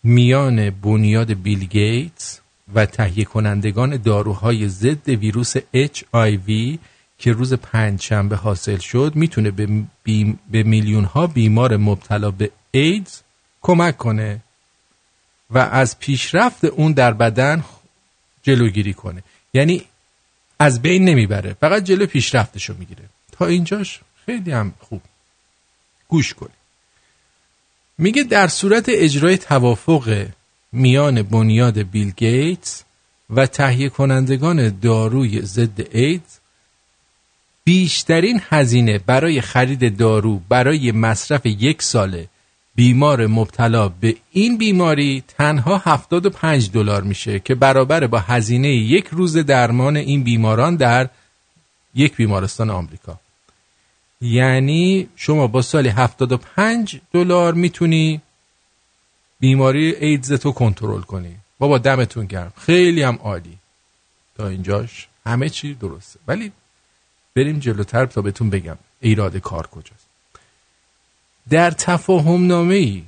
میان 0.03 0.69
بنیاد 0.69 1.33
بیل 1.33 1.65
گیتس 1.65 2.39
و 2.73 2.85
تهیه 2.85 3.25
کنندگان 3.25 3.97
داروهای 3.97 4.69
ضد 4.69 5.09
ویروس 5.09 5.57
HIV 5.57 6.77
که 7.19 7.31
روز 7.31 7.53
پنجشنبه 7.53 8.35
حاصل 8.35 8.77
شد 8.77 9.11
می‌تونه 9.15 9.51
به, 9.51 9.67
بیم 10.03 10.39
به 10.51 10.63
میلیون 10.63 11.03
ها 11.03 11.27
بیمار 11.27 11.77
مبتلا 11.77 12.31
به 12.31 12.51
ایدز 12.71 13.21
کمک 13.61 13.97
کنه 13.97 14.39
و 15.49 15.57
از 15.57 15.99
پیشرفت 15.99 16.65
اون 16.65 16.91
در 16.91 17.13
بدن 17.13 17.63
جلوگیری 18.43 18.93
کنه. 18.93 19.23
یعنی 19.53 19.83
از 20.59 20.81
بین 20.81 21.05
نمی‌بره. 21.05 21.55
فقط 21.61 21.83
جلو 21.83 22.05
پیشرفتشو 22.05 22.73
می‌گیره. 22.79 23.03
تا 23.31 23.45
اینجاش 23.45 23.99
خیلی 24.25 24.51
هم 24.51 24.73
خوب. 24.79 25.01
گوش 26.07 26.33
کنی. 26.33 26.49
میگه 27.97 28.23
در 28.23 28.47
صورت 28.47 28.85
اجرای 28.87 29.37
توافق 29.37 30.27
میان 30.71 31.21
بنیاد 31.21 31.77
بیل 31.79 32.11
گیتس 32.11 32.83
و 33.29 33.45
تهیه 33.45 33.89
کنندگان 33.89 34.79
داروی 34.79 35.41
ضد 35.41 35.95
ایدز 35.95 36.37
بیشترین 37.63 38.41
هزینه 38.49 38.97
برای 38.97 39.41
خرید 39.41 39.97
دارو 39.97 40.41
برای 40.49 40.91
مصرف 40.91 41.45
یک 41.45 41.81
ساله 41.81 42.27
بیمار 42.77 43.27
مبتلا 43.27 43.89
به 43.89 44.15
این 44.31 44.57
بیماری 44.57 45.23
تنها 45.27 45.77
75 45.77 46.71
دلار 46.71 47.03
میشه 47.03 47.39
که 47.39 47.55
برابر 47.55 48.07
با 48.07 48.19
هزینه 48.19 48.69
یک 48.69 49.07
روز 49.07 49.37
درمان 49.37 49.97
این 49.97 50.23
بیماران 50.23 50.75
در 50.75 51.09
یک 51.95 52.15
بیمارستان 52.15 52.69
آمریکا. 52.69 53.19
یعنی 54.21 55.09
شما 55.15 55.47
با 55.47 55.61
سالی 55.61 55.89
75 55.89 57.01
دلار 57.13 57.53
می‌تونی 57.53 58.21
بیماری 59.39 59.95
ایدز 59.95 60.33
تو 60.33 60.51
کنترل 60.51 61.01
کنی. 61.01 61.35
بابا 61.59 61.77
دمتون 61.77 62.25
گرم. 62.25 62.53
خیلی 62.57 63.01
هم 63.01 63.15
عالی. 63.15 63.57
تا 64.35 64.47
اینجاش 64.47 65.07
همه 65.25 65.49
چی 65.49 65.73
درسته. 65.73 66.19
ولی 66.27 66.51
بریم 67.35 67.59
جلوتر 67.59 68.05
تا 68.05 68.21
بهتون 68.21 68.49
بگم 68.49 68.77
ایراد 69.01 69.37
کار 69.37 69.67
کجاست. 69.67 70.06
در 71.49 71.71
تفاهم 71.71 72.47
نامه 72.47 73.01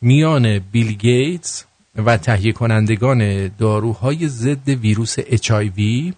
میان 0.00 0.58
بیل 0.58 0.92
گیتس 0.92 1.64
و 1.96 2.16
تهیه 2.16 2.52
کنندگان 2.52 3.48
داروهای 3.48 4.28
ضد 4.28 4.68
ویروس 4.68 5.20
HIV 5.20 6.12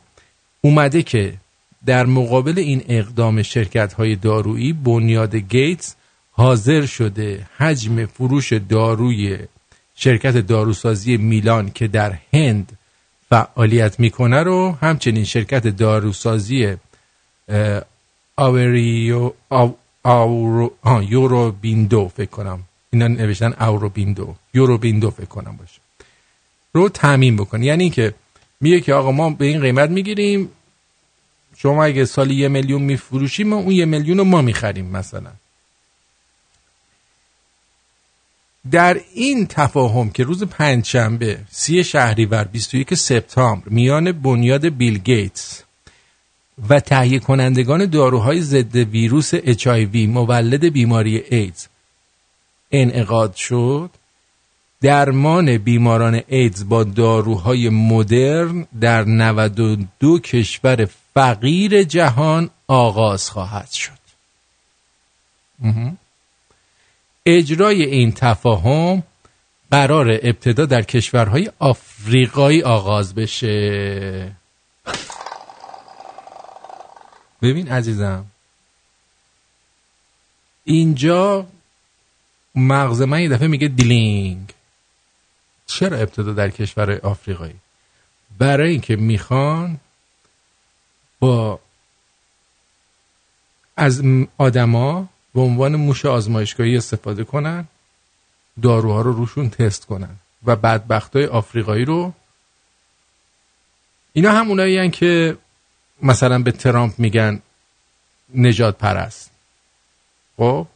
اومده 0.61 1.03
که 1.03 1.35
در 1.87 2.07
مقابل 2.07 2.59
این 2.59 2.83
اقدام 2.89 3.43
شرکت 3.43 3.93
های 3.93 4.17
دارویی 4.17 4.73
بنیاد 4.73 5.37
گیتس 5.37 5.95
حاضر 6.31 6.87
شده 6.87 7.47
حجم 7.57 8.07
فروش 8.07 8.53
داروی 8.53 9.39
شرکت 9.95 10.37
داروسازی 10.37 11.17
میلان 11.17 11.71
که 11.71 11.89
در 11.89 12.19
هند 12.33 12.79
فعالیت 13.29 14.01
می‌کنه 14.01 14.43
رو 14.43 14.77
همچنین 14.81 15.25
شرکت 15.25 15.67
داروسازی 15.67 16.77
آوریو 18.37 19.33
آو 19.49 19.77
آورو 20.05 20.73
آه، 20.83 21.05
یورو 21.13 21.53
بیندو 21.53 22.09
فکر 22.09 22.31
کنم. 22.31 22.61
اینا 22.91 23.09
نوشتن 23.09 23.53
اورو 23.61 23.89
بیندو 23.89 24.35
یورو 24.55 24.79
بیندو 24.79 25.11
فکر 25.11 25.27
کنم 25.27 25.57
باشه. 25.57 25.81
رو 26.73 26.89
تعمین 26.89 27.37
بکن. 27.37 27.63
یعنی 27.63 27.83
اینکه 27.83 28.15
میگه 28.61 28.81
که 28.81 28.95
آقا 28.95 29.11
ما 29.11 29.31
به 29.31 29.47
این 29.47 29.61
قیمت 29.61 29.91
می‌گیریم. 29.91 30.49
شما 31.57 31.85
اگه 31.85 32.05
سالی 32.05 32.35
یه 32.35 32.49
میلیون 32.49 32.83
میفروشیم 32.83 33.53
اون 33.53 33.71
یه 33.71 33.85
میلیون 33.85 34.19
رو 34.19 34.25
ما 34.25 34.43
می‌خریم 34.43 34.87
مثلا. 34.87 35.31
در 38.71 39.01
این 39.15 39.47
تفاهم 39.47 40.11
که 40.11 40.25
روز 40.25 40.43
پنجشنبه 40.43 41.39
سی 41.51 41.85
شهریور 41.85 42.45
21 42.45 42.95
سپتامبر 42.95 43.69
میان 43.69 44.13
بنیاد 44.13 44.69
بیل 44.69 44.99
گیتس 44.99 45.64
و 46.69 46.81
تهیه 46.81 47.19
کنندگان 47.19 47.87
داروهای 47.87 48.41
ضد 48.41 48.77
ویروس 48.77 49.35
HIV 49.35 49.97
مولد 49.97 50.65
بیماری 50.65 51.23
ایدز. 51.31 51.67
انعقاد 52.73 53.35
شد. 53.35 53.91
درمان 54.83 55.59
بیماران 55.59 56.21
ایدز 56.29 56.69
با 56.69 56.85
داروهای 56.85 57.69
مدرن 57.69 58.67
در 58.81 59.05
92 59.05 60.19
کشور 60.19 60.89
فقیر 61.15 61.83
جهان 61.83 62.51
آغاز 62.69 63.31
خواهد 63.31 63.71
شد. 63.71 64.05
اجرای 67.27 67.83
این 67.83 68.13
تفاهم 68.13 69.03
قرار 69.71 70.11
ابتدا 70.23 70.67
در 70.67 70.83
کشورهای 70.83 71.51
آفریقایی 71.59 72.63
آغاز 72.63 73.15
بشه. 73.15 74.33
ببین 77.45 77.69
عزیزم. 77.69 78.25
اینجا 80.65 81.47
مغز 82.55 83.03
من 83.03 83.21
یه 83.21 83.29
دفعه 83.29 83.49
میگه 83.49 83.69
دیلینگ 83.69 84.53
چرا 85.67 85.97
ابتدا 85.97 86.33
در 86.33 86.51
کشور 86.51 87.01
آفریقایی؟ 87.01 87.55
برای 88.39 88.71
اینکه 88.71 88.97
می‌خوان 88.97 89.81
با 91.21 91.61
از 93.77 94.03
آدما 94.39 95.09
به 95.35 95.41
عنوان 95.41 95.77
موش 95.77 96.07
آزمایشگاهی 96.07 96.77
استفاده 96.77 97.25
کنن 97.25 97.69
داروها 98.63 99.01
رو 99.01 99.13
روشون 99.13 99.51
تست 99.51 99.87
کنن 99.87 100.17
و 100.47 100.57
بدبختای 100.57 101.27
آفریقایی 101.27 101.85
رو 101.85 102.13
اینا 104.13 104.33
هم 104.33 104.49
اونایی 104.49 104.91
که 104.91 105.37
مثلا 106.03 106.39
به 106.39 106.53
ترامپ 106.53 106.93
میگن 106.99 107.41
نجات 108.35 108.79
پرست. 108.79 109.31
خب؟ 110.37 110.67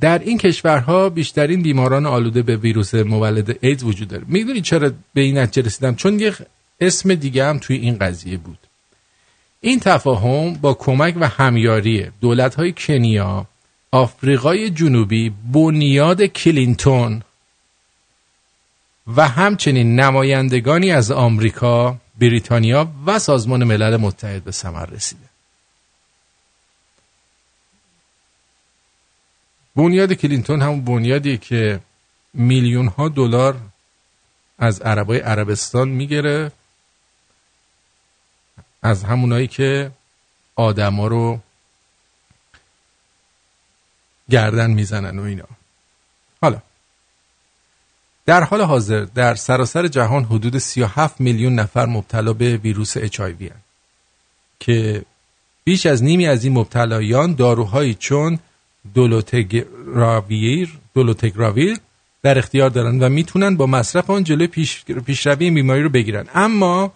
در 0.00 0.18
این 0.18 0.38
کشورها 0.38 1.08
بیشترین 1.08 1.62
بیماران 1.62 2.06
آلوده 2.06 2.42
به 2.42 2.56
ویروس 2.56 2.94
مولد 2.94 3.58
ایدز 3.60 3.82
وجود 3.82 4.08
داره. 4.08 4.24
می‌دونی 4.26 4.60
چرا 4.60 4.90
به 5.14 5.20
این 5.20 5.38
نتیجه 5.38 5.66
رسیدم؟ 5.66 5.94
چون 5.94 6.20
یه 6.20 6.34
اسم 6.80 7.14
دیگه 7.14 7.44
هم 7.44 7.58
توی 7.58 7.76
این 7.76 7.98
قضیه 7.98 8.36
بود. 8.36 8.58
این 9.60 9.80
تفاهم 9.80 10.54
با 10.54 10.74
کمک 10.74 11.14
و 11.20 11.28
همیاری 11.28 12.10
دولت‌های 12.20 12.72
کنیا، 12.72 13.46
آفریقای 13.90 14.70
جنوبی، 14.70 15.32
بنیاد 15.52 16.22
کلینتون 16.22 17.22
و 19.16 19.28
همچنین 19.28 20.00
نمایندگانی 20.00 20.92
از 20.92 21.10
آمریکا، 21.10 21.96
بریتانیا 22.20 22.92
و 23.06 23.18
سازمان 23.18 23.64
ملل 23.64 23.96
متحد 23.96 24.44
به 24.44 24.52
ثمر 24.52 24.86
رسیده. 24.86 25.26
بنیاد 29.76 30.12
کلینتون 30.12 30.62
همون 30.62 30.84
بنیادی 30.84 31.38
که 31.38 31.80
میلیون 32.34 32.86
ها 32.86 33.08
دلار 33.08 33.60
از 34.58 34.80
عربای 34.80 35.18
عربستان 35.18 35.88
می‌گیره 35.88 36.52
از 38.82 39.04
همونایی 39.04 39.46
که 39.46 39.90
آدما 40.56 41.06
رو 41.06 41.40
گردن 44.30 44.70
می‌زنن 44.70 45.18
و 45.18 45.22
اینا 45.22 45.48
حالا 46.40 46.62
در 48.30 48.44
حال 48.44 48.60
حاضر 48.60 49.06
در 49.14 49.34
سراسر 49.34 49.86
جهان 49.86 50.24
حدود 50.24 50.58
37 50.58 51.20
میلیون 51.20 51.54
نفر 51.54 51.86
مبتلا 51.86 52.32
به 52.32 52.56
ویروس 52.56 52.98
HIV 52.98 53.20
هستند 53.20 53.64
که 54.60 55.02
بیش 55.64 55.86
از 55.86 56.02
نیمی 56.02 56.26
از 56.26 56.44
این 56.44 56.52
مبتلایان 56.52 57.34
داروهایی 57.34 57.94
چون 57.94 58.38
دولوتگراویر 58.94 60.78
دولوتگراویر 60.94 61.78
در 62.22 62.38
اختیار 62.38 62.70
دارن 62.70 63.02
و 63.02 63.08
می‌تونن 63.08 63.56
با 63.56 63.66
مصرف 63.66 64.10
آن 64.10 64.24
جلوی 64.24 64.46
پیش 64.46 64.84
پیشروی 64.84 65.44
این 65.44 65.54
بیماری 65.54 65.82
رو 65.82 65.88
بگیرن. 65.88 66.26
اما 66.34 66.92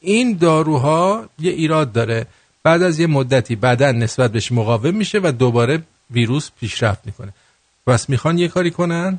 این 0.00 0.36
داروها 0.36 1.28
یه 1.38 1.52
ایراد 1.52 1.92
داره. 1.92 2.26
بعد 2.62 2.82
از 2.82 2.98
یه 2.98 3.06
مدتی 3.06 3.56
بدن 3.56 3.96
نسبت 3.96 4.32
بهش 4.32 4.52
مقاوم 4.52 4.94
میشه 4.94 5.20
و 5.22 5.32
دوباره 5.32 5.82
ویروس 6.10 6.50
پیشرفت 6.60 7.06
می‌کنه. 7.06 7.32
پس 7.86 8.08
می‌خوان 8.08 8.38
یه 8.38 8.48
کاری 8.48 8.70
کنن؟ 8.70 9.18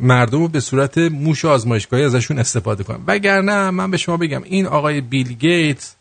مردم 0.00 0.38
رو 0.38 0.48
به 0.48 0.60
صورت 0.60 0.98
موش 0.98 1.44
آزمایشگاهی 1.44 2.04
ازشون 2.04 2.38
استفاده 2.38 2.84
کنن. 2.84 3.04
وگرنه 3.06 3.70
من 3.70 3.90
به 3.90 3.96
شما 3.96 4.16
بگم 4.16 4.42
این 4.42 4.66
آقای 4.66 5.00
بیل 5.00 5.32
گیت 5.32 5.94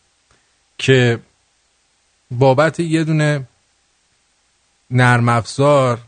که 0.77 1.19
بابت 2.31 2.79
یه 2.79 3.03
دونه 3.03 3.47
نرم 4.91 5.29
افزار 5.29 5.99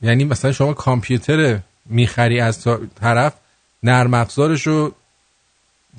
یعنی 0.00 0.24
مثلا 0.24 0.52
شما 0.52 0.72
کامپیوتر 0.72 1.60
می‌خری 1.86 2.40
از 2.40 2.66
طرف 3.00 3.34
نرم 3.82 4.14
افزارش 4.14 4.68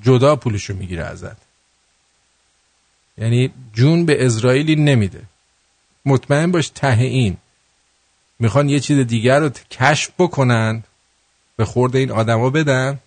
جدا 0.02 0.36
پولش 0.36 0.70
رو 0.70 0.76
می‌گیره 0.76 1.04
ازت. 1.04 1.38
یعنی 3.18 3.52
جون 3.74 4.06
به 4.06 4.26
اسرائیلی 4.26 4.76
نمیده. 4.76 5.22
مطمئن 6.06 6.52
باش 6.52 6.70
ته 6.70 6.98
این. 7.00 7.38
می‌خوان 8.40 8.70
یه 8.70 8.80
چیز 8.80 9.08
دیگر 9.08 9.40
رو 9.40 9.50
کشف 9.72 10.12
بکنن. 10.20 10.84
به 11.56 11.66
خورد 11.66 11.96
این 11.96 12.12
آدما 12.12 12.50
بدن 12.50 13.00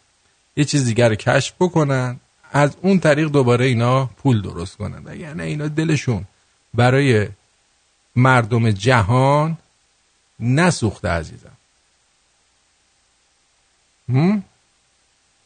یه 0.57 0.65
چیز 0.65 0.85
دیگر 0.85 1.09
رو 1.09 1.15
کشف 1.15 1.55
بکنن 1.61 2.21
از 2.53 2.77
اون 2.83 3.01
طریق 3.01 3.29
دوباره 3.29 3.65
اینا 3.65 4.05
پول 4.05 4.43
درست 4.43 4.77
کنن. 4.77 5.03
و 5.05 5.17
یعنی 5.17 5.43
اینا 5.43 5.69
دلشون 5.69 6.25
برای 6.75 7.29
مردم 8.17 8.71
جهان 8.71 9.59
نسوخته 10.41 11.09
عزیزم؟ 11.09 11.57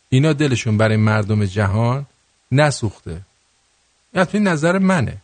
اینا 0.09 0.33
دلشون 0.33 0.77
برای 0.77 0.97
مردم 0.97 1.45
جهان 1.45 2.07
نسوخته. 2.53 3.21
این 4.33 4.49
نظر 4.49 4.79
منه. 4.79 5.17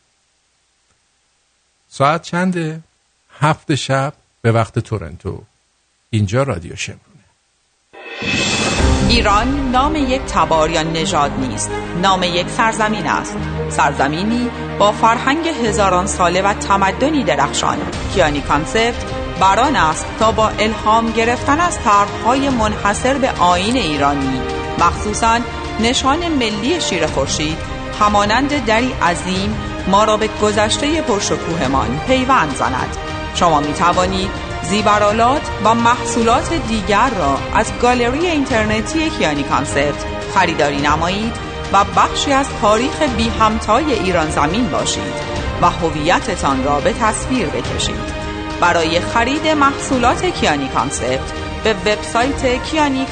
ساعت 1.89 2.22
چنده؟ 2.22 2.81
هفت 3.31 3.74
شب 3.74 4.14
به 4.43 4.53
وقت 4.53 4.79
تورنتو. 4.79 5.45
اینجا 6.11 6.43
رادیو 6.43 6.76
شمرونه 6.76 7.08
ایران 9.09 9.71
نام 9.71 9.97
یک 9.97 10.23
تبار 10.23 10.71
یا 10.71 10.83
نژاد 10.83 11.33
نیست. 11.41 11.71
نام 12.03 12.23
یک 12.23 12.49
سرزمین 12.49 13.07
است. 13.07 13.37
سرزمینی 13.71 14.51
با 14.79 14.93
فرهنگ 14.93 15.49
هزاران 15.49 16.07
ساله 16.07 16.43
و 16.43 16.53
تمدنی 16.53 17.25
درخشان. 17.25 17.79
کیانی 18.15 18.41
کانسپت 18.41 19.05
بران 19.41 19.77
است 19.77 20.07
تا 20.19 20.33
با 20.33 20.49
الهام 20.49 21.11
گرفتن 21.11 21.61
از 21.61 21.79
طرحهای 21.79 22.49
منحصر 22.49 23.19
به 23.19 23.31
آین 23.31 23.77
ایرانی. 23.77 24.41
مخصوصا 24.79 25.39
نشان 25.81 26.29
ملی 26.29 26.81
شیر 26.81 27.07
خورشید 27.07 27.59
همانند 28.01 28.65
دری 28.65 28.93
عظیم 29.03 29.57
ما 29.87 30.05
را 30.05 30.17
به 30.17 30.29
گذشته 30.43 31.03
پرشکوهمان 31.03 32.01
پیوند 32.07 32.57
زند. 32.57 32.97
شما 33.35 33.61
می 33.61 33.73
توانید 33.73 34.47
زیورالات 34.71 35.51
و 35.64 35.75
محصولات 35.75 36.53
دیگر 36.69 37.11
را 37.11 37.39
از 37.55 37.73
گالری 37.83 38.27
اینترنتی 38.27 39.11
کیانی 39.11 39.43
Concept 39.43 40.05
خریداری 40.35 40.81
نمایید 40.81 41.33
و 41.73 41.85
بخشی 41.85 42.33
از 42.33 42.47
تاریخ 42.61 43.03
بی 43.03 43.29
همتای 43.29 43.93
ایران 43.93 44.31
زمین 44.31 44.71
باشید 44.71 45.14
و 45.62 45.71
هویتتان 45.71 46.64
را 46.64 46.81
به 46.81 46.93
تصویر 46.93 47.47
بکشید. 47.47 48.29
برای 48.61 49.01
خرید 49.01 49.47
محصولات 49.47 50.25
کیانی 50.25 50.69
Concept 50.68 51.33
به 51.64 51.75
وبسایت 51.75 52.64
کیانی 52.64 53.07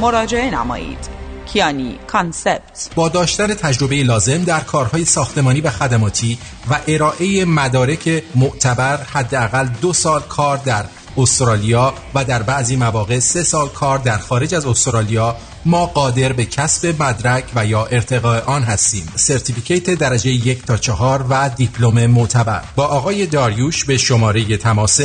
مراجعه 0.00 0.50
نمایید. 0.50 1.17
کیانی 1.52 1.98
Concept 2.06 2.90
با 2.94 3.08
داشتن 3.08 3.54
تجربه 3.54 4.02
لازم 4.02 4.44
در 4.44 4.60
کارهای 4.60 5.04
ساختمانی 5.04 5.60
و 5.60 5.70
خدماتی 5.70 6.38
و 6.70 6.78
ارائه 6.88 7.44
مدارک 7.44 8.22
معتبر 8.34 8.96
حداقل 8.96 9.68
دو 9.80 9.92
سال 9.92 10.20
کار 10.20 10.56
در 10.56 10.84
استرالیا 11.16 11.94
و 12.14 12.24
در 12.24 12.42
بعضی 12.42 12.76
مواقع 12.76 13.18
سه 13.18 13.42
سال 13.42 13.68
کار 13.68 13.98
در 13.98 14.18
خارج 14.18 14.54
از 14.54 14.66
استرالیا 14.66 15.36
ما 15.64 15.86
قادر 15.86 16.32
به 16.32 16.44
کسب 16.44 17.02
مدرک 17.02 17.44
و 17.54 17.66
یا 17.66 17.86
ارتقاء 17.86 18.40
آن 18.40 18.62
هستیم. 18.62 19.12
سرتیفیکیت 19.14 19.90
درجه 19.90 20.30
یک 20.30 20.64
تا 20.64 20.76
چهار 20.76 21.24
و 21.30 21.50
دیپلم 21.56 22.06
معتبر. 22.06 22.62
با 22.76 22.84
آقای 22.84 23.26
داریوش 23.26 23.84
به 23.84 23.98
شماره 23.98 24.56
تماس 24.56 25.00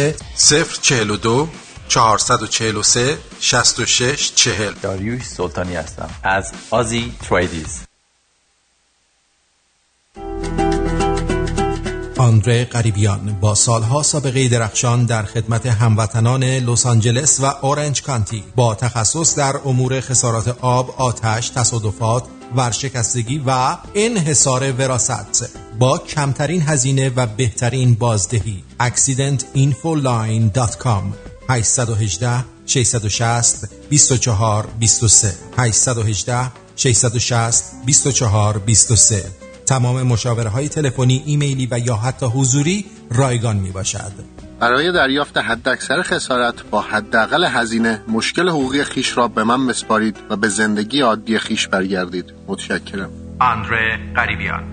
042 0.82 1.48
443 1.88 3.18
66 3.40 4.32
40 4.36 4.74
داریوش 4.82 5.24
سلطانی 5.24 5.76
هستم. 5.76 6.10
از 6.24 6.52
آزی 6.70 7.14
تریدیز. 7.30 7.80
آندره 12.18 12.66
قریبیان 12.66 13.38
با 13.42 13.56
سالها 13.56 14.04
سابقه 14.04 14.48
درخشان 14.48 15.06
در 15.06 15.24
خدمت 15.24 15.66
هموطنان 15.66 16.44
لس 16.44 16.86
آنجلس 16.86 17.40
و 17.40 17.46
اورنج 17.46 18.02
کانتی. 18.02 18.44
با 18.56 18.76
تخصص 18.76 19.38
در 19.38 19.56
امور 19.66 20.00
خسارات 20.00 20.58
آب، 20.62 20.96
آتش، 20.98 21.50
تصادفات، 21.50 22.24
ورشکستگی 22.56 23.44
و 23.46 23.78
انحصار 23.96 24.72
وراست 24.72 25.58
با 25.80 25.98
کمترین 25.98 26.62
هزینه 26.62 27.12
و 27.16 27.26
بهترین 27.26 27.96
بازدهی. 27.96 28.64
accidentinfoline.com 28.80 31.33
818 31.50 32.46
660 32.66 33.70
24 33.90 34.68
23 34.80 35.34
818 35.58 36.52
660 36.76 37.86
24 37.86 38.58
23 38.58 39.26
تمام 39.66 40.04
مشاوره 40.04 40.50
های 40.50 40.70
تلفنی، 40.70 41.24
ایمیلی 41.26 41.68
و 41.72 41.80
یا 41.80 41.96
حتی 41.96 42.26
حضوری 42.26 42.86
رایگان 43.12 43.56
می 43.56 43.72
باشد. 43.72 44.12
برای 44.60 44.92
دریافت 44.92 45.38
حداکثر 45.38 46.02
خسارت 46.02 46.64
با 46.72 46.82
حداقل 46.82 47.44
هزینه 47.44 48.02
مشکل 48.08 48.50
حقوقی 48.50 48.84
خیش 48.84 49.18
را 49.18 49.28
به 49.28 49.44
من 49.44 49.60
مسپارید 49.60 50.18
و 50.30 50.36
به 50.36 50.48
زندگی 50.48 51.02
عادی 51.02 51.40
خیش 51.40 51.68
برگردید. 51.68 52.26
متشکرم. 52.48 53.10
آندره 53.40 54.00
قریبیان. 54.16 54.73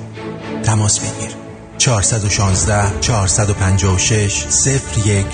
تماس 0.63 0.99
بگیر. 0.99 1.31
416 1.77 2.99
456 3.01 4.45
01 5.05 5.25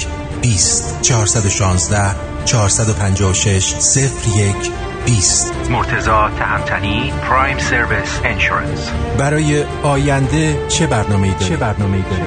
20 0.41 1.01
416 1.01 2.15
456 2.45 3.73
01 4.35 4.55
20 5.05 5.53
مرتزا 5.69 6.29
تهمتنی 6.29 7.13
پرایم 7.29 7.57
سرویس 7.57 8.21
انشورنس 8.23 8.91
برای 9.19 9.63
آینده 9.83 10.67
چه 10.67 10.87
برنامه 10.87 11.27
ای 11.27 11.33
داری؟ 11.33 11.45
چه 11.45 11.57
برنامه 11.57 11.97
ای 11.97 12.03
داری؟ 12.03 12.23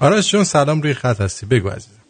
آرش 0.00 0.30
جون 0.32 0.44
سلام 0.44 0.82
روی 0.82 0.94
خط 0.94 1.20
هستی. 1.20 1.46
بگو 1.46 1.68
عزیزم. 1.68 2.02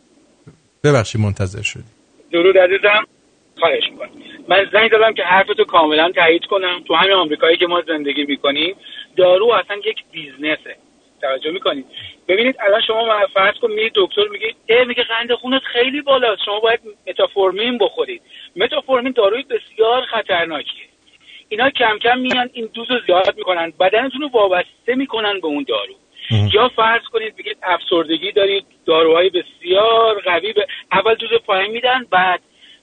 ببخشی 0.85 1.19
منتظر 1.19 1.63
شدی. 1.63 1.85
درود 2.33 2.57
عزیزم. 2.59 3.18
خواهش 3.59 3.91
می‌کنم. 3.91 4.11
من 4.49 4.69
زنگ 4.73 4.91
دادم 4.91 5.13
که 5.13 5.25
حرفتو 5.25 5.65
کاملا 5.65 6.13
تایید 6.13 6.47
کنم. 6.47 6.83
تو 6.87 6.95
همین 6.95 7.13
آمریکایی 7.13 7.57
که 7.57 7.67
ما 7.67 7.83
زندگی 7.83 8.25
می‌کنیم 8.25 8.77
دارو 9.17 9.53
اصلا 9.53 9.77
یک 9.77 10.05
بیزنسه. 10.13 10.77
توجه 11.23 11.51
می‌کنید؟ 11.51 11.85
ببینید 12.29 12.57
الان 12.61 12.81
شما 12.81 13.27
فرض 13.35 13.55
کن 13.55 13.71
میرید 13.71 13.93
دکتر 13.95 14.29
میگه 14.29 14.55
ای 14.67 14.85
میگه 14.85 15.03
قند 15.03 15.33
خونت 15.33 15.63
خیلی 15.63 16.01
بالاست. 16.01 16.43
شما 16.45 16.61
باید 16.61 16.81
متافورمین 17.07 17.79
بخورید. 17.79 18.23
متافورمین 18.57 19.13
داروی 19.13 19.43
بسیار 19.43 20.03
خطرناکیه. 20.03 20.85
اینا 21.49 21.71
کم 21.71 21.99
کم 21.99 22.19
میان 22.19 22.51
این 22.53 22.71
دوز 22.75 22.91
رو 22.91 23.01
زیاد 23.07 23.37
می‌کنن. 23.37 23.73
بدنتون 23.81 24.21
رو 24.21 24.29
وابسته 24.29 24.95
می‌کنن 24.95 25.41
به 25.41 25.47
اون 25.47 25.65
دارو. 25.69 25.95
یا 26.55 26.69
فرض 26.69 27.03
کنید 27.03 27.37
بگید 27.37 27.57
افسردگی 27.63 28.33
دارید 28.33 28.65
داروهای 28.87 29.31
بسیار 29.31 30.21
قوی 30.21 30.53
به 30.53 30.67
اول 30.93 31.15
دوز 31.15 31.31
پایین 31.47 31.73
میدن 31.73 32.07
بعد 32.11 32.41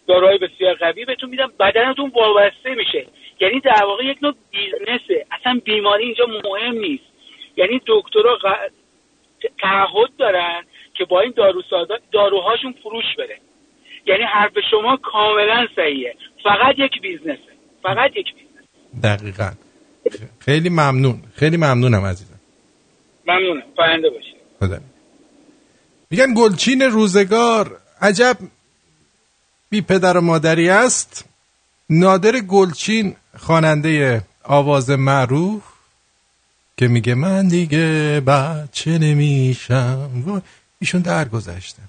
داروهای 0.08 0.38
بسیار 0.38 0.74
قوی 0.74 1.06
بهتون 1.06 1.30
میدن 1.30 1.48
بدنتون 1.60 2.12
وابسته 2.16 2.76
میشه. 2.76 3.08
یعنی 3.40 3.60
در 3.60 3.84
واقع 3.86 4.06
یک 4.06 4.18
نوع 4.22 4.34
business 4.52 5.11
ه. 5.11 5.26
اصلا 5.32 5.62
بیماری 5.66 6.04
اینجا 6.04 6.26
مهم 6.26 6.78
نیست. 6.78 7.04
یعنی 7.58 7.82
دکترها 7.88 8.36
غ... 8.36 8.48
تعهد 9.62 10.10
دارن 10.18 10.64
که 10.94 11.06
با 11.06 11.22
این 11.22 11.34
داروسازا 11.38 11.98
داروهاشون 12.12 12.76
فروش 12.84 13.06
بره. 13.18 13.38
یعنی 14.06 14.24
حرف 14.24 14.54
شما 14.72 14.98
کاملا 14.98 15.68
صحیحه. 15.76 16.16
فقط 16.44 16.80
یک 16.80 17.02
business 17.02 17.43
ه. 17.43 17.54
فقط 17.84 18.12
یک 18.18 18.28
business. 18.36 18.66
دقیقا. 19.04 19.52
خیلی 20.40 20.70
ممنون. 20.70 21.22
خیلی 21.36 21.58
ممنونم 21.58 22.06
عزیزم. 22.06 22.40
ممنونم. 23.28 23.64
پاینده 23.78 24.10
باشید. 24.10 24.36
خدا 24.60 24.78
میگن 26.12 26.34
گلچین 26.38 26.82
روزگار. 26.82 27.78
عجب. 28.02 28.38
بی 29.70 29.82
پدر 29.82 30.18
و 30.18 30.22
مادری 30.22 30.70
است. 30.70 31.26
نادر 31.90 32.40
گلچین 32.40 33.16
خواننده 33.38 34.22
آواز 34.44 34.90
معروف 34.90 35.64
که 36.78 36.88
میگه 36.88 37.16
من 37.16 37.48
دیگه 37.48 38.20
بچه 38.28 38.98
نمیشم. 38.98 40.44
ایشون 40.80 41.02
درگذشتن. 41.02 41.88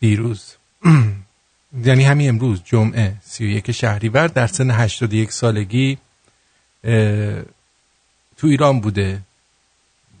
دیروز. 0.00 0.54
یعنی 1.84 2.04
همین 2.04 2.28
امروز 2.28 2.62
جمعه 2.64 3.14
سی 3.24 3.44
و 3.44 3.48
یک 3.48 3.72
شهریور 3.72 4.26
در 4.26 4.46
سن 4.46 4.70
81 4.70 5.32
سالگی 5.32 5.98
تو 8.36 8.46
ایران 8.46 8.80
بوده. 8.80 9.20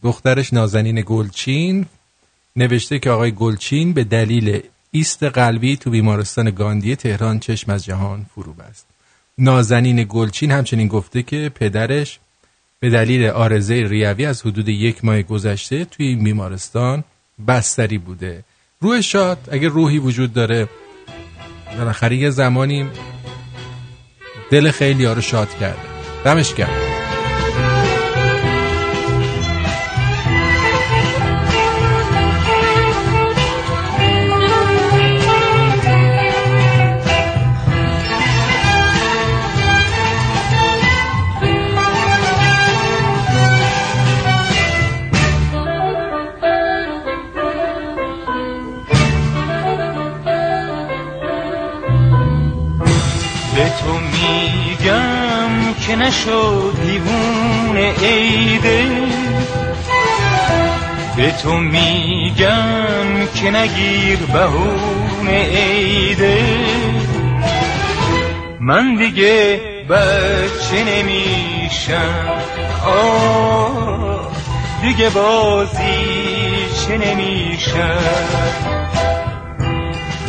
دخترش 0.02 0.52
نازنین 0.52 1.02
گلچین 1.06 1.86
نوشته 2.56 2.98
که 2.98 3.10
آقای 3.10 3.32
گلچین 3.32 3.92
به 3.92 4.04
دلیل 4.04 4.62
ایست 4.90 5.22
قلبی 5.22 5.76
تو 5.76 5.90
بیمارستان 5.90 6.50
گاندی 6.50 6.96
تهران 6.96 7.38
چشم 7.38 7.72
از 7.72 7.84
جهان 7.84 8.26
فرو 8.34 8.52
بست 8.52 8.86
نازنین 9.38 10.06
گلچین 10.08 10.50
همچنین 10.50 10.88
گفته 10.88 11.22
که 11.22 11.50
پدرش 11.54 12.18
به 12.80 12.90
دلیل 12.90 13.26
آرزه 13.26 13.74
ریوی 13.74 14.26
از 14.26 14.42
حدود 14.42 14.68
یک 14.68 15.04
ماه 15.04 15.22
گذشته 15.22 15.84
توی 15.84 16.06
این 16.06 16.24
بیمارستان 16.24 17.04
بستری 17.48 17.98
بوده. 17.98 18.44
روح 18.80 19.00
شاد 19.00 19.48
اگه 19.52 19.68
روحی 19.68 19.98
وجود 19.98 20.32
داره 20.32 20.68
بالاخره 21.78 22.16
یه 22.16 22.30
زمانی 22.30 22.86
دل 24.50 24.70
خیلی 24.70 25.04
ها 25.04 25.12
رو 25.12 25.20
شاد 25.20 25.48
کرده. 25.58 25.88
دمش 26.24 26.54
کرد 26.54 26.87
تو 61.42 61.56
میگم 61.56 63.26
که 63.34 63.50
نگیر 63.50 64.18
بهونه 64.18 65.44
عیده 65.44 66.44
من 68.60 68.94
دیگه 68.96 69.60
بچه 69.90 70.84
نمیشم. 70.84 72.42
آه 72.86 74.32
دیگه 74.82 75.10
بازی 75.10 75.78
چه 76.86 76.98
نمیشم. 76.98 77.98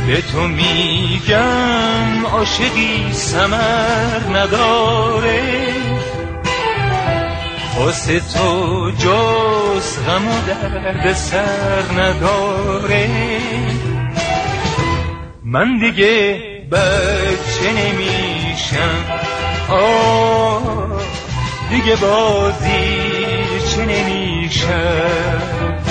به 0.07 0.21
تو 0.21 0.47
میگم 0.47 2.25
عاشقی 2.31 3.13
سمر 3.13 4.19
نداره. 4.33 5.41
واسه 7.79 8.19
تو 8.19 8.91
جز 8.91 10.05
غم 10.05 10.27
و 10.27 10.41
درد 10.47 11.13
سر 11.13 11.83
نداره. 11.97 13.09
من 15.43 15.79
دیگه 15.79 16.39
بچه 16.71 17.71
نمیشم. 17.71 19.05
آه 19.69 21.01
دیگه 21.69 21.95
بازی 21.95 22.99
چه 23.75 23.85
نمیشم 23.85 25.88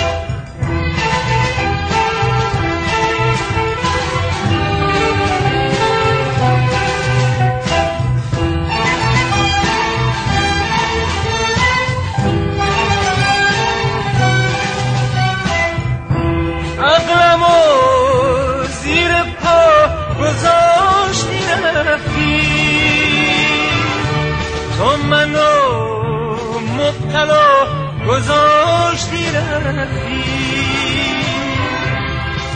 گذاشتی 28.08 29.24
رفتی 29.34 30.24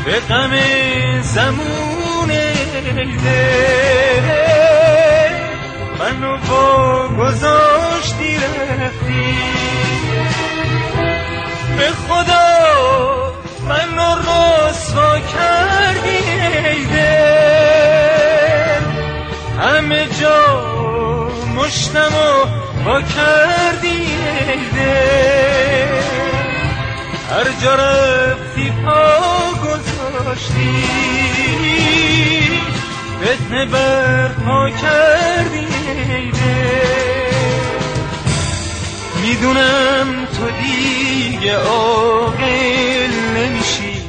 به 0.04 0.20
غم 0.20 0.52
زمون 1.22 2.28
دل. 3.24 4.28
منو 5.98 6.36
با 6.48 7.08
گذاشتی 7.18 8.36
رفتی 8.36 9.36
به 11.78 11.88
خدا 12.08 13.32
منو 13.68 14.10
رسوا 14.18 15.18
کردی 15.18 16.20
دل. 16.92 17.92
همه 19.62 20.02
جا 20.20 20.40
مشتمو 21.56 22.61
با 22.84 23.02
کردی 23.02 23.88
ای 24.48 24.64
دل 24.76 26.02
هر 27.30 27.44
جا 27.62 27.74
رفتی 27.74 28.72
پا 28.84 29.20
گذاشتی. 29.64 30.84
فتنه 33.22 33.66
بر 33.66 34.28
پا 34.28 34.70
کردی 34.70 35.66
ای 36.08 36.30
دل 36.30 36.82
می‌دونم 39.22 40.26
تو 40.26 40.50
دیگه 40.62 41.56
عاقل 41.56 43.10
نمیشی. 43.36 44.02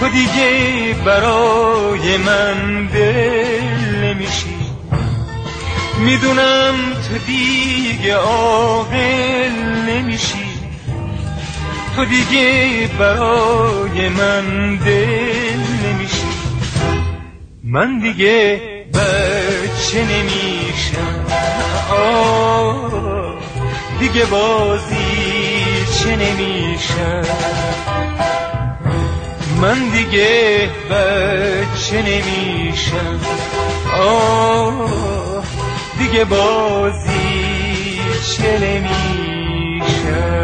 تو 0.00 0.08
دیگه 0.08 0.94
برای 1.04 2.16
من 2.16 2.86
دل 2.86 4.04
نمیشی. 4.04 4.60
می‌دونم 5.98 6.74
تو 7.10 7.18
دیگه 7.18 8.14
عاقل 8.14 9.50
نمیشی. 9.88 10.44
تو 11.96 12.04
دیگه 12.04 12.88
برای 12.98 14.08
من 14.08 14.76
دل 14.76 15.58
نمیشی. 15.86 16.26
من 17.64 17.98
دیگه 17.98 18.60
بچه 18.94 20.04
نمیشم. 20.04 21.24
آه 21.90 23.34
دیگه 24.00 24.24
بازی 24.24 24.96
چه 25.98 26.16
نمیشم. 26.16 27.22
من 29.60 29.88
دیگه 29.88 30.68
بچه 30.90 32.02
نمیشم. 32.02 33.20
آه 34.00 35.29
دیگه 35.99 36.25
بازی 36.25 37.99
چه 38.37 38.59
نمیشم 38.59 40.35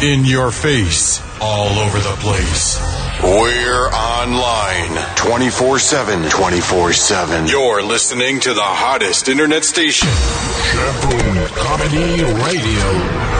In 0.00 0.24
your 0.26 0.50
face, 0.50 1.22
all 1.40 1.78
over 1.78 1.98
the 1.98 2.16
place. 2.20 2.78
We're 3.22 3.88
online 3.90 4.94
24 5.16 5.78
7. 5.78 6.30
24 6.30 6.92
7. 6.92 7.46
You're 7.48 7.82
listening 7.82 8.38
to 8.40 8.52
the 8.52 8.60
hottest 8.62 9.28
internet 9.28 9.64
station. 9.64 10.08
Shaboom 10.08 11.46
Comedy 11.56 12.22
Radio. 12.44 13.39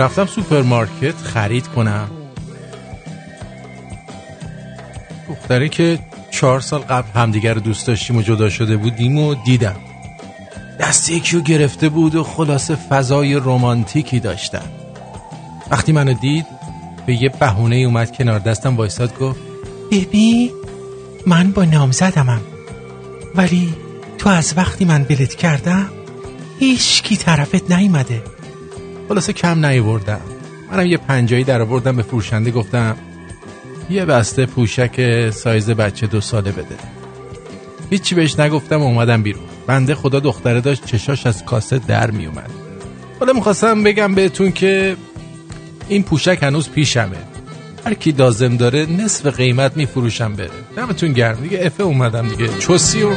رفتم 0.00 0.26
سوپرمارکت 0.26 1.16
خرید 1.16 1.68
کنم. 1.68 2.10
دختره 5.28 5.68
که 5.68 5.98
چهار 6.30 6.60
سال 6.60 6.80
قبل 6.80 7.08
همدیگر 7.20 7.54
رو 7.54 7.60
دوست 7.60 7.86
داشتیم 7.86 8.16
و 8.16 8.22
جدا 8.22 8.48
شده 8.48 8.76
بودیم 8.76 9.18
و 9.18 9.34
دیدم. 9.34 9.76
دست 10.80 11.10
یکی 11.10 11.36
رو 11.36 11.42
گرفته 11.42 11.88
بود 11.88 12.14
و 12.14 12.24
خلاصه 12.24 12.74
فضای 12.74 13.34
رومانتیکی 13.34 14.20
داشتم. 14.20 14.64
وقتی 15.70 15.92
منو 15.92 16.12
دید 16.12 16.46
به 17.06 17.22
یه 17.22 17.28
بهونه 17.28 17.76
اومد 17.76 18.16
کنار 18.16 18.38
دستم 18.38 18.76
وایساد 18.76 19.18
گفت 19.18 19.40
ببین 19.90 20.50
من 21.26 21.50
با 21.50 21.64
نامزدمم. 21.64 22.40
ولی 23.34 23.74
تو 24.18 24.28
از 24.30 24.54
وقتی 24.56 24.84
من 24.84 25.04
ولت 25.04 25.34
کردم 25.34 25.88
هیچ 26.58 27.02
کی 27.02 27.16
طرفت 27.16 27.72
نیومده. 27.72 28.22
خلاصه 29.10 29.32
کم 29.32 29.66
نیوردم 29.66 30.20
منم 30.72 30.86
یه 30.86 30.96
پنجایی 30.96 31.44
در 31.44 31.62
آوردم 31.62 31.96
به 31.96 32.02
فروشنده 32.02 32.50
گفتم 32.50 32.96
یه 33.90 34.04
بسته 34.04 34.46
پوشک 34.46 35.30
سایز 35.30 35.70
بچه 35.70 36.06
دو 36.06 36.20
ساله 36.20 36.52
بده. 36.52 36.76
هیچی 37.90 38.14
بهش 38.14 38.38
نگفتم 38.38 38.80
و 38.80 38.84
اومدم 38.84 39.22
بیرون. 39.22 39.42
بنده 39.66 39.94
خدا 39.94 40.20
دختره 40.20 40.60
داشت 40.60 40.86
چشاش 40.86 41.26
از 41.26 41.44
کاسه 41.44 41.78
در 41.78 42.10
می 42.10 42.26
اومد 42.26 42.50
حالا 43.20 43.32
می‌خواستم 43.32 43.82
بگم 43.82 44.14
بهتون 44.14 44.52
که 44.52 44.96
این 45.88 46.02
پوشک 46.02 46.38
هنوز 46.42 46.68
پیشمه. 46.68 47.16
هر 47.86 47.94
کی 47.94 48.10
لازم 48.10 48.56
داره 48.56 48.86
نصف 48.86 49.26
قیمت 49.26 49.76
میفروشم 49.76 50.36
بره. 50.36 50.50
دمتون 50.76 51.12
گرم. 51.12 51.40
دیگه 51.40 51.60
افه 51.62 51.82
اومدم 51.82 52.28
دیگه. 52.28 52.48
چوسی 52.58 53.02
و 53.02 53.10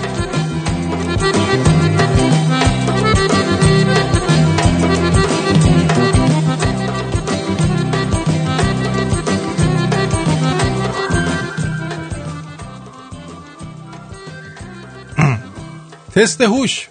تست 16.15 16.41
هوش. 16.41 16.87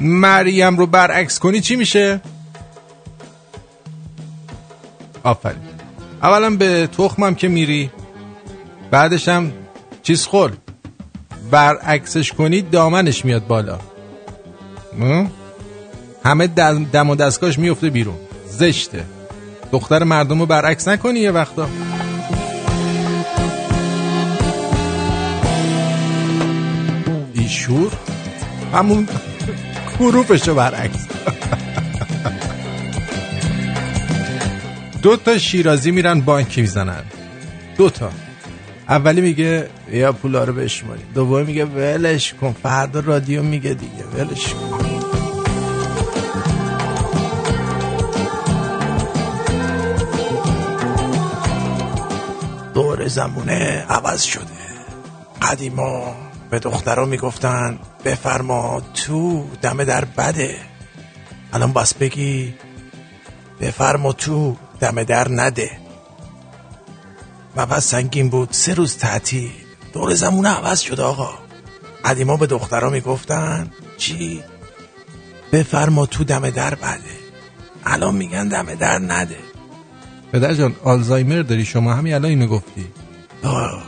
مریم 0.00 0.76
رو 0.76 0.86
برعکس 0.86 1.38
کنی 1.38 1.60
چی 1.60 1.76
میشه؟ 1.76 2.20
آفرین. 5.22 5.62
اولا 6.22 6.50
به 6.50 6.86
تخمم 6.86 7.34
که 7.34 7.48
میری 7.48 7.90
بعدش 8.90 9.28
هم 9.28 9.52
چیز 10.02 10.26
خور. 10.26 10.52
برعکسش 11.50 12.32
کنی 12.32 12.62
دامنش 12.62 13.24
میاد 13.24 13.46
بالا? 13.46 13.78
همه 16.24 16.46
دم 16.92 17.10
و 17.10 17.14
دستگاهش 17.14 17.58
میفته 17.58 17.90
بیرون. 17.90 18.16
زشته. 18.48 19.04
دختر 19.72 20.04
مردم 20.04 20.40
رو 20.40 20.46
برعکس 20.46 20.88
نکنی 20.88 21.20
یه 21.20 21.30
وقتا. 21.30 21.68
ایشور 27.34 27.92
همون 28.72 29.08
حروفشو 29.98 30.54
برعکس. 30.54 31.06
دو 35.02 35.16
تا 35.16 35.38
شیرازی 35.38 35.90
میرن 35.90 36.20
بانک 36.20 36.58
می‌زنن. 36.58 37.02
دو 37.76 37.90
تا. 37.90 38.10
اولی 38.88 39.20
میگه 39.20 39.68
یا 39.92 40.12
پولا 40.12 40.44
رو 40.44 40.52
بشماری. 40.52 41.02
دومی 41.14 41.46
میگه 41.46 41.64
ولش 41.64 42.34
کن 42.34 42.54
فردا 42.62 43.00
رادیو 43.00 43.42
میگه 43.42 43.74
دیگه 43.74 44.04
ولش 44.14 44.46
کن. 44.46 44.86
دور 52.74 53.08
زمونه 53.08 53.84
عوض 53.88 54.22
شده. 54.22 54.42
قدیما 55.42 56.25
به 56.56 56.60
دخترها 56.60 57.04
می‌گفتن 57.04 57.78
بفرما 58.04 58.82
تو 58.94 59.46
دم 59.62 59.84
در 59.84 60.04
بده. 60.04 60.56
الان 61.52 61.72
بس 61.72 61.94
بگی 61.94 62.54
بفرما 63.60 64.12
تو 64.12 64.56
دم 64.80 65.02
در 65.02 65.28
نده. 65.30 65.70
و 67.56 67.66
پس 67.66 67.86
سنگین 67.86 68.28
بود 68.28 68.48
سه 68.52 68.74
روز 68.74 68.96
تعطیل. 68.96 69.50
دور 69.92 70.14
زمونه 70.14 70.48
عوض 70.48 70.80
شده 70.80 71.02
آقا. 71.02 71.30
قدیما 72.04 72.36
به 72.36 72.46
دخترها 72.46 72.90
می‌گفتن 72.90 73.70
چی؟ 73.98 74.42
بفرما 75.52 76.06
تو 76.06 76.24
دم 76.24 76.50
در 76.50 76.74
بده. 76.74 77.16
الان 77.84 78.14
میگن 78.14 78.48
دم 78.48 78.74
در 78.74 78.98
نده. 78.98 79.38
پدر 80.32 80.54
جان 80.54 80.76
آلزایمر 80.84 81.42
داری؟ 81.42 81.64
شما 81.64 81.94
همین 81.94 82.14
الان 82.14 82.30
اینو 82.30 82.46
گفتی. 82.46 82.86
آه، 83.42 83.82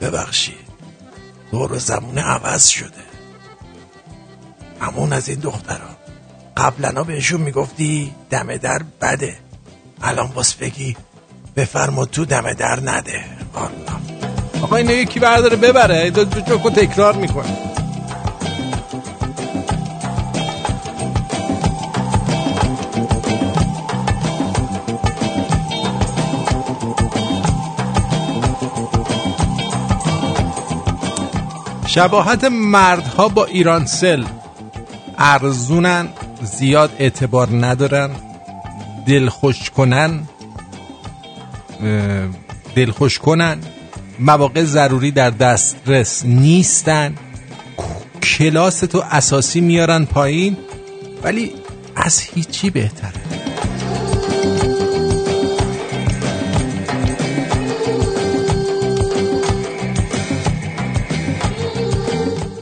ببخشید. 0.00 0.67
دور 1.52 1.78
زمونه 1.78 2.22
عوض 2.22 2.66
شده. 2.66 3.08
همون 4.80 5.12
از 5.12 5.28
این 5.28 5.38
دخترها 5.38 5.96
قبلا 6.56 7.04
بهشون 7.04 7.40
می‌گفتی 7.40 8.14
دم 8.30 8.56
در 8.56 8.82
بده. 9.00 9.38
الان 10.02 10.28
باس 10.28 10.54
بگی 10.54 10.96
بفرما 11.56 12.04
تو 12.04 12.24
دم 12.24 12.52
در 12.52 12.80
نده. 12.80 13.24
والا 13.54 13.68
آقا 14.62 14.76
اینو 14.76 14.92
یکی 14.92 15.20
برداره 15.20 15.56
ببره. 15.56 16.10
دو 16.10 16.24
دو 16.24 16.40
جوکو 16.40 16.70
تکرار 16.70 17.14
می‌کنه. 17.14 17.77
شباهت 31.88 32.44
مردها 32.44 33.28
با 33.28 33.44
ایرانسل 33.44 34.24
ارزونن 35.18 36.08
زیاد 36.42 36.90
اعتبار 36.98 37.66
ندارن. 37.66 38.10
دلخوش 39.06 39.70
کنن. 39.70 40.22
دلخوش 42.74 43.18
کنن. 43.18 43.58
مواقع 44.18 44.64
ضروری 44.64 45.10
در 45.10 45.30
دسترس 45.30 46.24
نیستن. 46.24 47.14
کلاس 48.22 48.80
تو 48.80 49.04
اساسی 49.10 49.60
میارن 49.60 50.04
پایین. 50.04 50.56
ولی 51.22 51.52
از 51.96 52.20
هیچی 52.20 52.70
بهتره. 52.70 53.27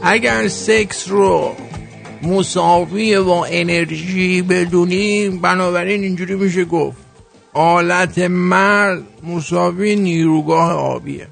اگر 0.09 0.49
سکس 0.49 1.09
رو 1.09 1.57
مساوی 2.23 3.21
با 3.21 3.47
انرژی 3.47 4.43
بدونیم 4.43 5.41
بنابراین 5.41 6.03
اینجوری 6.03 6.35
میشه 6.35 6.65
گفت 6.65 6.97
آلت 7.55 8.19
مرد 8.19 9.03
مساوی 9.23 9.97
نیروگاه 9.97 10.73
آبیه. 10.73 11.29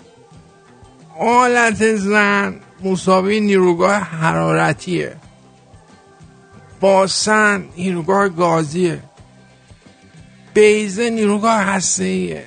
آلت 1.18 1.96
زن 1.96 2.54
مساوی 2.84 3.40
نیروگاه 3.40 3.94
حرارتیه. 3.94 5.16
باسن 6.80 7.64
نیروگاه 7.76 8.28
گازیه. 8.28 9.00
بیزه 10.54 11.10
نیروگاه 11.10 11.60
هسته‌ایه. 11.60 12.44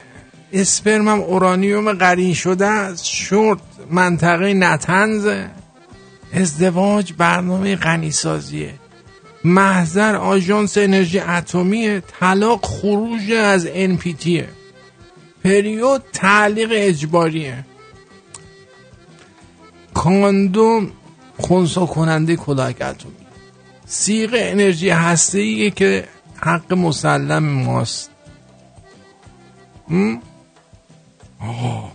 اسپرم 0.53 1.07
هم 1.07 1.19
اورانیوم 1.19 1.93
قرین 1.93 2.33
شده 2.33 2.65
است. 2.65 3.05
شورت 3.05 3.59
منطقه 3.91 4.53
نتنزه. 4.53 5.56
ازدواج 6.33 7.13
برنامه 7.17 7.75
غنیسازیه. 7.75 8.73
محضر 9.43 10.15
آژانس 10.15 10.77
انرژی 10.77 11.19
اتمیه 11.19 12.03
طلاق 12.19 12.65
خروج 12.65 13.31
از 13.31 13.67
NPTه 13.67 14.43
پریود 15.43 16.03
تعلیق 16.13 16.69
اجباریه. 16.71 17.65
کاندوم 19.93 20.91
خونسا 21.37 21.85
کننده 21.85 22.35
کلاک 22.35 22.81
اتمی. 22.81 23.11
سیغ 23.85 24.31
انرژی 24.33 24.89
هسته 24.89 25.71
که 25.71 26.07
حق 26.35 26.73
مسلم 26.73 27.43
ماست؟ 27.43 28.09
آه. 31.39 31.91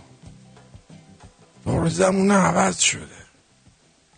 دور 1.65 1.89
زمونه 1.89 2.33
عوض 2.33 2.79
شده. 2.79 3.12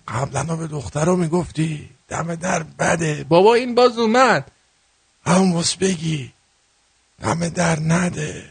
قبلا 0.08 0.56
به 0.56 0.68
دخترها 0.68 1.16
می‌گفتی؟ 1.16 1.90
دم 2.08 2.36
در 2.36 2.64
بده. 2.64 3.24
بابا 3.24 3.54
این 3.54 3.76
باز 3.76 3.98
اومد. 3.98 4.52
همون 5.26 5.52
باز 5.52 5.76
بگی. 5.76 6.34
دم 7.22 7.50
در 7.50 7.80
نده. 7.80 8.50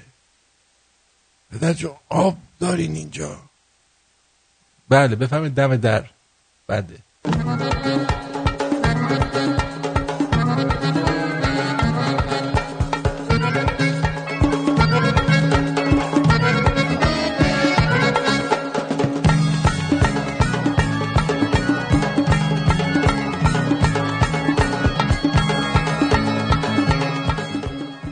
پدر 1.52 1.72
جون 1.72 1.96
آب 2.08 2.36
دارین 2.60 2.94
اینجا. 2.94 3.38
بله 4.88 5.16
بفهمید 5.16 5.54
دم 5.54 5.76
در 5.76 6.04
بده. 6.68 6.98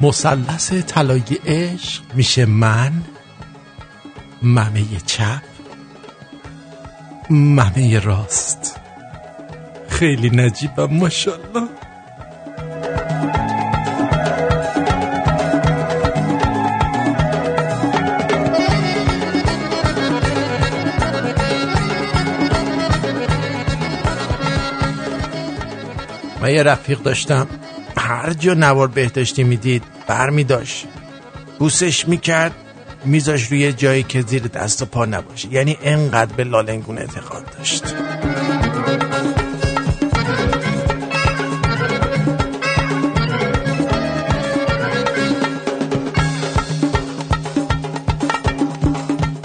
مثلث 0.03 0.73
طلای 0.73 1.23
عشق 1.47 2.03
میشه 2.15 2.47
من 2.47 2.93
ممه 4.43 4.85
چپ 5.07 5.43
ممه 7.31 7.99
راست. 7.99 8.81
خیلی 9.89 10.31
نجیبم 10.31 10.85
ماشاءالله. 10.85 11.69
من 26.43 26.51
یه 26.51 26.63
رفیق 26.63 27.03
داشتم. 27.03 27.47
هر 28.17 28.33
جا 28.33 28.55
نوار 28.55 28.89
بهداشتی 28.89 29.45
می‌دید 29.45 29.83
بر 30.07 30.31
می 30.31 30.45
داشت 30.45 30.87
بوسش 31.59 32.09
می‌کرد 32.09 32.53
میذاش 33.05 33.53
روی 33.53 33.73
جایی 33.73 34.03
که 34.03 34.23
زیر 34.23 34.43
دست 34.43 34.83
و 34.83 34.85
پا 34.85 35.05
نباشه. 35.05 35.53
یعنی 35.53 35.79
انقدر 35.83 36.33
به 36.33 36.45
لالنگون 36.45 36.99
اعتقاد 36.99 37.45
داشت. 37.59 37.95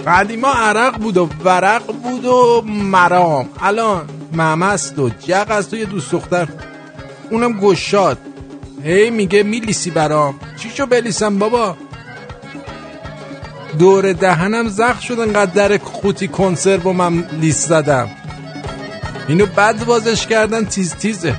قدیما 0.07 0.53
عرق 0.53 0.97
بود 0.97 1.17
و 1.17 1.29
ورق 1.43 1.85
بود 1.85 2.25
و 2.25 2.61
مرام. 2.65 3.49
الان 3.61 4.09
ممست 4.33 4.99
و 4.99 5.09
جق 5.09 5.51
است 5.51 5.73
و 5.73 5.77
یه 5.77 5.85
دوست 5.85 6.11
دختر. 6.11 6.47
اونم 7.29 7.59
گشاد. 7.59 8.17
هی 8.83 9.09
میگه 9.09 9.43
میلیسی 9.43 9.91
برام. 9.91 10.39
چی 10.57 10.69
شو 10.69 10.85
بلیسم 10.85 11.39
بابا؟ 11.39 11.77
دور 13.79 14.13
دهنم 14.13 14.67
زخم 14.67 14.99
شد 14.99 15.19
انقدر 15.19 15.67
در 15.67 15.77
قوطی 15.77 16.27
کنسرو 16.27 16.93
من 16.93 17.23
لیست 17.41 17.67
زدم. 17.69 18.09
اینو 19.27 19.45
بد 19.45 19.85
بازش 19.85 20.27
کردن 20.27 20.65
تیز 20.65 20.95
تیزه. 20.95 21.35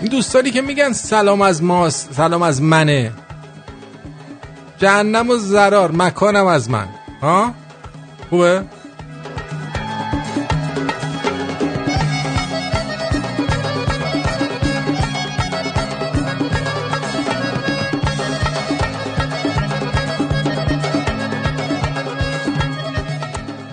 این 0.00 0.10
دوستانی 0.10 0.50
که 0.50 0.62
میگن 0.62 0.92
سلام 0.92 1.42
از 1.42 1.62
ماست 1.62 2.12
سلام 2.12 2.42
از 2.42 2.62
منه. 2.62 3.12
جهنم 4.78 5.30
و 5.30 5.36
زرار 5.36 5.92
مکانم 5.92 6.46
از 6.46 6.70
من. 6.70 6.88
ها؟ 7.22 7.54
خوبه؟ 8.30 8.64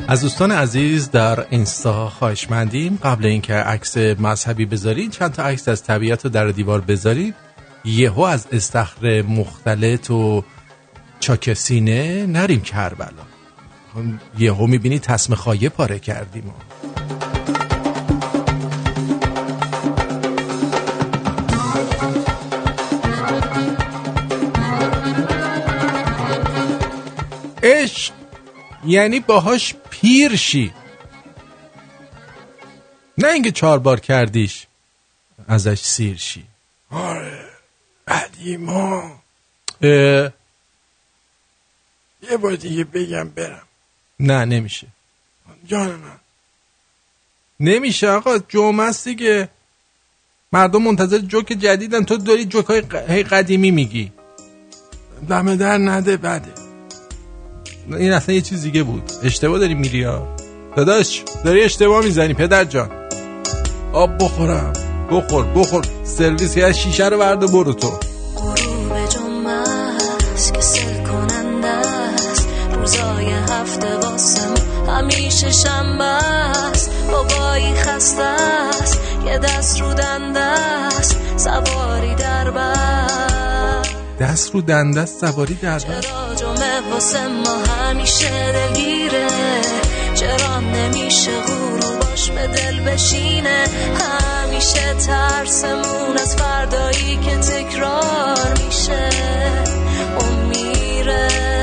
از 0.08 0.22
دوستان 0.22 0.52
عزیز 0.52 1.12
در 1.12 1.46
اینستا 1.50 2.10
خواهشمندیم. 2.10 3.00
قبل 3.04 3.26
اینکه 3.26 3.54
عکس 3.54 3.98
مذهبی 3.98 4.66
بذارید 4.66 5.12
چند 5.12 5.32
تا 5.32 5.44
عکس 5.44 5.68
از 5.68 5.84
طبیعت 5.84 6.26
رو 6.26 6.32
در 6.32 6.48
دیوار 6.48 6.82
بذارید. 6.82 7.36
یهو 7.86 8.22
از 8.22 8.48
استخر 8.52 9.22
مختلط 9.22 10.12
و 10.12 10.44
چاکسینه 11.20 12.26
نریم 12.26 12.62
کربلا. 12.62 13.37
یهو 14.38 14.68
می‌بینی 14.68 15.00
تصم 15.00 15.36
خایه 15.36 15.70
پاره 15.70 16.00
کردیم 16.00 16.54
عشق 27.64 28.14
یعنی 28.86 29.20
باهاش 29.20 29.76
پیر 29.90 30.36
شی. 30.36 30.74
نه 33.18 33.28
اینکه 33.28 33.52
چهار 33.52 33.80
بار 33.80 34.00
کردیش 34.00 34.68
ازش 35.48 35.82
سیر 35.82 36.18
شی. 36.18 36.44
آره 36.92 37.46
قدیما 38.08 39.22
یه 39.82 40.34
بار 42.42 42.56
دیگه 42.56 42.84
بگم 42.84 43.30
برم. 43.30 43.67
نه 44.20 44.46
نمیشه. 44.46 44.88
جان 45.66 45.90
من. 45.90 46.20
نمیشه 47.60 48.10
آقا 48.10 48.38
جمعه 48.38 48.88
است 48.88 49.08
دیگه. 49.08 49.50
مردم 50.52 50.82
منتظر 50.82 51.18
جوک 51.18 51.48
جدیدن. 51.48 52.04
تو 52.04 52.18
داری 52.18 52.46
جوک 52.46 52.66
های 52.66 53.24
قدیمی 53.24 53.72
میگی. 53.72 54.12
دمه 55.30 55.56
در 55.56 55.78
نده 55.78 56.18
بده. 56.18 56.54
این 57.88 58.12
اصلا 58.12 58.36
یه 58.36 58.42
چیز 58.42 58.62
دیگه 58.62 58.84
بود. 58.84 59.12
اشتباه 59.24 59.60
داری 59.60 59.74
میری 59.74 60.04
ها. 60.04 60.36
داداش 60.76 61.24
داری 61.46 61.64
اشتباه 61.64 62.06
می‌زنی 62.06 62.34
پدر 62.34 62.64
جان. 62.64 63.10
آب 63.94 64.24
بخورم. 64.24 64.74
بخور 65.12 65.46
بخور. 65.46 65.86
سرویس 66.04 66.58
یه 66.58 66.74
شیشه 66.74 67.08
رو 67.08 67.18
برده 67.18 67.48
برو 67.48 67.74
تو. 67.74 68.00
همیشه 75.08 75.52
شنبه 75.52 76.04
است. 76.04 76.92
بابایی 77.12 77.76
خسته 77.76 78.24
است. 78.24 79.00
یه 79.26 79.38
دست 79.38 79.82
رو 79.82 79.94
دنده 79.94 80.40
است. 80.40 81.18
سواری 81.38 82.16
در 82.16 82.52
بر. 82.52 83.82
دست 84.20 84.54
رو 84.54 84.62
دنده 84.62 85.02
است 85.02 85.20
سواری 85.20 85.54
در 85.54 85.80
بر. 85.80 85.80
چرا 85.80 86.36
جمعه 86.36 86.92
واسه 86.92 87.28
ما 87.28 87.58
همیشه 87.74 88.52
دلگیره؟ 88.52 89.28
چرا 90.16 90.60
نمیشه 90.60 91.32
غروباش 91.42 92.32
به 92.32 92.48
دل 92.48 92.80
بشینه؟ 92.80 93.66
همیشه 94.00 94.94
ترسمون 94.94 96.18
از 96.22 96.36
فردایی 96.36 97.18
که 97.18 97.38
تکرار 97.38 98.54
میشه. 98.66 99.10
اون 100.20 100.46
میره. 100.46 101.57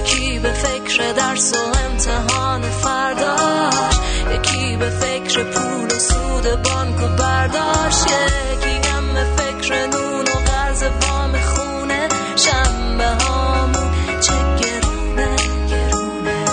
یکی 0.00 0.38
به 0.38 0.52
فکر 0.52 1.12
درس 1.12 1.52
و 1.54 1.78
امتحان 1.90 2.62
فرداش 2.62 3.94
یکی 4.34 4.76
به 4.76 4.90
فکر 4.90 5.42
پول 5.42 5.96
و 5.96 5.98
سود 5.98 6.62
بانک 6.62 7.02
و 7.02 7.08
برداشت 7.16 8.06
یکی 8.06 8.80
به 9.14 9.24
فکر 9.36 9.86
نون 9.86 10.20
و 10.20 10.50
قرض 10.50 10.82
وام 10.82 11.32
خونه 11.38 12.08
شنبه 12.36 13.24
هامون 13.24 13.90
چه 14.20 14.32
گرونه 14.32 15.36
گرونه 15.70 16.44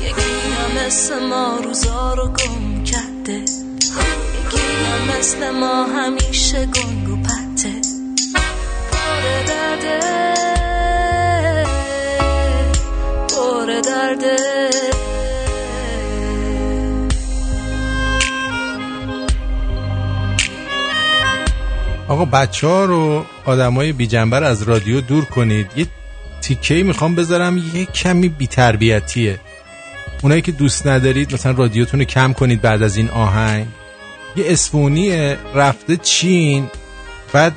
یکی 0.00 0.52
هم 0.56 0.86
مثل 0.86 1.26
ما 1.26 1.60
روزا 1.64 2.14
رو 2.14 2.26
گم 2.28 2.84
کرده 2.84 3.32
یکی 3.32 4.66
هم 4.84 5.18
مثل 5.18 5.50
ما 5.50 5.84
همیشه 5.84 6.66
گنگ 6.66 7.08
و 7.08 7.16
پته. 7.16 7.72
پر 8.92 9.42
درده. 9.46 10.73
پر 13.64 13.80
درده 13.80 14.36
آقا 22.08 22.24
بچه 22.24 22.66
ها 22.66 22.84
رو 22.84 23.26
آدم 23.44 23.74
های 23.74 23.92
بی 23.92 24.06
جنبه 24.06 24.38
رو 24.38 24.46
از 24.46 24.62
رادیو 24.62 25.00
دور 25.00 25.24
کنید. 25.24 25.70
یه 25.76 25.86
تیکه 26.40 26.74
می‌خوام 26.74 27.14
بذارم 27.14 27.58
یه 27.74 27.84
کمی 27.84 28.28
بی 28.28 28.46
تربیتیه 28.46 29.38
اونایی 30.22 30.42
که 30.42 30.52
دوست 30.52 30.86
ندارید 30.86 31.34
مثلا 31.34 31.52
رادیوتون 31.52 32.00
رو 32.00 32.06
کم 32.06 32.32
کنید 32.32 32.60
بعد 32.60 32.82
از 32.82 32.96
این 32.96 33.08
آهنگ. 33.08 33.66
یه 34.36 34.44
اسپونی 34.48 35.34
رفته 35.54 35.96
چین 35.96 36.70
بعد 37.32 37.52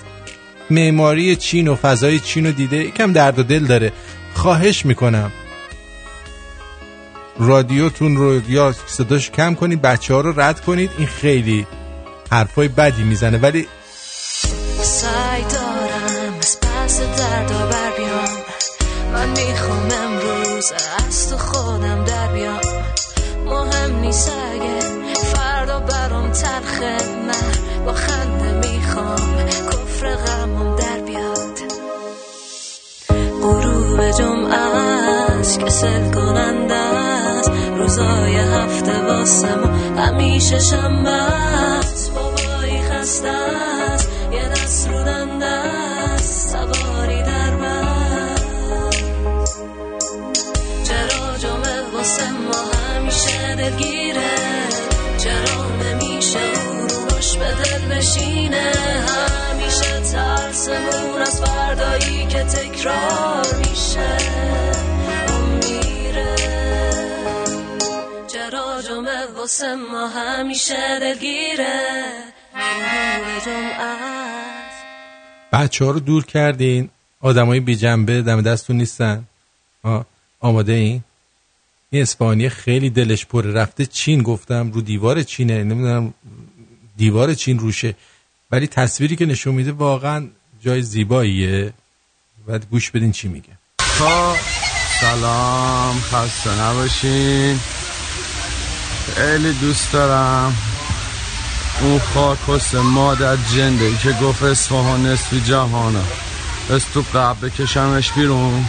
معماری 0.70 1.36
چین 1.36 1.68
و 1.68 1.76
فضای 1.76 2.20
چین 2.20 2.46
رو 2.46 2.52
دیده. 2.52 2.78
یکم 2.78 3.14
درد 3.14 3.40
و 3.40 3.44
دل 3.44 3.66
داره. 3.66 3.92
خواهش 4.34 4.86
می‌کنم. 4.86 5.32
رادیوتون 7.40 8.18
رو 8.18 8.50
یا 8.50 8.76
صداش 8.88 9.32
کم 9.32 9.56
کنید 9.56 9.82
بچه 9.82 10.14
ها 10.14 10.22
رو 10.22 10.40
رد 10.40 10.62
کنید. 10.62 10.92
این 10.98 11.08
خیلی 11.08 11.68
حرفای 12.32 12.68
بدی 12.68 13.04
می‌زنه 13.04 13.38
ولی 13.38 13.68
همیشه 40.38 40.60
شنبه 40.60 41.10
است 41.10 42.12
بابایی 42.14 42.82
خسته 42.82 43.30
است. 43.30 44.10
یه 44.32 44.50
دست 44.50 44.88
رو 44.88 45.04
دنده 45.04 45.46
است. 45.46 46.50
سواری 46.50 47.24
در 47.24 47.56
بر 47.56 48.36
چرا 50.84 51.38
جمعه 51.38 51.82
واسه 51.94 52.32
ما 52.32 52.64
همیشه 52.78 53.56
دلگیره؟ 53.56 54.30
چرا 55.18 55.70
نمیشه 55.84 56.40
او 56.40 56.88
رو 56.88 57.06
باش 57.10 57.38
به 57.38 57.46
دل 57.46 57.96
بشینه؟ 57.96 58.72
همیشه 59.08 60.00
ترسمون 60.00 61.22
از 61.22 61.42
فردایی 61.42 62.26
که 62.28 62.44
تکرار 62.44 63.47
واسه 69.48 69.76
ما 69.76 70.07
همیشه 70.07 70.99
دلگیره 70.99 71.80
بچه 75.53 75.86
ها 75.86 75.91
رو 75.91 75.99
دور 75.99 76.26
کردین؟ 76.26 76.90
آدمای 77.22 77.60
بی 77.60 77.76
جنبه 77.76 78.22
دم 78.22 78.41
دستون 78.41 78.78
نیستن؟ 78.78 79.24
آه، 79.84 80.06
آماده 80.40 80.74
این؟ 80.74 81.03
این 81.90 82.02
اسپانی 82.02 82.49
خیلی 82.49 82.90
دلش 82.90 83.26
پره. 83.26 83.52
رفته 83.52 83.86
چین 83.86 84.24
گفتم 84.24 84.72
رو 84.72 84.82
دیوار 84.82 85.24
چینه. 85.24 85.64
نمی‌دونم 85.64 86.14
دیوار 86.98 87.34
چین 87.34 87.60
روشه. 87.60 87.95
ولی 88.52 88.68
تصویری 88.68 89.15
که 89.15 89.26
نشون 89.26 89.56
میده 89.56 89.72
واقعا 89.72 90.28
جای 90.61 90.82
زیباییه. 90.82 91.74
بعد 92.48 92.65
گوش 92.69 92.91
بدین 92.91 93.11
چی 93.11 93.28
میگه. 93.28 93.57
خب 93.82 94.36
سلام 94.99 95.99
خسته 95.99 96.61
نباشین. 96.61 97.60
خیلی 99.16 99.54
دوست 99.54 99.92
دارم. 99.92 100.56
اون 101.82 102.02
خاکس 102.14 102.76
مادر 102.76 103.36
جنده 103.56 103.98
که 104.04 104.12
گفت 104.12 104.44
اصفهان 104.44 105.06
نصفی 105.06 105.42
جهانه 105.42 106.00
از 106.70 106.82
تو 106.94 107.04
قبل 107.16 107.50
بکشمش 107.50 108.12
بیرون. 108.12 108.66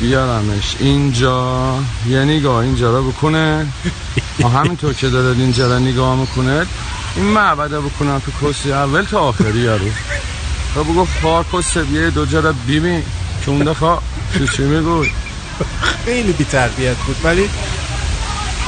بیارمش. 0.00 0.76
اینجا 0.78 1.78
یه 2.08 2.18
نگاه 2.18 2.58
اینجا 2.58 2.98
رو 2.98 3.10
بکنه. 3.10 3.66
و 4.40 4.48
همینطور 4.48 4.94
که 4.94 5.08
داره 5.08 5.38
اینجا 5.38 5.66
رو 5.66 5.78
نگاه 5.78 6.16
می‌کنه 6.16 6.66
این 7.16 7.24
معبده 7.24 7.80
بکنم 7.80 8.18
تو 8.18 8.48
کسی 8.48 8.72
اول 8.72 9.02
تا 9.02 9.20
آخری 9.20 9.58
یارو. 9.58 9.86
و 10.76 10.84
بگو 10.84 11.06
خاکس 11.22 11.78
بیه 11.78 12.10
دو 12.10 12.26
جا 12.26 12.40
رو 12.40 12.52
ببین 12.68 13.02
که 13.44 13.50
اون 13.50 13.64
دفعه 13.64 13.98
چی 14.38 14.48
چی 14.56 14.62
میگوی؟ 14.62 15.10
خیلی 16.04 16.32
بی 16.32 16.44
تربیت 16.44 16.96
بود. 16.96 17.16
ولی 17.24 17.48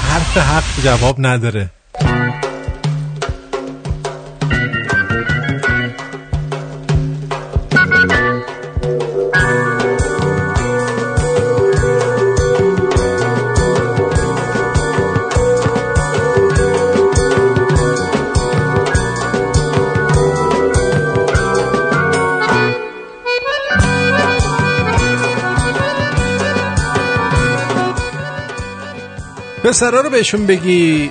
حرف 0.02 0.38
حق 0.38 0.80
جواب 0.80 1.16
نداره. 1.18 1.77
پسرا 29.68 30.00
رو 30.00 30.10
بهشون 30.10 30.46
بگی 30.46 31.10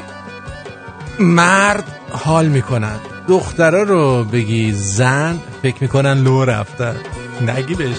مرد 1.19 1.83
حال 2.11 2.47
می‌کنن. 2.47 2.99
دخترا 3.27 3.83
رو 3.83 4.23
بگی 4.23 4.71
زن 4.71 5.39
فکر 5.61 5.75
می‌کنن 5.81 6.23
لو 6.23 6.45
رفتن. 6.45 6.95
نگی 7.47 7.75
بهش. 7.75 7.97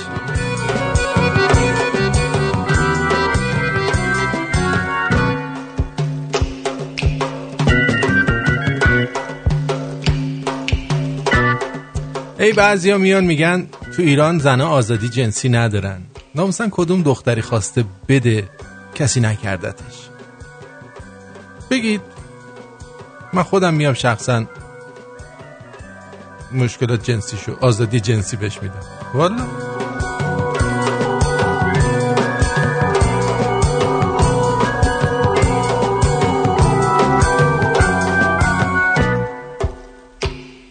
ای 12.39 12.53
بعضی 12.53 12.93
میان 12.93 13.25
میگن 13.25 13.67
تو 13.97 14.03
ایران 14.03 14.39
زنها 14.39 14.69
آزادی 14.69 15.09
جنسی 15.09 15.49
ندارن. 15.49 16.01
ناموسن 16.35 16.69
کدوم 16.71 17.03
دختری 17.03 17.43
خواسته 17.43 17.85
بده 18.09 18.49
کسی 18.95 19.21
نکردتش؟ 19.21 20.08
بگید. 21.71 22.01
من 23.33 23.43
خودم 23.43 23.75
میام 23.75 23.95
شخصا 23.95 24.45
مشکلات 26.53 27.03
جنسی 27.03 27.37
شو 27.37 27.57
آزادی 27.61 28.01
جنسی 28.01 28.37
بهش 28.37 28.63
میدم. 28.63 28.75
والا. 29.15 29.47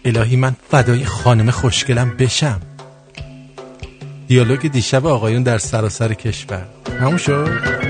الهی 0.06 0.36
من 0.36 0.56
فدای 0.72 1.06
خانم 1.06 1.52
خوشگلم 1.52 2.10
بشم. 2.10 2.61
دیالوگ 4.28 4.72
دیشب 4.72 5.06
آقایون 5.06 5.44
در 5.44 5.57
سراسر 5.57 6.14
کشور. 6.14 6.65
همون 6.99 7.18
شد؟ 7.18 7.86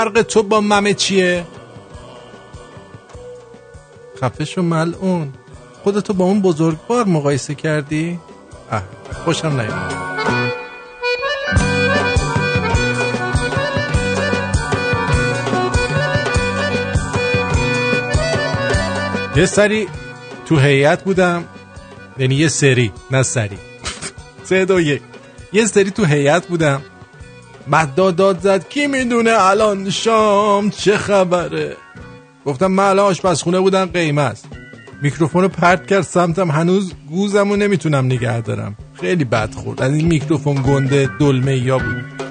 فرق 0.00 0.22
تو 0.22 0.42
با 0.42 0.60
ممه 0.60 0.94
چیه؟ 0.94 1.46
خفه 4.20 4.44
شو 4.44 4.62
ملعون. 4.62 5.32
خودتو 5.82 6.12
با 6.12 6.24
اون 6.24 6.40
بزرگوار 6.42 7.04
مقایسه 7.04 7.54
کردی؟ 7.54 8.18
اه 8.70 8.82
خوشم 9.24 9.60
نیومد. 9.60 9.92
یه 19.36 19.46
سری 19.46 19.88
تو 20.46 20.58
هیئت 20.58 21.04
بودم. 21.04 21.44
یعنی 22.18 22.34
یه 22.34 22.48
سری 22.48 22.92
نه 23.10 23.22
سری. 23.22 23.58
سه 24.44 24.64
دو 24.64 24.80
یک. 24.80 25.02
یه 25.52 25.66
سری 25.66 25.90
تو 25.90 26.04
هیئت 26.04 26.46
بودم. 26.46 26.82
مهدا 27.66 28.10
داد 28.10 28.40
زد 28.40 28.68
کی 28.68 28.86
می‌دونه 28.86 29.30
الان 29.38 29.90
شام 29.90 30.70
چه 30.70 30.96
خبره؟ 30.96 31.76
گفتم 32.46 32.66
من 32.66 32.84
الان 32.84 33.06
آشپزخونه 33.06 33.60
بودم 33.60 33.86
قیمه 33.86 34.22
است. 34.22 34.48
میکروفون 35.02 35.42
رو 35.42 35.48
پرت 35.48 35.86
کرد 35.86 36.02
سمتم 36.02 36.50
هنوز 36.50 36.94
گوزم 37.10 37.50
رو 37.50 37.56
نمی‌تونم 37.56 38.04
نگه 38.04 38.40
دارم. 38.40 38.76
خیلی 38.94 39.24
بد 39.24 39.54
خورد 39.54 39.82
از 39.82 39.92
این 39.92 40.06
میکروفون 40.06 40.62
گنده 40.66 41.10
دلمه 41.20 41.56
یا 41.56 41.78
بود. 41.78 42.29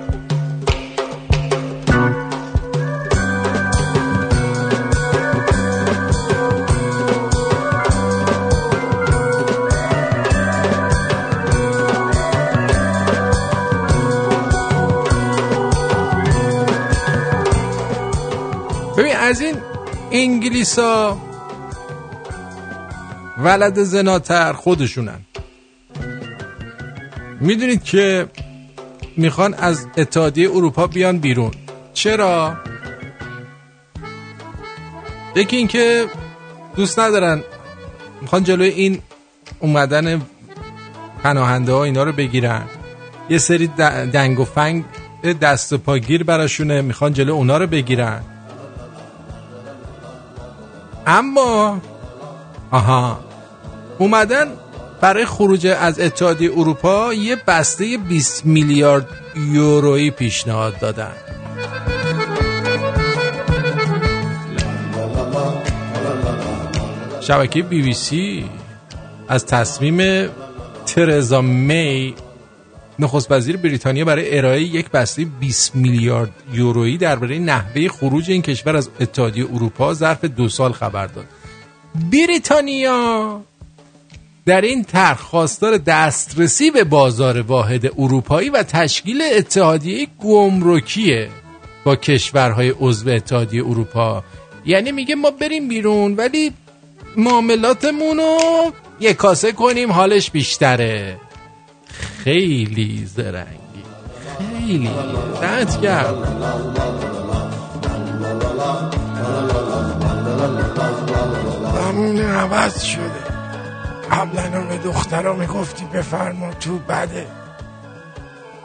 انگلیسا 20.24 21.18
ولد 23.38 23.84
زناتر 23.84 24.54
خودشونن. 24.54 25.20
می‌دونید 27.40 27.84
که 27.84 28.28
می‌خوان 29.18 29.54
از 29.54 29.88
اتحادیه 29.98 30.50
اروپا 30.50 30.88
بیان 30.88 31.18
بیرون. 31.18 31.52
چرا؟ 31.94 32.58
یکی 35.36 35.58
اینکه 35.58 36.08
دوست 36.76 37.00
ندارن 37.00 37.44
می‌خوان 38.22 38.44
جلوی 38.44 38.70
این 38.70 39.02
اومدن 39.60 40.22
پناهنده 41.24 41.72
ها 41.72 41.84
اینا 41.84 42.04
رو 42.04 42.12
بگیرن. 42.12 42.64
یه 43.30 43.38
سری 43.38 43.68
دنگ 44.14 44.40
و 44.40 44.46
فنگ 44.46 44.86
دست 45.42 45.74
و 45.74 45.78
پاگیر 45.78 46.24
براشونه 46.24 46.82
می‌خوان 46.82 47.14
جلو 47.14 47.34
اونا 47.34 47.58
رو 47.58 47.68
بگیرن. 47.68 48.22
اما 51.10 51.82
آها 52.72 53.20
اومدن 53.98 54.48
برای 55.02 55.26
خروج 55.26 55.68
از 55.68 56.00
اتحادیه 56.00 56.52
اروپا 56.52 57.14
یه 57.14 57.38
بسته 57.48 57.98
20 57.98 58.46
میلیارد 58.46 59.08
یورویی 59.36 60.12
پیشنهاد 60.12 60.80
دادن. 60.80 61.12
شبکه 67.22 67.64
بی 67.64 67.82
بی 67.82 67.94
سی 67.94 68.50
از 69.28 69.46
تصمیم 69.46 70.30
ترزا 70.86 71.42
می 71.42 72.16
نخست 73.00 73.32
وزیر 73.32 73.58
بریتانیا 73.58 74.06
برای 74.06 74.38
ارائه 74.38 74.62
یک 74.62 74.90
بسته 74.90 75.26
20 75.26 75.76
میلیارد 75.76 76.32
یورویی 76.54 76.98
درباره 76.98 77.40
نحوه 77.40 77.88
خروج 77.88 78.32
این 78.32 78.42
کشور 78.42 78.76
از 78.76 78.90
اتحادیه 79.00 79.46
اروپا 79.54 79.94
ظرف 79.94 80.26
دو 80.26 80.50
سال 80.50 80.72
خبر 80.72 81.08
داد. 81.08 81.26
بریتانیا 82.12 83.42
در 84.46 84.62
این 84.62 84.84
طرح 84.84 85.18
خواستار 85.18 85.78
دسترسی 85.78 86.72
به 86.72 86.84
بازار 86.84 87.42
واحد 87.42 87.86
اروپایی 87.98 88.50
و 88.50 88.64
تشکیل 88.64 89.22
اتحادیه 89.22 90.08
گمرکیه 90.20 91.30
با 91.84 91.96
کشورهای 91.96 92.74
عضو 92.80 93.10
اتحادیه 93.10 93.66
اروپا. 93.66 94.24
یعنی 94.66 94.92
میگه 94.92 95.16
ما 95.16 95.32
بریم 95.32 95.68
بیرون 95.68 96.16
ولی 96.16 96.52
معاملاتمون 97.18 98.18
رو 98.18 98.38
یه 99.00 99.14
کاسه 99.14 99.52
کنیم 99.52 99.92
حالش 99.92 100.32
بیشتره. 100.32 101.18
خیلی 102.24 103.06
زرنگی. 103.16 103.84
خیلی. 104.38 104.90
دمت 105.42 105.82
گرم. 105.82 106.16
زمون 111.74 112.20
عوض 112.20 112.82
شده. 112.82 113.30
قبلا 114.12 114.62
به 114.62 114.78
دخترا 114.78 115.34
می‌گفتی 115.34 115.86
بفرما 115.94 116.54
تو 116.54 116.78
بده 116.78 117.28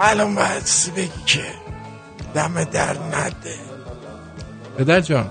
الان 0.00 0.34
باید 0.34 0.62
بگی 0.96 1.22
که 1.26 1.44
دم 2.34 2.64
در 2.64 2.96
نده. 2.98 3.54
پدر 4.78 5.00
جان 5.00 5.30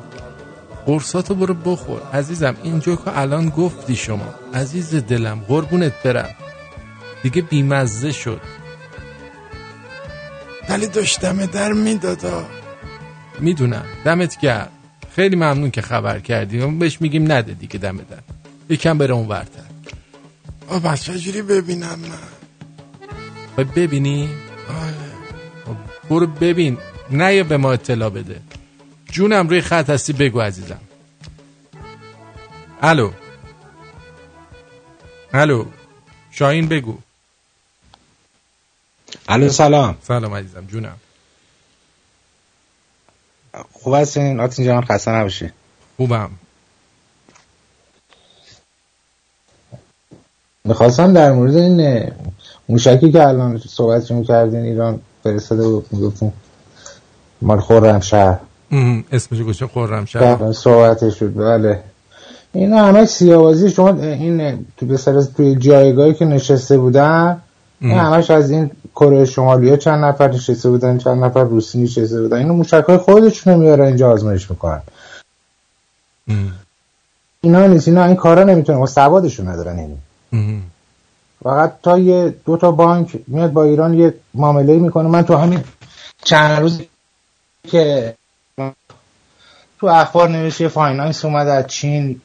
قرصاتو 0.86 1.36
برو 1.36 1.54
بخور. 1.54 2.02
عزیزم 2.14 2.56
اینجا 2.64 2.96
که 2.96 3.20
الان 3.20 3.50
گفتی 3.50 3.96
شما. 3.96 4.34
عزیز 4.54 4.96
دلم 4.96 5.40
قربونت 5.48 5.94
برم. 6.04 6.30
دیگه 7.24 7.41
بیمزه 7.41 8.12
شد. 8.12 8.41
ولی 10.70 10.88
داشتم 10.88 11.45
در 11.45 11.72
میدادا 11.72 12.45
می‌دونم. 13.40 13.86
دمت 14.06 14.40
گرم. 14.40 14.70
خیلی 15.16 15.36
ممنون 15.36 15.72
که 15.72 15.82
خبر 15.82 16.20
کردی. 16.20 16.58
بهش 16.58 17.02
میگیم 17.02 17.32
نده 17.32 17.54
دیگه 17.54 17.80
دم 17.80 17.98
در 17.98 18.18
یکم 18.70 18.98
بره 18.98 19.14
اون 19.14 19.28
ورتر. 19.28 19.64
آه 20.68 20.82
بس 20.82 21.04
چجوری 21.04 21.41
ببینم 21.41 22.00
من؟ 22.00 22.34
خب 23.56 23.80
ببینی؟ 23.80 24.30
خب 25.66 25.76
برو 26.10 26.28
ببین. 26.28 26.78
نه 27.12 27.36
یا 27.36 27.44
به 27.44 27.58
ما 27.58 27.74
اطلاع 27.74 28.10
بده. 28.10 28.41
جونم 29.12 29.48
روی 29.48 29.62
خط 29.62 29.90
هستی 29.90 30.14
بگو 30.14 30.40
عزیزم. 30.40 30.80
الو. 32.82 33.12
الو. 35.34 35.66
شاهین 36.32 36.68
بگو. 36.68 36.98
الو 39.27 39.49
سلام. 39.49 39.95
سلام 40.02 40.34
عزیزم 40.34 40.65
جونم. 40.68 40.95
خوب 43.72 43.95
هستین؟ 43.95 44.40
آتین 44.40 44.65
جان 44.65 44.85
خسته 44.85 45.11
نباشی. 45.11 45.52
خوبم. 45.98 46.30
می‌خواستم 50.65 51.14
در 51.14 51.31
مورد 51.31 51.56
این 51.56 52.11
موشکی 52.69 53.11
که 53.11 53.27
الان 53.27 53.57
صحبت 53.57 54.11
می‌کردین 54.11 54.60
ایران 54.60 55.02
فرستاده 55.23 55.68
بود 55.68 55.88
می‌گفتین 55.91 56.34
مال 57.41 57.60
خورم 57.60 57.99
شهر 57.99 58.40
ام، 58.72 59.03
اسمشو 59.11 59.44
گوشه 59.44 59.68
خورم 59.68 60.06
شهر 60.06 60.52
صحبتش 60.52 61.19
شد 61.19 61.35
بله. 61.35 61.84
اینا 62.53 62.85
همه 62.85 63.06
سیاوازی 63.06 63.69
شما 63.69 63.90
این 63.90 64.65
تو 64.77 64.85
به 64.85 64.98
سر 64.98 65.22
توی 65.22 65.56
جایگاهی 65.56 66.14
که 66.14 66.26
نشسته 66.26 66.77
بودن 66.77 67.41
همش 67.84 68.31
از 68.31 68.51
این 68.51 68.72
کره 68.95 69.26
شمالی 69.26 69.69
ها 69.69 69.77
چند 69.77 70.05
نفر 70.05 70.27
نشسته 70.27 70.69
بودن 70.69 70.97
چند 70.97 71.23
نفر 71.23 71.43
روسی 71.43 71.84
نشسته 71.84 72.22
بودن. 72.22 72.38
اینو 72.38 72.53
موشک 72.53 72.84
های 72.88 72.97
خودشون 72.97 73.55
میارن 73.55 73.85
اینجا 73.85 74.11
آزمایش 74.11 74.51
می‌کنن. 74.51 74.81
اینا 77.41 77.68
نیست 77.68 77.88
اینا 77.88 78.05
این 78.05 78.15
کارا 78.15 78.43
نمی‌تونه 78.43 78.77
ما 78.77 78.85
سوادشون 78.85 79.47
ندارن 79.47 79.80
یعنی. 79.80 79.97
فقط 81.43 81.81
تا 81.81 81.99
یه 81.99 82.35
دو 82.45 82.57
تا 82.57 82.72
بانک 82.72 83.19
میاد 83.27 83.51
با 83.51 83.64
ایران 83.64 83.93
یه 83.93 84.14
معامله 84.34 84.80
می‌کنه. 84.80 85.10
من 85.10 85.23
تو 85.23 85.38
همین 85.38 85.64
چند 86.23 86.60
روز 86.60 86.81
که 87.68 88.15
تو 89.80 89.88
اخبار 89.88 90.30
نوشته 90.30 90.68
finance 90.68 91.26
اومد 91.26 91.47
از 91.47 91.68
چین. 91.68 92.22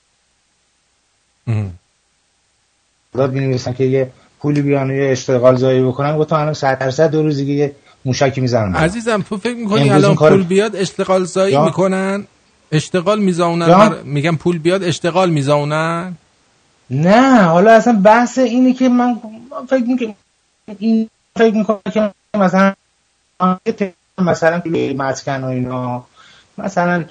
داد 3.12 3.30
بینویسن 3.30 3.72
که 3.72 3.84
یه 3.84 4.12
پولی 4.40 4.62
بیان 4.62 4.90
یه 4.90 5.08
اشتغال 5.12 5.56
زایی 5.56 5.82
بکنن 5.82 6.18
گفتم 6.18 6.36
الان 6.36 6.52
100 6.54 6.78
درصد 6.78 7.10
دو 7.10 7.22
روز 7.22 7.36
دیگه 7.36 7.52
یه 7.54 7.72
موشکی 8.04 8.40
می‌زنن. 8.40 8.74
عزیزم 8.76 9.22
تو 9.28 9.36
فکر 9.36 9.54
می‌کنی 9.56 9.90
الان 9.90 10.14
کار- 10.14 10.30
پول 10.30 10.42
بیاد 10.42 10.76
اشتغال 10.76 11.24
زایی 11.24 11.52
یا- 11.52 11.64
می‌کنن؟ 11.64 12.24
اشتغال 12.72 13.18
میزونن 13.20 13.68
یا- 13.68 13.78
بر- 13.78 14.02
میگم 14.02 14.36
پول 14.36 14.58
بیاد 14.58 14.82
اشتغال 14.82 15.30
میزونن 15.30 16.12
نه 16.90 17.42
حالا 17.42 17.70
اصلا 17.72 18.00
بحث 18.04 18.38
اینه 18.38 18.72
که 18.72 18.88
من 18.88 19.16
فکر 19.70 19.84
می‌کنم 19.84 20.14
این 20.78 21.08
فکر 21.36 21.54
می‌کنم 21.54 21.80
که 21.92 22.10
مثلا 22.34 22.74
مثلا 24.18 24.62
مسکن 24.96 25.44
و 25.44 25.46
اینا 25.46 26.04
مثلا 26.58 27.04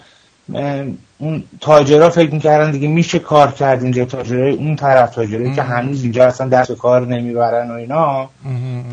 اون 1.17 1.43
تاجرا 1.61 2.09
فکر 2.09 2.33
می‌کردن 2.33 2.71
دیگه 2.71 2.87
میشه 2.87 3.19
کار 3.19 3.51
کرد 3.51 3.83
اینجا 3.83 4.05
تاجرای 4.05 4.53
اون 4.53 4.75
طرف 4.75 5.15
تاجرایی 5.15 5.53
که 5.53 5.61
هنوز 5.61 6.03
اینجا 6.03 6.25
اصلا 6.25 6.49
دست 6.49 6.69
به 6.69 6.75
کار 6.75 7.07
نمی‌برن 7.07 7.71
و 7.71 7.73
اینا. 7.73 8.29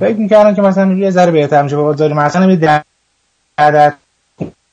فکر 0.00 0.16
می‌کردن 0.16 0.54
که 0.54 0.62
مثلا 0.62 0.92
یه 0.92 1.10
ذره 1.10 1.30
بهتر 1.30 1.62
میشه. 1.62 1.76
بابا 1.76 1.92
داریم 1.92 2.16
مثلا 2.16 2.52
یه 2.52 2.84
عدد 3.58 3.94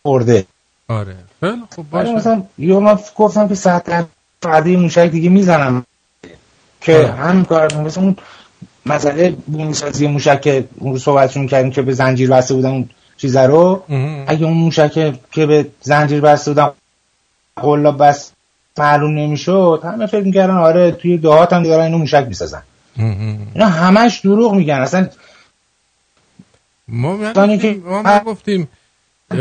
خورده. 0.03 0.45
آره. 0.87 1.15
خیلی 1.39 1.61
خب 1.75 1.85
باشه. 1.91 2.15
مثلا 2.15 2.43
یه 2.57 2.79
من 2.79 2.99
گفتم 3.17 3.47
که 3.47 3.55
ساعت 3.55 4.05
فرده 4.41 4.77
موشک 4.77 5.09
دیگه 5.11 5.29
می‌زنم. 5.29 5.85
که 6.81 7.07
همین 7.07 7.45
کار 7.45 7.73
مثلا 7.73 8.03
اون 8.03 8.15
مسئله 8.85 9.29
بومیسازی 9.29 10.07
موشک 10.07 10.41
که 10.41 10.67
اون 10.79 10.91
روز 10.91 11.03
صحبتشون 11.03 11.47
کردیم 11.47 11.71
که 11.71 11.81
به 11.81 11.93
زنجیر 11.93 12.29
بسته 12.29 12.53
بودن 12.53 12.89
چیزه 13.21 13.41
رو. 13.41 13.83
اگه 14.27 14.45
اون 14.45 14.53
موشک 14.53 15.13
که 15.31 15.45
به 15.45 15.67
زنجیر 15.81 16.21
بسته 16.21 16.51
بودن 16.51 16.69
قلاب 17.55 18.03
بس 18.03 18.31
معلوم 18.77 19.11
نمی‌شد 19.11 19.81
همه 19.83 20.05
فکر 20.05 20.23
می‌کردن 20.23 20.57
آره 20.57 20.91
توی 20.91 21.17
دهات 21.17 21.53
هم 21.53 21.63
دارن 21.63 21.83
اینو 21.83 21.97
موشک 21.97 22.25
می‌سازن. 22.27 22.63
اینا 22.97 23.67
همش 23.67 24.19
دروغ 24.19 24.53
میگن. 24.53 24.75
اصلا 24.75 25.07
ما 26.87 27.17
نگفتیم 27.17 27.83
ما 27.85 28.01
نگفتیم 28.01 28.67
اه، 29.31 29.37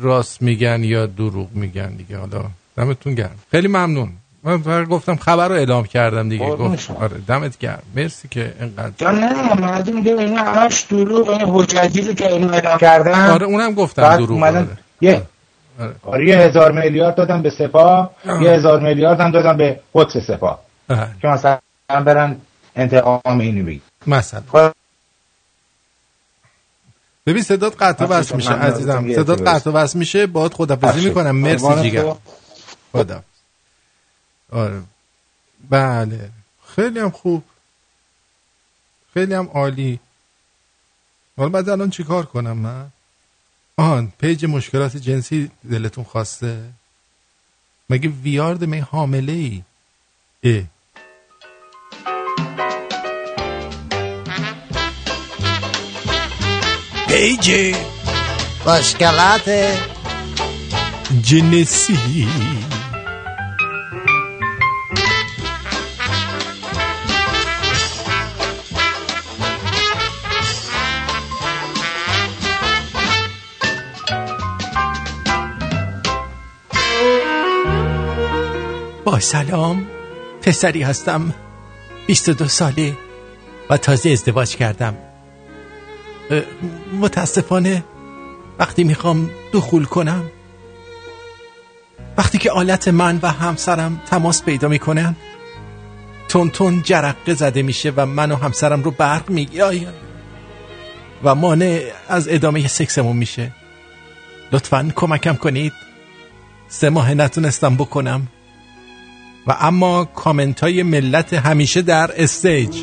راست 0.00 0.42
میگن 0.42 0.84
یا 0.84 1.06
دروغ 1.06 1.48
میگن 1.52 1.90
دیگه. 1.96 2.18
حالا 2.18 2.44
دمتون 2.76 3.14
گرم. 3.14 3.38
خیلی 3.50 3.68
ممنون. 3.68 4.12
من 4.42 4.58
فقط 4.62 4.88
گفتم 4.88 5.16
خبر 5.16 5.48
رو 5.48 5.54
اعلام 5.54 5.84
کردم 5.84 6.28
دیگه 6.28 6.46
گفت. 6.46 6.90
آره 6.90 7.18
دمت 7.28 7.58
گرم 7.58 7.82
مرسی 7.94 8.28
که 8.28 8.54
اینقدر 8.60 8.92
یا 9.00 9.10
نه 9.10 9.54
مردم 9.54 9.94
میگه 9.94 10.12
اینا 10.12 10.42
همش 10.42 10.80
دروغ 10.80 11.28
این 11.28 11.40
حججی 11.40 12.00
رو 12.00 12.14
که 12.14 12.32
اینو 12.32 12.52
اعلام 12.52 12.78
کردن 12.78 13.30
آره 13.30 13.46
اونم 13.46 13.74
گفتم 13.74 14.16
دروغ 14.16 14.30
اومدن 14.30 14.58
آره. 14.58 14.78
یه 15.00 15.22
آره 16.02 16.28
یه 16.28 16.38
هزار 16.38 16.72
میلیارد 16.72 17.14
دادن 17.14 17.42
به 17.42 17.50
سپاه 17.50 18.10
آه. 18.26 18.42
یه 18.42 18.50
هزار 18.50 18.80
میلیارد 18.80 19.20
هم 19.20 19.30
دادن 19.30 19.56
به 19.56 19.80
قدس 19.94 20.16
سپاه 20.16 20.58
آره. 20.90 21.08
که 21.22 21.28
مثلا 21.28 21.58
برن 21.88 22.36
انتقام 22.76 23.20
اینو 23.40 23.64
بگی 23.66 23.80
مثلا 24.06 24.42
خب. 24.52 24.72
ببین 27.26 27.42
صدات 27.42 27.82
قطع 27.82 28.04
وصل 28.04 28.36
میشه 28.36 28.52
عزیزم 28.52 29.12
صدات. 29.14 29.48
قطع 29.48 29.70
وصل 29.70 29.98
میشه 29.98 30.26
باید 30.26 30.54
خدافزی 30.54 30.86
باشه. 30.92 31.08
می‌کنم 31.08 31.36
مرسی 31.36 31.82
جیگر. 31.82 32.04
خدا 32.92 33.22
آره. 34.52 34.82
بله. 35.70 36.30
خیلی 36.76 37.00
هم 37.00 37.10
خوب. 37.10 37.44
خیلی 39.14 39.34
هم 39.34 39.48
عالی. 39.48 40.00
حالا 41.36 41.48
بعد 41.48 41.68
الان 41.68 41.90
چیکار 41.90 42.26
کنم 42.26 42.58
من؟ 42.58 42.90
آهان 43.76 44.12
پیج 44.18 44.44
مشکلات 44.44 44.96
جنسی 44.96 45.50
دلتون 45.70 46.04
خواسته؟ 46.04 46.70
مگه 47.90 48.08
ویارد 48.08 48.64
می 48.64 48.78
حامله 48.78 49.32
ای. 49.32 49.62
اه. 50.44 50.64
پیجی 57.08 57.74
مشکلات 58.66 59.48
جنسی. 61.22 62.28
سلام. 79.16 79.86
پسری 80.42 80.82
هستم. 80.82 81.34
22 82.06 82.48
ساله 82.48 82.96
و 83.70 83.76
تازه 83.76 84.10
ازدواج 84.10 84.56
کردم. 84.56 84.96
متاسفانه 87.00 87.84
وقتی 88.58 88.84
می‌خوام 88.84 89.30
دخول 89.52 89.84
کنم 89.84 90.30
وقتی 92.18 92.38
که 92.38 92.50
آلت 92.50 92.88
من 92.88 93.18
و 93.22 93.28
همسرم 93.28 94.02
تماس 94.10 94.44
پیدا 94.44 94.68
می‌کنن 94.68 95.16
تون 96.28 96.50
تون 96.50 96.82
جرقه 96.82 97.34
زده 97.34 97.62
میشه 97.62 97.92
و 97.96 98.06
من 98.06 98.32
و 98.32 98.36
همسرم 98.36 98.82
رو 98.82 98.90
برق 98.90 99.30
می‌گیره 99.30 99.86
و 101.24 101.34
مانع 101.34 101.82
از 102.08 102.28
ادامه 102.28 102.68
سکسمون 102.68 103.16
میشه. 103.16 103.52
لطفا 104.52 104.92
کمکم 104.96 105.34
کنید. 105.34 105.72
سه 106.68 106.90
ماه 106.90 107.14
نتونستم 107.14 107.76
بکنم. 107.76 108.28
و 109.48 109.56
اما 109.60 110.04
کامنت 110.04 110.60
های 110.60 110.82
ملت 110.82 111.34
همیشه 111.34 111.82
در 111.82 112.10
استیج. 112.16 112.82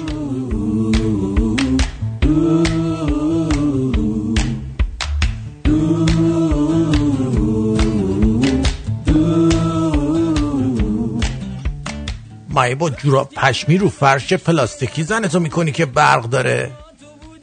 مایه 12.49 12.75
با 12.75 12.89
جوراب 12.89 13.29
پشمی 13.29 13.77
رو 13.77 13.89
فرش 13.89 14.33
پلاستیکی 14.33 15.03
زنتو 15.03 15.39
می‌کنی 15.39 15.71
که 15.71 15.85
برق 15.85 16.23
داره؟ 16.23 16.71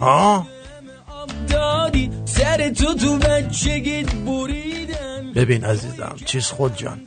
ها؟ 0.01 0.47
ببین 5.35 5.65
عزیزم 5.65 6.17
چیز 6.27 6.47
خود 6.47 6.77
جان 6.77 7.01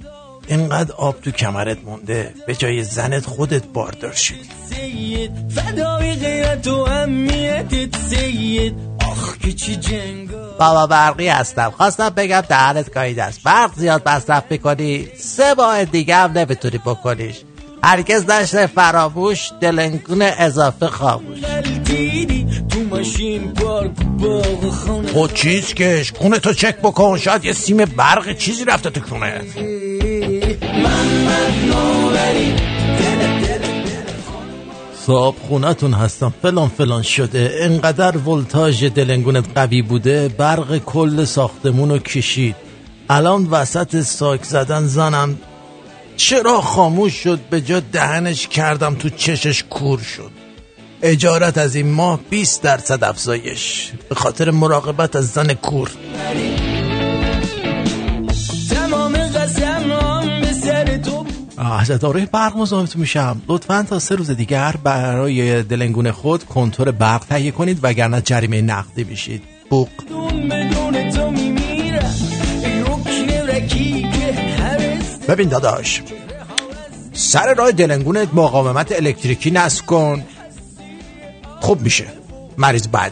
اینقدر 0.48 0.92
آب 0.92 1.22
تو 1.22 1.32
کمرت 1.32 1.78
مونده 1.86 2.34
به 2.48 2.56
جای 2.56 2.84
زنت 2.84 3.26
خودت 3.26 3.64
باردار 3.66 4.14
شدی. 4.14 4.38
سید 4.70 5.32
فدای 5.56 6.16
غیرت 6.16 6.68
و 6.68 6.80
امیتت 6.80 7.98
سید. 7.98 8.76
آخ 9.08 9.38
که 9.38 9.54
چی 9.54 9.76
جنگا 9.76 10.52
بابا 10.60 10.88
برقی 10.88 11.28
هستم 11.28 11.70
خواستم 11.70 12.10
بگم 12.10 12.42
دهنت 12.42 12.94
گاییده 12.94 13.24
است 13.24 13.44
برق 13.44 13.72
زیاد 13.76 14.10
مصرف 14.10 14.44
می‌کنی 14.50 15.08
سه 15.18 15.54
ماه 15.54 15.86
دیگه 15.86 16.16
هم 16.16 16.32
نمی‌تونی 16.32 16.78
بکنیش. 16.78 17.36
هرگز 17.84 18.30
نشده 18.30 18.68
فراموش 18.68 19.50
دلنگون 19.62 20.22
اضافه 20.22 20.88
خاموش. 20.88 21.40
خود 25.14 25.34
چیز 25.34 25.74
کش 25.74 26.12
خونه 26.12 26.40
تو 26.40 26.54
چک 26.54 26.78
بکن 26.78 27.18
شاید 27.18 27.46
یه 27.46 27.54
سیم 27.54 27.78
برق 27.78 28.38
چیزی 28.38 28.66
رفته 28.66 28.90
تو 28.90 29.02
صاحب 35.06 35.36
خونتون 35.48 35.94
هستم. 35.94 36.34
فلان 36.42 36.68
فلان 36.68 37.02
شده. 37.02 37.58
انقدر 37.62 38.18
ولتاژ 38.18 38.84
دلنگونت 38.84 39.46
قوی 39.56 39.82
بوده 39.82 40.28
برق 40.28 40.78
کل 40.78 41.26
ساختمون 41.26 41.90
رو 41.90 41.98
کشید. 41.98 42.56
الان 43.10 43.48
وسط 43.52 44.02
ساک 44.02 44.44
زدن 44.44 44.86
زنم. 44.86 45.38
چرا 46.18 46.62
خاموش 46.62 47.14
شد؟ 47.14 47.40
به 47.50 47.62
جا 47.62 47.80
دهنش 47.80 48.48
کردم 48.48 48.96
تو 48.96 49.10
چشش 49.10 49.64
کور 49.70 50.00
شد. 50.00 50.32
اجارت 51.02 51.58
از 51.58 51.76
این 51.76 51.92
ماه 51.92 52.20
20 52.30 52.62
درصد 52.62 53.04
افزایش. 53.04 53.92
به 54.10 54.16
خاطر 54.16 54.52
مراقبت 54.52 55.16
از 55.16 55.28
زن 55.28 55.54
کور. 55.54 55.92
حضرت 61.57 62.03
آره 62.03 62.26
برق 62.26 62.57
مزاحمتون 62.57 63.02
میشم. 63.02 63.41
لطفا 63.48 63.86
تا 63.90 63.99
سه 63.99 64.15
روز 64.15 64.32
دیگر 64.32 64.76
برای 64.84 65.64
دلنگون 65.64 66.11
خود 66.11 66.44
کنتور 66.44 66.91
برق 66.91 67.26
تهیه 67.26 67.52
کنید 67.52 67.80
وگرنه 67.84 68.22
جریمه 68.22 68.61
نقدی 68.61 69.03
میشید. 69.03 69.44
بوق. 69.69 69.90
ببین 75.27 75.49
داداش 75.49 76.02
سر 77.14 77.53
راه 77.53 77.72
دلنگونت 77.72 78.27
مقاومت 78.34 78.91
الکتریکی 78.91 79.52
نصب 79.52 79.86
کن. 79.86 80.23
خوب 81.60 81.82
میشه. 81.82 82.06
مریض 82.57 82.88
بعد. 82.88 83.11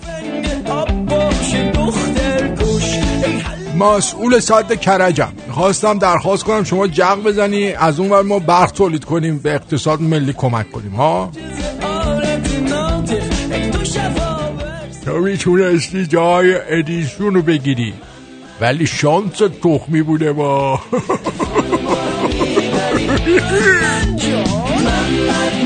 مسئول 3.79 4.39
صد 4.39 4.79
کرجم. 4.79 5.33
می‌خواستم 5.53 5.97
درخواست 5.97 6.43
کنم 6.43 6.63
شما 6.63 6.87
جغ 6.87 7.23
بزنی 7.23 7.71
از 7.71 7.99
اون 7.99 8.09
ور 8.09 8.21
ما 8.21 8.39
برق 8.39 8.71
تولید 8.71 9.05
کنیم 9.05 9.39
به 9.39 9.55
اقتصاد 9.55 10.01
ملی 10.01 10.33
کمک 10.33 10.71
کنیم 10.71 10.91
ها؟ 10.91 11.31
تو 15.05 15.17
می‌تونستی 15.17 16.05
جای 16.05 16.55
ادیسون 16.79 17.33
رو 17.33 17.41
بگیری؟ 17.41 17.93
ولی 18.61 18.87
شانس 18.87 19.41
تخمی 19.63 20.01
بوده 20.01 20.33
با. 20.33 20.79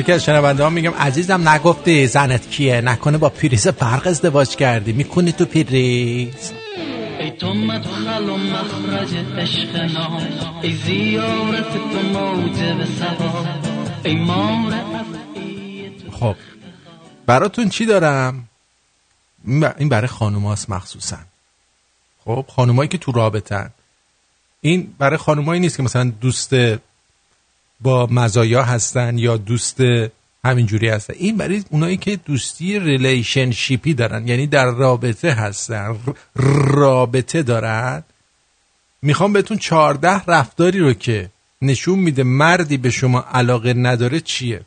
یکی 0.00 0.12
از 0.12 0.24
شنونده 0.24 0.62
ها 0.62 0.70
میگم 0.70 0.94
عزیزم 0.94 1.48
نگفتی 1.48 2.06
زنت 2.06 2.50
کیه؟ 2.50 2.80
نکنه 2.80 3.18
با 3.18 3.28
پریز 3.28 3.68
برق 3.68 4.06
ازدواج 4.06 4.56
کردی. 4.56 4.92
می‌کنی 4.92 5.32
تو 5.32 5.44
پریز 5.44 6.52
ای 7.20 7.30
تو 7.30 7.54
مدخل 7.54 8.28
و 8.28 8.36
مخرج 8.36 9.14
عشق 9.38 9.76
نام 9.76 10.22
ای 10.62 10.72
زیارت 10.72 11.72
تو 11.72 12.02
موجب 12.02 12.84
سبا 12.84 13.46
ای 14.04 14.14
مار 14.14 14.74
خب. 16.20 16.36
براتون 17.26 17.68
چی 17.68 17.86
دارم؟ 17.86 18.48
این 19.78 19.88
برای 19.88 20.08
خانوماست 20.08 20.70
مخصوصا. 20.70 21.18
خب 22.24 22.44
خانومایی 22.48 22.88
که 22.88 22.98
تو 22.98 23.12
رابطن 23.12 23.70
این 24.60 24.94
برای 24.98 25.16
خانومایی 25.16 25.60
نیست 25.60 25.76
که 25.76 25.82
مثلا 25.82 26.12
دوست 26.20 26.54
با 27.80 28.06
مزایا 28.10 28.62
هستن 28.62 29.18
یا 29.18 29.36
دوست 29.36 29.80
همینجوری 30.44 30.88
هستن. 30.88 31.14
این 31.16 31.36
برای 31.36 31.64
اونایی 31.70 31.96
که 31.96 32.16
دوستی 32.16 32.78
relationship 32.78 33.85
ی 33.85 33.94
دارن 33.94 34.28
یعنی 34.28 34.46
در 34.46 34.66
رابطه 34.66 35.32
هستن 35.32 35.96
رابطه 36.74 37.42
دارن. 37.42 38.02
می‌خوام 39.02 39.32
بهتون 39.32 39.58
چهارده 39.58 40.22
رفتاری 40.26 40.78
رو 40.78 40.92
که 40.92 41.30
نشون 41.62 41.98
میده 41.98 42.22
مردی 42.22 42.76
به 42.76 42.90
شما 42.90 43.24
علاقه 43.32 43.74
نداره 43.74 44.20
چیه. 44.20 44.60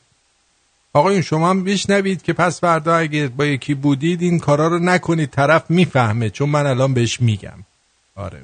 آقایون 0.93 1.21
شما 1.21 1.49
هم 1.49 1.63
بشنوید 1.63 2.21
که 2.21 2.33
پس 2.33 2.59
فردا 2.59 2.95
اگه 2.95 3.27
با 3.27 3.45
یکی 3.45 3.73
بودید 3.73 4.21
این 4.21 4.39
کارا 4.39 4.67
رو 4.67 4.79
نکنید 4.79 5.29
طرف 5.29 5.63
می‌فهمه 5.69 6.29
چون 6.29 6.49
من 6.49 6.65
الان 6.65 6.93
بهش 6.93 7.21
میگم. 7.21 7.59
آره. 8.15 8.41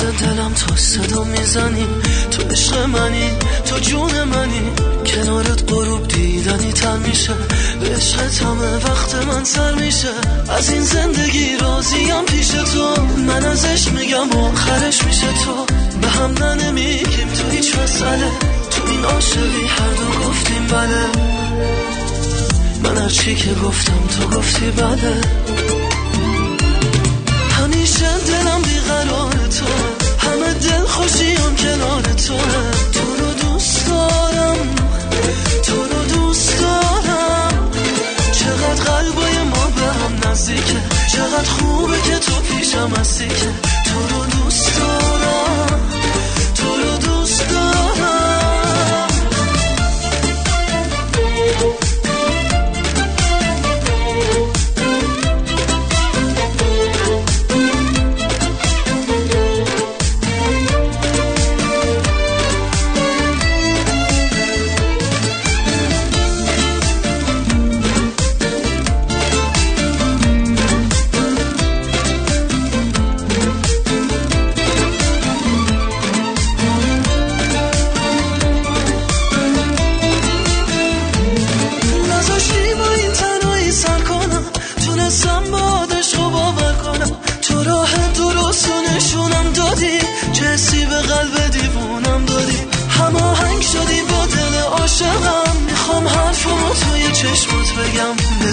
میلرزه 0.00 0.26
دلم 0.26 0.52
تو 0.52 0.76
صدا 0.76 1.24
می‌زنی. 1.24 1.86
تو 2.30 2.42
عشق 2.42 2.78
منی 2.78 3.30
تو 3.66 3.78
جون 3.78 4.24
منی. 4.24 4.70
کنارت 5.06 5.72
غروب 5.72 6.08
دیدنی 6.08 6.72
تر 6.72 6.96
میشه. 6.96 7.34
به 7.80 7.96
عشقت 7.96 8.42
همه 8.42 8.76
وقت 8.76 9.14
من 9.14 9.44
سر 9.44 9.74
میشه. 9.74 10.08
از 10.48 10.70
این 10.70 10.82
زندگی 10.82 11.56
راضیم 11.60 12.24
پیش 12.26 12.48
تو. 12.48 13.02
من 13.26 13.44
ازش 13.44 13.88
میگم 13.88 14.30
آخرش 14.30 15.04
میشه 15.04 15.26
تو. 15.44 15.66
به 16.00 16.08
هم 16.08 16.54
نمیگیم 16.54 17.28
تو 17.28 17.50
هیچ 17.50 17.74
مسئله. 17.78 18.30
تو 18.70 18.82
این 18.90 19.04
عاشقی 19.04 19.66
هر 19.66 19.90
دو 19.90 20.28
گفتیم 20.28 20.66
بله. 20.66 21.06
من 22.82 22.96
هر 22.96 23.08
چی 23.08 23.34
که 23.34 23.54
گفتم 23.54 24.06
تو 24.18 24.38
گفتی 24.38 24.70
بله. 24.70 25.20
همیشه 27.60 28.18
دلم 28.18 28.62
بیقرار 28.62 29.39
دل 30.60 30.86
خوشیم 30.86 31.56
کنار 31.56 32.02
تو. 32.02 32.36
تو 32.92 33.06
رو 33.18 33.32
دوست 33.34 33.86
دارم 33.86 34.74
تو 35.62 35.76
رو 35.82 36.04
دوست 36.14 36.60
دارم. 36.60 37.70
چقدر 38.32 38.84
قلبای 38.84 39.42
ما 39.42 39.66
به 39.76 39.82
هم 39.82 40.30
نزدیکه 40.30 40.80
چقدر 41.12 41.50
خوبه 41.50 41.96
که 42.00 42.18
تو 42.18 42.40
پیشم 42.40 42.92
هستی 43.00 43.28
که 43.28 43.50
تو 43.86 44.14
رو 44.14 44.26
دوست 44.26 44.78
دارم. 44.78 45.19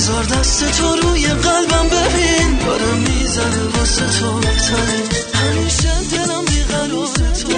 بذار 0.08 0.24
دست 0.24 0.72
تو 0.78 0.96
روی 0.96 1.28
قلبم 1.28 1.88
ببین. 1.90 2.58
دارم 2.58 2.98
می‌زنه 2.98 3.64
واسه 3.78 4.20
تو 4.20 4.34
بهترین 4.40 5.06
همیشه 5.34 5.90
دلم 6.12 6.46
بیقرار 6.46 7.08
تو. 7.42 7.54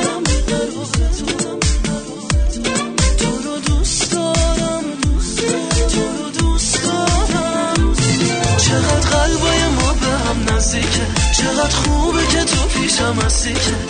تو 3.17 3.31
رو 3.43 3.59
دوست 3.59 4.11
دارم. 4.11 4.83
تو 5.89 6.01
رو 6.17 6.29
دوست 6.29 6.83
دارم. 6.83 7.93
چقدر 8.57 9.09
قلبای 9.09 9.67
ما 9.67 9.93
به 9.93 10.07
هم 10.07 10.55
نزدیکه. 10.55 11.05
چقدر 11.37 11.75
خوبه 11.75 12.27
که 12.27 12.43
تو 12.43 12.65
پیشم 12.67 13.17
هستی 13.25 13.53
که 13.53 13.88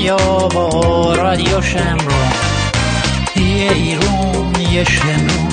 دنیا 0.00 0.48
با 0.48 1.14
رادیو 1.14 1.62
شمرو 1.62 2.14
یه 3.36 3.72
ایرون 3.72 4.60
یه 4.60 4.84
شمرو 4.84 5.48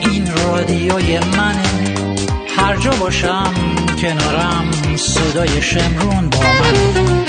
این 0.00 0.32
رادیوی 0.36 1.18
منه. 1.18 1.94
هر 2.56 2.76
جا 2.76 2.90
باشم 2.90 3.54
کنارم 4.00 4.70
صدای 4.96 5.62
شمرون 5.62 6.30
با 6.30 6.38
من. 6.38 7.24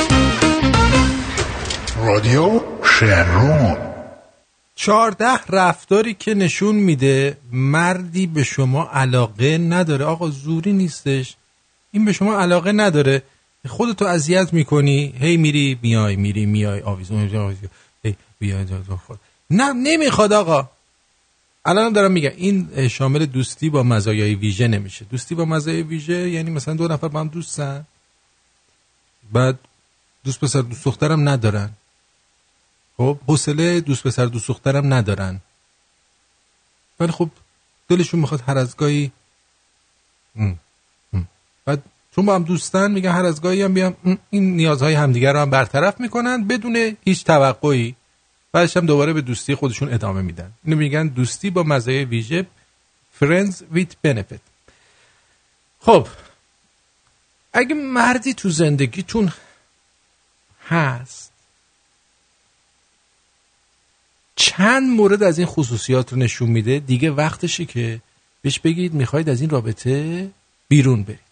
رادیو 2.06 2.62
شمرون. 2.84 3.78
چهارده 4.76 5.40
رفتاری 5.50 6.14
که 6.14 6.34
نشون 6.34 6.76
میده 6.76 7.38
مردی 7.52 8.28
به 8.28 8.44
شما 8.44 8.90
علاقه 8.94 9.58
نداره. 9.58 10.06
آقا 10.06 10.30
زوری 10.30 10.74
نیستش. 10.74 11.36
این 11.92 12.06
به 12.06 12.14
شما 12.14 12.40
علاقه 12.40 12.72
نداره. 12.72 13.24
خودتو 13.68 14.06
اذیت 14.06 14.54
می‌کنی 14.54 15.14
هی 15.20 15.38
میری 15.38 15.80
میای 15.82 16.16
میری 16.16 16.46
میای 16.46 16.82
آویزون 16.82 17.56
هی 18.04 18.16
بیای 18.40 18.66
خود. 19.08 19.20
نه 19.50 19.74
نمی‌خواد 19.74 20.34
آقا. 20.34 20.70
الان 21.66 21.94
دارم 21.94 22.12
میگم 22.12 22.32
این 22.36 22.88
شامل 22.88 23.26
دوستی 23.26 23.70
با 23.70 23.84
مزایای 23.84 24.36
ویژه 24.36 24.68
نمیشه. 24.68 25.06
دوستی 25.06 25.36
با 25.36 25.46
مزایای 25.46 25.82
ویژه 25.82 26.30
یعنی 26.30 26.52
مثلا 26.52 26.74
دو 26.74 26.88
نفر 26.88 27.08
با 27.08 27.20
هم 27.20 27.28
دوستن 27.28 27.86
بعد 29.32 29.60
دوست 30.24 30.40
پسر 30.40 30.62
دوست 30.62 30.86
دخترم 30.86 31.30
ندارن. 31.30 31.70
خب 32.98 33.18
حوصله 33.28 33.82
دوست 33.82 34.04
پسر 34.04 34.26
دوست 34.26 34.48
دخترم 34.48 34.94
ندارن. 34.94 35.42
ولی 37.00 37.12
خب 37.12 37.30
دلشون 37.90 38.20
می‌خواد 38.20 38.44
هر 38.48 38.58
از 38.58 38.78
گاهی 38.78 39.12
چون 42.16 42.26
با 42.26 42.36
هم 42.36 42.44
دوستن 42.44 42.92
میگن 42.92 43.12
هر 43.12 43.26
از 43.26 43.42
گاهی 43.42 43.62
هم 43.62 43.74
بیام 43.74 43.96
ام، 44.06 44.18
این 44.30 44.56
نیازهای 44.56 44.94
همدیگر 44.94 45.34
رو 45.34 45.40
هم 45.40 45.50
برطرف 45.50 46.00
می‌کنن 46.00 46.44
بدون 46.44 46.98
هیچ 47.06 47.24
توقعی. 47.26 47.96
بعدش 48.52 48.78
هم 48.78 48.86
دوباره 48.86 49.14
به 49.14 49.22
دوستی 49.22 49.56
خودشون 49.56 49.94
ادامه 49.94 50.22
میدن. 50.22 50.52
اینو 50.64 50.78
میگن 50.78 51.08
دوستی 51.08 51.50
با 51.50 51.64
مزایای 51.64 52.06
ویژه 52.06 52.46
friends 53.22 53.54
with 53.74 54.08
benefit. 54.08 54.40
خب 55.80 56.08
اگه 57.54 57.76
مردی 57.76 58.34
تو 58.34 58.50
زندگیتون 58.50 59.34
هست 60.68 61.32
چند 64.36 64.90
مورد 64.90 65.24
از 65.24 65.38
این 65.38 65.48
خصوصیات 65.48 66.14
رو 66.14 66.20
نشون 66.20 66.50
میده؟ 66.50 66.80
دیگه 66.80 67.12
وقتشه 67.12 67.66
که 67.66 68.02
بهش 68.42 68.60
بگید 68.60 68.94
می‌خواید 68.94 69.30
از 69.30 69.42
این 69.42 69.50
رابطه 69.50 70.30
بیرون 70.68 71.04
برید. 71.04 71.31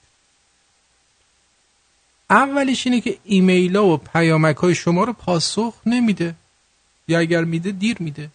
اولیش 2.30 2.88
اینه 2.88 3.02
که 3.02 3.18
ایمیل 3.24 3.76
ها 3.76 3.86
و 3.86 3.98
پیامک 3.98 4.56
های 4.56 4.76
شما 4.76 5.04
رو 5.04 5.14
پاسخ 5.14 5.74
نمیده. 5.86 6.36
یا 7.08 7.20
اگر 7.20 7.44
میده 7.44 7.72
دیر 7.72 7.98
میده. 8.00 8.30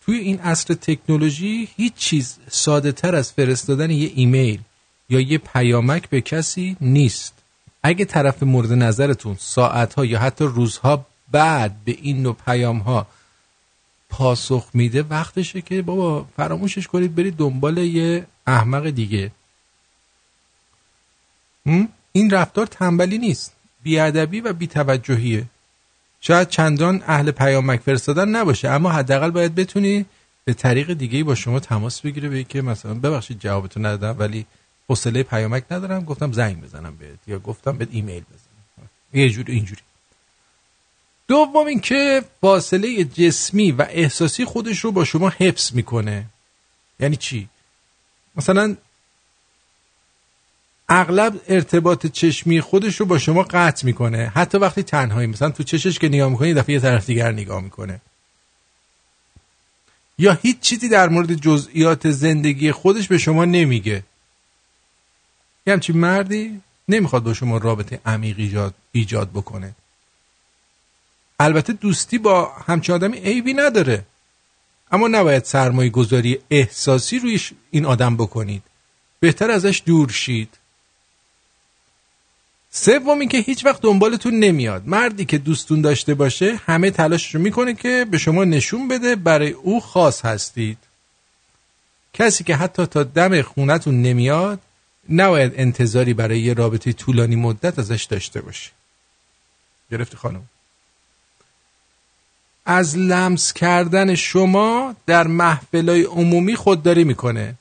توی 0.00 0.18
این 0.18 0.38
عصر 0.40 0.74
تکنولوژی 0.74 1.68
هیچ 1.76 1.94
چیز 1.94 2.38
ساده 2.50 2.92
تر 2.92 3.14
از 3.14 3.32
فرستادن 3.32 3.90
یه 3.90 4.12
ایمیل 4.14 4.60
یا 5.08 5.20
یه 5.20 5.38
پیامک 5.38 6.08
به 6.08 6.20
کسی 6.20 6.76
نیست. 6.80 7.34
اگه 7.82 8.04
طرف 8.04 8.42
مورد 8.42 8.72
نظرتون 8.72 9.36
ساعتها 9.38 10.04
یا 10.04 10.18
حتی 10.18 10.44
روزها 10.44 11.06
بعد 11.30 11.84
به 11.84 11.96
این 12.02 12.22
نوع 12.22 12.36
پیام 12.46 12.78
ها 12.78 13.06
پاسخ 14.10 14.70
میده 14.74 15.02
وقتشه 15.02 15.60
که 15.60 15.82
بابا 15.82 16.26
فراموشش 16.36 16.86
کنید 16.86 17.14
برید 17.14 17.36
دنبال 17.36 17.78
یه 17.78 18.26
احمق 18.46 18.90
دیگه. 18.90 19.30
هم؟ 21.66 21.88
این 22.16 22.30
رفتار 22.30 22.66
تنبلی 22.66 23.18
نیست. 23.18 23.52
بیادبی 23.82 24.40
و 24.40 24.52
بیتوجهیه. 24.52 25.44
شاید 26.20 26.48
چندان 26.48 27.02
اهل 27.06 27.30
پیامک 27.30 27.80
فرستادن 27.80 28.28
نباشه 28.28 28.68
اما 28.68 28.92
حداقل 28.92 29.30
باید 29.30 29.54
بتونی 29.54 30.06
به 30.44 30.54
طریق 30.54 30.92
دیگه 30.92 31.24
با 31.24 31.34
شما 31.34 31.60
تماس 31.60 32.00
بگیره 32.00 32.28
به 32.28 32.44
که 32.44 32.62
مثلا 32.62 32.94
ببخشید 32.94 33.38
جوابتون 33.40 33.86
ندادم 33.86 34.18
ولی 34.18 34.46
حوصله 34.88 35.22
پیامک 35.22 35.64
ندارم 35.70 36.04
گفتم 36.04 36.32
زنگ 36.32 36.60
بزنم 36.62 36.96
بهت 36.96 37.18
یا 37.26 37.38
گفتم 37.38 37.78
بهت 37.78 37.88
ایمیل 37.92 38.22
بزنم. 38.22 38.88
یه 39.12 39.30
جوری 39.30 39.52
اینجوری. 39.52 39.82
دوم 41.28 41.66
اینکه 41.66 42.24
فاصله 42.40 43.04
جسمی 43.04 43.72
و 43.72 43.86
احساسی 43.88 44.44
خودش 44.44 44.78
رو 44.78 44.92
با 44.92 45.04
شما 45.04 45.28
حفظ 45.28 45.74
می‌کنه. 45.74 46.24
یعنی 47.00 47.16
چی؟ 47.16 47.48
مثلا 48.36 48.76
اغلب 50.88 51.40
ارتباط 51.48 52.06
چشمی 52.06 52.60
خودش 52.60 52.96
رو 53.00 53.06
با 53.06 53.18
شما 53.18 53.42
قطع 53.42 53.86
می‌کنه. 53.86 54.32
حتی 54.34 54.58
وقتی 54.58 54.82
تنهایی 54.82 55.26
مثلا 55.26 55.50
تو 55.50 55.62
چشش 55.62 55.98
که 55.98 56.08
نگاه 56.08 56.28
می‌کنی 56.30 56.54
دفعه 56.54 56.74
یه 56.74 56.80
طرف 56.80 57.06
دیگر 57.06 57.32
نگاه 57.32 57.60
می‌کنه. 57.60 58.00
یا 60.18 60.38
هیچ 60.42 60.60
چیزی 60.60 60.88
در 60.88 61.08
مورد 61.08 61.34
جزئیات 61.34 62.10
زندگی 62.10 62.72
خودش 62.72 63.08
به 63.08 63.18
شما 63.18 63.44
نمیگه. 63.44 64.02
یه 65.66 65.72
همچین 65.72 65.98
مردی 65.98 66.60
نمی‌خواد 66.88 67.22
با 67.22 67.34
شما 67.34 67.58
رابطه 67.58 68.00
عمیق 68.06 68.38
ایجاد, 68.38 68.74
ایجاد 68.92 69.30
بکنه. 69.30 69.74
البته 71.40 71.72
دوستی 71.72 72.18
با 72.18 72.52
همچین 72.66 72.94
آدمی 72.94 73.18
عیبی 73.18 73.54
نداره. 73.54 74.04
اما 74.92 75.08
نباید 75.08 75.44
سرمایه 75.44 75.90
گذاری 75.90 76.38
احساسی 76.50 77.18
روی 77.18 77.40
این 77.70 77.86
آدم 77.86 78.16
بکنید. 78.16 78.62
بهتر 79.20 79.50
ازش 79.50 79.82
دور 79.86 80.08
شید. 80.08 80.48
سوم 82.78 83.18
اینکه 83.18 83.38
هیچ 83.38 83.64
وقت 83.64 83.82
دنبالتون 83.82 84.34
نمیاد. 84.34 84.82
مردی 84.86 85.24
که 85.24 85.38
دوستون 85.38 85.80
داشته 85.80 86.14
باشه 86.14 86.60
همه 86.66 86.90
تلاش 86.90 87.34
رو 87.34 87.40
می‌کنه 87.40 87.74
که 87.74 88.06
به 88.10 88.18
شما 88.18 88.44
نشون 88.44 88.88
بده 88.88 89.16
برای 89.16 89.50
او 89.50 89.80
خاص 89.80 90.24
هستید. 90.24 90.78
کسی 92.12 92.44
که 92.44 92.56
حتی 92.56 92.86
تا 92.86 93.02
دم 93.02 93.42
خونتون 93.42 94.02
نمیاد 94.02 94.60
نباید 95.08 95.52
انتظاری 95.56 96.14
برای 96.14 96.40
یه 96.40 96.54
رابطه 96.54 96.92
طولانی 96.92 97.36
مدت 97.36 97.78
ازش 97.78 98.04
داشته 98.04 98.40
باشه. 98.40 98.70
گرفتی 99.90 100.16
خانم؟ 100.16 100.42
از 102.66 102.98
لمس 102.98 103.52
کردن 103.52 104.14
شما 104.14 104.96
در 105.06 105.26
محفلای 105.26 106.02
عمومی 106.02 106.56
خودداری 106.56 107.04
می‌کنه. 107.04 107.54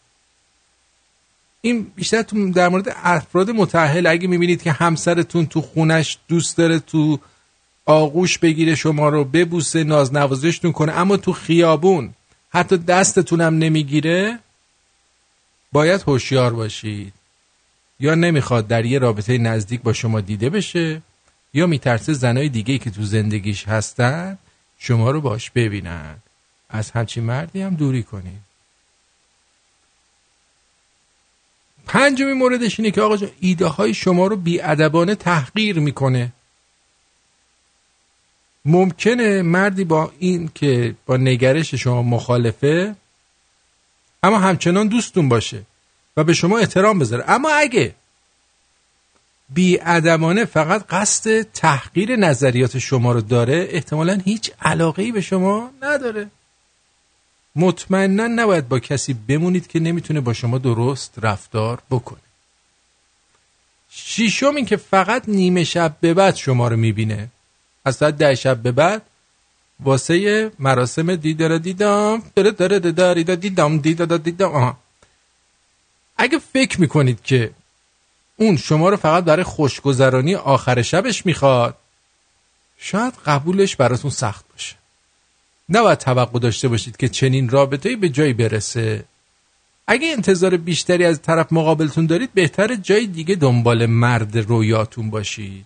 این 1.66 1.92
بیشتر 1.96 2.22
تو 2.22 2.52
در 2.52 2.70
مورد 2.70 2.96
افراد 3.04 3.50
متأهل 3.50 4.08
اگه 4.08 4.28
می‌بینید 4.28 4.62
که 4.62 4.72
همسرتون 4.72 5.46
تو 5.46 5.62
خونش 5.62 6.18
دوست 6.28 6.58
داره 6.58 6.80
تو 6.80 7.20
آغوش 7.86 8.38
بگیره 8.38 8.76
شما 8.76 9.10
رو 9.10 9.24
ببوسه 9.24 9.84
ناز 9.84 10.14
نوازشتون 10.14 10.72
کنه 10.72 10.92
اما 10.92 11.18
تو 11.18 11.34
خیابون 11.34 12.14
حتی 12.50 12.78
دستتون 12.78 13.42
هم 13.42 13.58
نمی‌گیره 13.58 14.40
باید 15.72 16.02
هوشیار 16.02 16.54
باشید. 16.54 17.14
یا 18.00 18.16
نمی‌خواد 18.16 18.68
در 18.68 18.86
یه 18.86 19.00
رابطه 19.00 19.38
نزدیک 19.38 19.82
با 19.82 19.94
شما 19.94 20.22
دیده 20.22 20.50
بشه 20.50 21.02
یا 21.54 21.68
میترسه 21.68 22.14
زنای 22.14 22.50
دیگه 22.50 22.78
که 22.78 22.90
تو 22.90 23.04
زندگیش 23.04 23.68
هستن 23.68 24.38
شما 24.78 25.12
رو 25.12 25.22
باش 25.22 25.52
ببینن. 25.52 26.16
از 26.70 26.92
همچین 26.92 27.24
مردی 27.24 27.62
هم 27.62 27.76
دوری 27.76 28.04
کنید. 28.04 28.55
پنجمین 31.86 32.34
موردش 32.34 32.80
اینه 32.80 32.92
که 32.92 33.02
آقا 33.02 33.18
جان 33.18 33.30
ایده 33.40 33.66
های 33.66 33.94
شما 33.94 34.28
رو 34.28 34.36
بیادبانه 34.36 35.16
تحقیر 35.16 35.80
می‌کنه. 35.80 36.34
ممکنه 38.66 39.42
مردی 39.42 39.84
با 39.84 40.12
این 40.20 40.50
که 40.56 40.96
با 41.06 41.18
نگرش 41.18 41.76
شما 41.76 42.04
مخالفه 42.04 42.96
اما 44.24 44.40
همچنان 44.40 44.88
دوستون 44.88 45.30
باشه 45.30 45.62
و 46.18 46.24
به 46.24 46.34
شما 46.34 46.58
احترام 46.58 47.00
بذاره. 47.00 47.24
اما 47.28 47.50
اگه 47.50 47.96
بیادمانه 49.50 50.46
فقط 50.46 50.86
قصد 50.90 51.42
تحقیر 51.42 52.16
نظریات 52.16 52.78
شما 52.78 53.12
رو 53.12 53.22
داره 53.22 53.68
احتمالا 53.72 54.22
هیچ 54.26 54.52
علاقه 54.62 55.12
به 55.12 55.22
شما 55.22 55.72
نداره. 55.82 56.30
مطمئنا 57.56 58.28
نباید 58.28 58.68
با 58.68 58.80
کسی 58.80 59.14
بمونید 59.14 59.68
که 59.68 59.80
نمی‌تونه 59.80 60.22
با 60.22 60.34
شما 60.34 60.58
درست 60.58 61.14
رفتار 61.22 61.82
بکنه. 61.92 62.20
شیشم 63.90 64.56
این 64.56 64.66
که 64.66 64.78
فقط 64.78 65.24
نیمه 65.28 65.64
شب 65.64 65.96
به 66.02 66.14
بعد 66.14 66.36
شما 66.36 66.68
رو 66.68 66.78
می‌بینه. 66.78 67.30
از 67.86 67.96
ساعت 67.96 68.18
ده 68.18 68.36
شب 68.36 68.58
به 68.58 68.72
بعد 68.72 69.02
واسه 69.80 70.52
مراسم 70.60 71.16
دیدار 71.16 71.58
دیدام 71.58 72.24
داره 72.36 72.52
داره 72.52 72.80
داره 72.80 73.24
دیدام 73.24 73.78
دیدار 73.78 74.18
دیدام. 74.18 74.54
آها. 74.54 74.78
اگه 76.18 76.40
فکر 76.40 76.82
می‌کنید 76.82 77.22
که 77.24 77.52
اون 78.38 78.58
شما 78.58 78.90
رو 78.90 78.98
فقط 78.98 79.24
برای 79.24 79.44
خوشگذرانی 79.44 80.36
آخر 80.36 80.82
شبش 80.82 81.26
می‌خواد 81.26 81.78
شاید 82.78 83.14
قبولش 83.26 83.76
براتون 83.76 84.12
سخت 84.12 84.46
باشه. 84.52 84.76
نباید 85.70 85.98
توقع 85.98 86.40
داشته 86.40 86.68
باشید 86.68 86.98
که 86.98 87.10
چنین 87.10 87.50
رابطه‌ای 87.50 87.96
به 87.96 88.10
جایی 88.10 88.34
برسه. 88.34 89.04
اگه 89.88 90.08
انتظار 90.12 90.58
بیشتری 90.58 91.06
از 91.06 91.22
طرف 91.22 91.54
مقابلتون 91.54 92.06
دارید 92.06 92.30
بهتر 92.34 92.76
جای 92.76 93.08
دیگه 93.08 93.36
دنبال 93.36 93.86
مرد 93.86 94.38
رویاتون 94.38 95.10
باشید. 95.10 95.66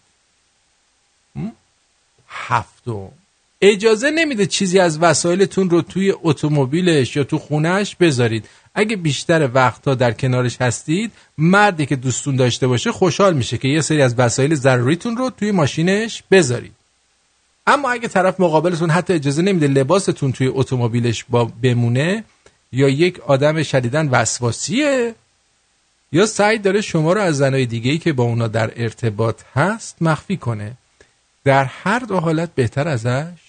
هفتم. 2.30 3.08
اجازه 3.62 4.12
نمیده 4.12 4.46
چیزی 4.46 4.80
از 4.80 5.00
وسایلتون 5.00 5.70
رو 5.70 5.82
توی 5.82 6.14
اتومبیلش 6.22 7.16
یا 7.16 7.24
تو 7.24 7.40
خونهش 7.40 7.96
بذارید. 7.96 8.46
اگه 8.76 8.96
بیشتر 8.96 9.50
وقتها 9.54 9.96
در 9.96 10.12
کنارش 10.12 10.62
هستید 10.62 11.12
مردی 11.38 11.86
که 11.86 11.96
دوستون 11.96 12.36
داشته 12.36 12.68
باشه 12.68 12.92
خوشحال 12.92 13.34
میشه 13.34 13.58
که 13.58 13.68
یه 13.68 13.82
سری 13.82 14.02
از 14.02 14.16
وسایل 14.18 14.56
ضروریتون 14.56 15.18
رو 15.18 15.30
توی 15.30 15.52
ماشینش 15.52 16.24
بذارید. 16.32 16.79
اما 17.70 17.92
اگه 17.92 18.08
طرف 18.08 18.40
مقابلتون 18.40 18.90
حتی 18.90 19.14
اجازه 19.14 19.42
نمیده 19.42 19.68
لباستون 19.68 20.32
توی 20.32 20.48
اتومبیلش 20.48 21.26
با 21.30 21.46
بمونه 21.46 22.24
یا 22.72 22.90
یک 22.90 23.20
آدم 23.20 23.64
شدیدن 23.64 24.10
وسواسیه 24.10 25.16
یا 26.12 26.26
سعی 26.26 26.58
داره 26.58 26.82
شما 26.82 27.14
رو 27.14 27.22
از 27.22 27.38
زنای 27.38 27.66
دیگه‌ای 27.66 27.98
که 27.98 28.14
با 28.14 28.24
اونا 28.24 28.48
در 28.48 28.72
ارتباط 28.76 29.42
هست 29.56 30.02
مخفی 30.02 30.38
کنه. 30.38 30.74
در 31.44 31.64
هر 31.64 32.00
دو 32.00 32.20
حالت 32.20 32.56
بهتر 32.56 32.88
ازش 32.88 33.40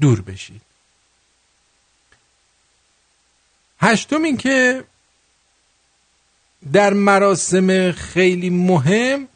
دور 0.00 0.20
بشید. 0.20 0.60
هشتم 3.80 4.22
این 4.22 4.36
که 4.36 4.84
در 6.72 6.92
مراسم 6.92 7.92
خیلی 7.92 8.50
مهم 8.50 9.28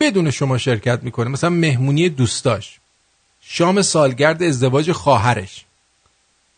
بدون 0.00 0.30
شما 0.30 0.58
شرکت 0.58 1.02
می‌کنه. 1.02 1.28
مثلا 1.28 1.50
مهمونی 1.50 2.08
دوستاش. 2.08 2.80
شام 3.42 3.82
سالگرد 3.82 4.42
ازدواج 4.42 4.92
خواهرش. 4.92 5.64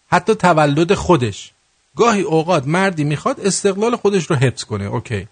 حتی 0.08 0.34
تولد 0.34 0.94
خودش. 0.94 1.50
گاهی 1.96 2.22
اوقات 2.22 2.66
مردی 2.66 3.04
می‌خواد 3.04 3.40
استقلال 3.40 3.96
خودش 3.96 4.30
رو 4.30 4.36
حفظ 4.36 4.64
کنه 4.64 4.84
اوکی. 4.84 5.28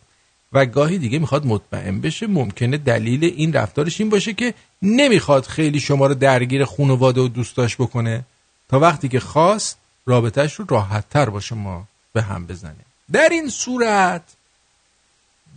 و 0.52 0.66
گاهی 0.66 0.98
دیگه 0.98 1.18
می‌خواد 1.18 1.46
مطمئن 1.46 2.00
بشه 2.00 2.26
ممکنه 2.26 2.76
دلیل 2.76 3.24
این 3.24 3.52
رفتارش 3.52 4.00
این 4.00 4.10
باشه 4.10 4.32
که 4.32 4.54
نمی‌خواد 4.82 5.46
خیلی 5.46 5.80
شما 5.80 6.06
رو 6.06 6.14
درگیر 6.14 6.64
خانواده 6.64 7.20
و 7.20 7.28
دوستاش 7.28 7.76
بکنه. 7.76 8.24
تا 8.68 8.78
وقتی 8.80 9.08
که 9.08 9.20
خواست 9.20 9.78
رابطهش 10.06 10.54
رو 10.54 10.64
راحت 10.68 11.10
تر 11.10 11.30
با 11.30 11.40
شما 11.40 11.88
به 12.12 12.22
هم 12.22 12.46
بزنه. 12.46 12.84
در 13.12 13.28
این 13.30 13.48
صورت 13.48 14.22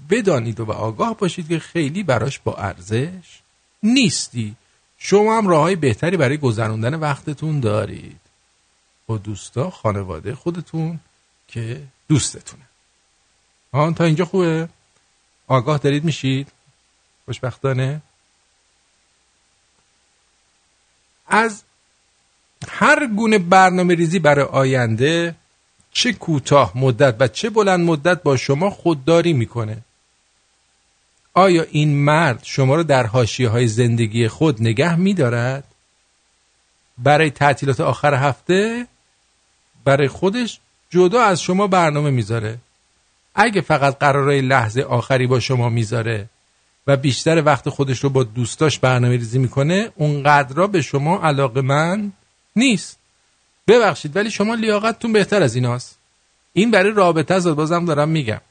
بدانید 0.09 0.59
و 0.59 0.71
آگاه 0.71 1.17
باشید 1.17 1.49
که 1.49 1.59
خیلی 1.59 2.03
براش 2.03 2.39
با 2.39 2.55
ارزش 2.55 3.39
نیستی. 3.83 4.55
شما 5.07 5.37
هم 5.37 5.47
راه 5.47 5.75
بهتری 5.75 6.17
برای 6.17 6.37
گذراندن 6.37 6.93
وقتتون 6.93 7.59
دارید. 7.59 8.19
با 9.07 9.17
دوستا 9.17 9.69
خانواده 9.69 10.35
خودتون 10.35 10.99
که 11.47 11.81
دوستتونه. 12.07 12.63
آن 13.71 13.93
تا 13.93 14.03
اینجا 14.03 14.25
خوبه؟ 14.25 14.69
آگاه 15.47 15.77
دارید 15.77 16.03
میشید؟ 16.03 16.47
خوشبختانه؟ 17.25 18.01
از 21.27 21.63
هر 22.67 23.07
گونه 23.07 23.37
برنامه 23.37 23.95
ریزی 23.95 24.19
برای 24.19 24.45
آینده 24.45 25.35
چه 25.91 26.13
کوتاه 26.13 26.77
مدت 26.77 27.15
و 27.19 27.27
چه 27.27 27.49
بلند 27.49 27.85
مدت 27.85 28.23
با 28.23 28.37
شما 28.37 28.69
خودداری 28.69 29.33
می‌کنه؟ 29.33 29.77
آیا 31.37 31.65
این 31.71 31.97
مرد 31.97 32.39
شما 32.43 32.75
رو 32.75 32.83
در 32.83 33.05
حاشیه 33.05 33.49
های 33.49 33.67
زندگی 33.67 34.27
خود 34.27 34.61
نگه 34.61 34.95
میدارد؟ 34.95 35.63
برای 36.97 37.29
تعطیلات 37.31 37.79
آخر 37.79 38.13
هفته 38.13 38.87
برای 39.85 40.07
خودش 40.07 40.59
جدا 40.89 41.21
از 41.21 41.41
شما 41.41 41.67
برنامه 41.67 42.09
می‌ذاره. 42.09 42.57
اگه 43.35 43.61
فقط 43.61 43.97
قرارای 43.99 44.41
لحظه 44.41 44.81
آخری 44.81 45.27
با 45.27 45.39
شما 45.39 45.69
می‌ذاره 45.69 46.29
و 46.87 46.97
بیشتر 46.97 47.43
وقت 47.45 47.69
خودش 47.69 47.99
رو 47.99 48.09
با 48.09 48.23
دوستاش 48.23 48.79
برنامه 48.79 49.15
ریزی 49.15 49.39
می‌کنه 49.39 49.91
اونقدر 49.95 50.67
به 50.67 50.81
شما 50.81 51.21
علاقه 51.23 51.61
من 51.61 52.11
نیست. 52.55 52.97
ببخشید 53.67 54.15
ولی 54.15 54.31
شما 54.31 54.55
لیاقتتون 54.55 55.13
بهتر 55.13 55.43
از 55.43 55.55
ایناست. 55.55 55.97
این 56.53 56.71
برای 56.71 56.91
رابطه 56.91 57.33
از 57.33 57.47
بازم 57.47 57.85
دارم 57.85 58.09
میگم. 58.09 58.41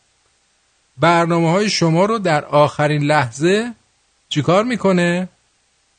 برنامه 0.98 1.50
های 1.50 1.70
شما 1.70 2.04
رو 2.04 2.18
در 2.18 2.44
آخرین 2.44 3.02
لحظه 3.02 3.74
چیکار 4.28 4.64
می‌کنه؟ 4.64 5.28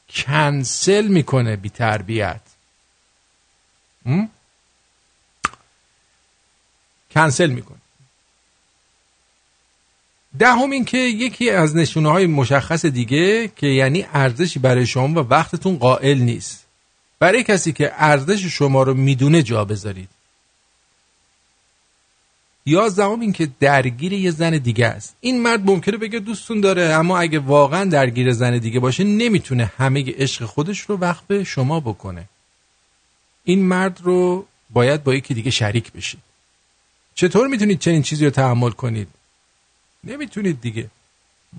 کنسل 0.10 1.08
می‌کنه 1.08 1.56
بی 1.56 1.70
تربیت. 1.70 2.42
کنسل 7.12 7.50
می‌کنه. 7.50 7.78
دهم 10.40 10.72
این 10.72 10.86
که 10.86 10.98
یکی 10.98 11.50
از 11.50 11.76
نشونه 11.76 12.10
های 12.12 12.26
مشخص 12.26 12.86
دیگه 12.86 13.48
که 13.48 13.68
یعنی 13.68 14.06
ارزشی 14.14 14.60
برای 14.60 14.86
شما 14.86 15.24
و 15.24 15.28
وقتتون 15.28 15.78
قائل 15.78 16.18
نیست. 16.18 16.66
برای 17.20 17.44
کسی 17.44 17.74
که 17.74 17.92
ارزش 17.96 18.46
شما 18.46 18.84
رو 18.84 18.94
می‌دونه 18.94 19.44
جا 19.44 19.66
بذارید. 19.66 20.10
یازدهم 22.66 23.20
این 23.20 23.34
که 23.34 23.50
درگیر 23.60 24.14
یه 24.14 24.32
زن 24.32 24.58
دیگه 24.58 24.88
است. 24.88 25.16
این 25.20 25.42
مرد 25.42 25.66
ممکنه 25.66 25.98
بگه 25.98 26.20
دوستون 26.20 26.62
داره 26.62 26.84
اما 26.84 27.20
اگه 27.20 27.40
واقعا 27.40 27.86
درگیر 27.86 28.32
زن 28.34 28.58
دیگه 28.58 28.80
باشه 28.80 29.04
نمی‌تونه 29.04 29.72
همه 29.78 30.14
عشق 30.18 30.46
خودش 30.46 30.80
رو 30.82 30.98
وقت 30.98 31.28
به 31.28 31.44
شما 31.44 31.80
بکنه. 31.80 32.30
این 33.44 33.66
مرد 33.66 34.02
رو 34.04 34.46
باید 34.70 35.04
با 35.04 35.16
یکی 35.16 35.34
دیگه 35.34 35.52
شریک 35.52 35.92
بشید. 35.92 36.20
چطور 37.16 37.48
می‌تونید 37.48 37.80
چنین 37.80 38.02
چیزی 38.02 38.26
رو 38.26 38.32
تحمل 38.32 38.72
کنید؟ 38.72 39.08
نمی‌تونید 40.04 40.62
دیگه. 40.62 40.90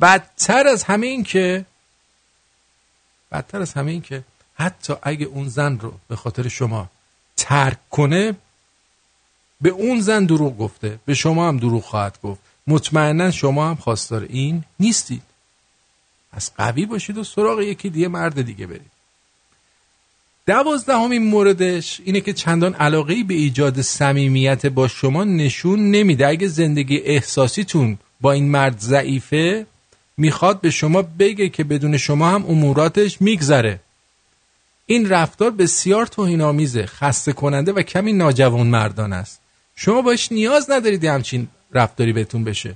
بدتر 0.01 0.67
از 0.67 0.85
همه 0.85 1.07
این 1.07 1.25
که 1.25 1.65
بدتر 3.33 3.61
از 3.61 3.73
همه 3.73 3.91
این 3.91 4.03
که 4.03 4.25
حتی 4.55 4.95
اگه 5.03 5.27
اون 5.27 5.49
زن 5.49 5.79
رو 5.79 5.93
به 6.09 6.17
خاطر 6.17 6.49
شما 6.49 6.91
ترک 7.37 7.89
کنه 7.91 8.35
به 9.61 9.71
اون 9.71 10.01
زن 10.01 10.25
دروغ 10.25 10.59
گفته. 10.59 10.99
به 11.05 11.15
شما 11.15 11.49
هم 11.49 11.57
دروغ 11.57 11.83
خواهد 11.83 12.19
گفت. 12.23 12.41
مطمئنا 12.67 13.31
شما 13.31 13.69
هم 13.69 13.75
خواستار 13.75 14.27
این 14.29 14.65
نیستید. 14.81 15.23
از 16.33 16.55
قوی 16.55 16.87
باشید 16.87 17.19
و 17.19 17.25
سراغ 17.25 17.61
یکی 17.61 17.91
دیگه 17.91 18.09
مرد 18.09 18.43
دیگه 18.43 18.67
برید. 18.67 18.97
دوازدهمین 20.47 21.25
موردش 21.25 22.01
اینه 22.05 22.21
که 22.21 22.33
چندان 22.33 22.75
علاقه 22.75 23.25
به 23.25 23.35
ایجاد 23.35 23.81
صمیمیت 23.81 24.67
با 24.67 24.89
شما 24.89 25.25
نشون 25.25 25.91
نمیده. 25.91 26.27
اگه 26.27 26.49
زندگی 26.49 26.99
احساسیتون 26.99 27.99
با 28.21 28.33
این 28.33 28.49
مرد 28.49 28.79
ضعیفه 28.79 29.67
می‌خواد 30.17 30.61
به 30.61 30.71
شما 30.71 31.03
بگه 31.03 31.49
که 31.49 31.65
بدون 31.65 31.97
شما 31.97 32.29
هم 32.29 32.47
اموراتش 32.47 33.23
میگذره. 33.23 33.81
این 34.87 35.09
رفتار 35.09 35.51
بسیار 35.51 36.07
توهینآمیزه 36.07 36.87
خسته 36.87 37.33
کننده 37.33 37.73
و 37.73 37.83
کمی 37.83 38.13
ناجوان 38.13 38.67
مردان 38.67 39.13
است. 39.13 39.41
شما 39.77 40.03
باش 40.03 40.33
نیاز 40.33 40.71
ندارید 40.71 41.05
همچین 41.05 41.49
رفتاری 41.73 42.13
بهتون 42.13 42.45
بشه. 42.45 42.75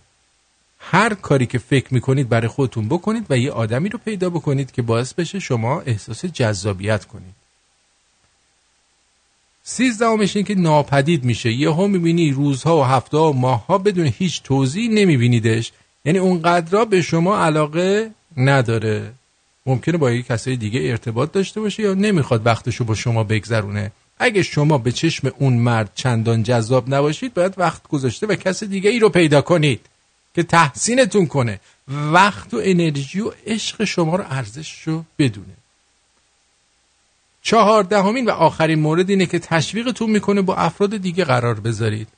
هر 0.79 1.15
کاری 1.15 1.47
که 1.47 1.59
فکر 1.59 1.95
می‌کنید 1.95 2.29
برای 2.29 2.49
خودتون 2.49 2.89
بکنید 2.89 3.27
و 3.31 3.39
یه 3.39 3.51
آدمی 3.51 3.89
رو 3.89 3.99
پیدا 3.99 4.31
بکنید 4.31 4.73
که 4.73 4.83
باعث 4.83 5.13
بشه 5.15 5.39
شما 5.39 5.81
احساس 5.81 6.25
جذابیت 6.25 7.05
کنید. 7.05 7.35
سیزدهمش 9.63 10.37
این 10.37 10.45
که 10.45 10.55
ناپدید 10.55 11.25
میشه. 11.25 11.53
یهو 11.53 11.87
می‌بینی 11.87 12.31
روزها 12.31 12.81
و 12.81 12.85
هفته 12.85 13.17
و 13.17 13.33
ماهها 13.33 13.79
بدون 13.79 14.07
هیچ 14.07 14.43
توضیح 14.43 14.91
نمیبینیدش. 14.91 15.73
یعنی 16.05 16.19
اونقدر 16.19 16.85
به 16.85 17.03
شما 17.03 17.39
علاقه 17.39 18.11
نداره. 18.37 19.13
ممکنه 19.67 19.97
با 19.99 20.11
یک 20.11 20.27
کسای 20.27 20.57
دیگه 20.57 20.81
ارتباط 20.81 21.33
داشته 21.33 21.61
باشه 21.61 21.83
یا 21.83 21.95
نمی‌خواد 21.95 22.47
وقتشو 22.47 22.85
با 22.85 22.95
شما 22.95 23.25
بگذرونه. 23.25 23.93
اگه 24.23 24.43
شما 24.43 24.79
به 24.79 24.93
چشم 24.93 25.33
اون 25.39 25.53
مرد 25.53 25.91
چندان 25.95 26.43
جذاب 26.43 26.95
نباشید 26.95 27.35
باید 27.35 27.55
وقت 27.57 27.89
گذاشته 27.89 28.27
و 28.27 28.35
کس 28.35 28.65
دیگه 28.65 28.91
ای 28.91 28.99
رو 28.99 29.09
پیدا 29.09 29.41
کنید 29.41 29.81
که 30.35 30.43
تحسینتون 30.43 31.27
کنه. 31.27 31.61
وقت 31.89 32.55
و 32.55 32.61
انرژی 32.63 33.21
و 33.21 33.31
عشق 33.47 33.85
شما 33.85 34.17
رو 34.17 34.25
ارزش 34.31 34.83
رو 34.83 35.05
بدونه. 35.19 35.55
چهاردهمین 37.43 38.27
و 38.27 38.31
آخرین 38.31 38.79
مورد 38.79 39.11
اینه 39.11 39.27
که 39.27 39.39
تشویقتون 39.39 40.11
می‌کنه 40.11 40.43
با 40.43 40.55
افراد 40.55 40.97
دیگه 40.97 41.25
قرار 41.25 41.61
بذارید. 41.61 42.09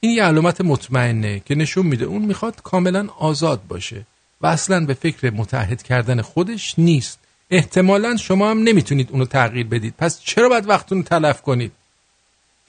این 0.00 0.12
یه 0.12 0.22
علامت 0.22 0.60
مطمئنه 0.60 1.40
که 1.40 1.54
نشون 1.54 1.86
میده 1.86 2.04
اون 2.04 2.22
می‌خواد 2.22 2.62
کاملا 2.62 3.08
آزاد 3.18 3.66
باشه 3.68 4.06
و 4.40 4.46
اصلا 4.46 4.86
به 4.86 4.94
فکر 4.94 5.30
متحد 5.30 5.82
کردن 5.82 6.22
خودش 6.22 6.74
نیست. 6.78 7.18
احتمالا 7.50 8.16
شما 8.16 8.50
هم 8.50 8.58
نمی‌تونید 8.58 9.10
اونو 9.10 9.24
تغییر 9.24 9.66
بدید. 9.66 9.94
پس 9.98 10.20
چرا 10.20 10.48
باید 10.48 10.68
وقتتون 10.68 11.02
تلف 11.02 11.42
کنید؟ 11.42 11.72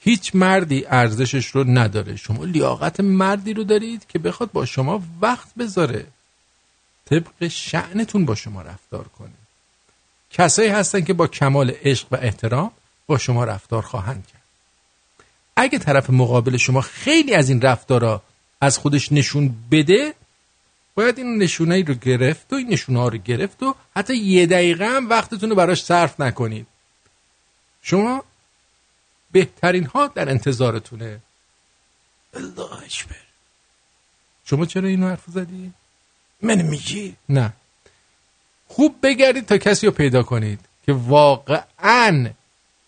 هیچ 0.00 0.34
مردی 0.34 0.86
ارزشش 0.86 1.46
رو 1.46 1.64
نداره. 1.64 2.16
شما 2.16 2.44
لیاقت 2.44 3.00
مردی 3.00 3.54
رو 3.54 3.64
دارید 3.64 4.06
که 4.08 4.18
بخواد 4.18 4.52
با 4.52 4.66
شما 4.66 5.02
وقت 5.20 5.48
بذاره. 5.58 6.06
طبق 7.04 7.48
شعنتون 7.48 8.24
با 8.24 8.34
شما 8.34 8.62
رفتار 8.62 9.08
کنه. 9.08 9.30
کسایی 10.30 10.68
هستن 10.68 11.00
که 11.00 11.12
با 11.12 11.26
کمال 11.26 11.72
عشق 11.82 12.06
و 12.10 12.16
احترام 12.16 12.70
با 13.06 13.18
شما 13.18 13.44
رفتار 13.44 13.82
خواهند 13.82 14.26
کرد. 14.32 14.42
اگه 15.56 15.78
طرف 15.78 16.10
مقابل 16.10 16.56
شما 16.56 16.80
خیلی 16.80 17.34
از 17.34 17.48
این 17.48 17.60
رفتارا 17.60 18.22
از 18.60 18.78
خودش 18.78 19.12
نشون 19.12 19.54
بده 19.70 20.14
باید 20.98 21.18
این 21.18 21.38
نشونه 21.42 21.84
رو 21.84 21.94
گرفت 21.94 22.52
و 22.52 22.56
این 22.56 22.68
نشونه 22.68 22.98
ها 22.98 23.08
رو 23.08 23.18
گرفت 23.18 23.62
و 23.62 23.74
حتی 23.96 24.16
یه 24.16 24.46
دقیقه 24.46 24.86
هم 24.86 25.08
وقتتون 25.08 25.50
رو 25.50 25.56
براش 25.56 25.84
صرف 25.84 26.20
نکنید. 26.20 26.66
شما 27.82 28.24
بهترین 29.32 29.84
ها 29.84 30.06
در 30.06 30.28
انتظارتونه. 30.28 31.20
الله 32.34 32.72
اکبر. 32.72 33.16
شما 34.44 34.66
چرا 34.66 34.88
اینو 34.88 35.08
حرف 35.08 35.22
زدی؟ 35.26 35.72
من 36.42 36.62
میگی؟ 36.62 37.16
نه. 37.28 37.52
خوب 38.68 38.96
بگردید 39.02 39.46
تا 39.46 39.58
کسی 39.58 39.86
رو 39.86 39.92
پیدا 39.92 40.22
کنید 40.22 40.60
که 40.86 40.92
واقعا 40.92 42.30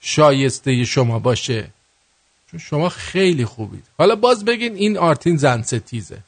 شایسته 0.01 0.85
شما 0.85 1.19
باشه. 1.19 1.71
چون 2.51 2.61
شما 2.61 2.89
خیلی 2.89 3.45
خوبید. 3.45 3.85
حالا 3.99 4.17
باز 4.17 4.45
بگین 4.45 4.75
این 4.75 4.99
آرتین 4.99 5.37
زن 5.37 5.63
ستیزه. 5.63 6.19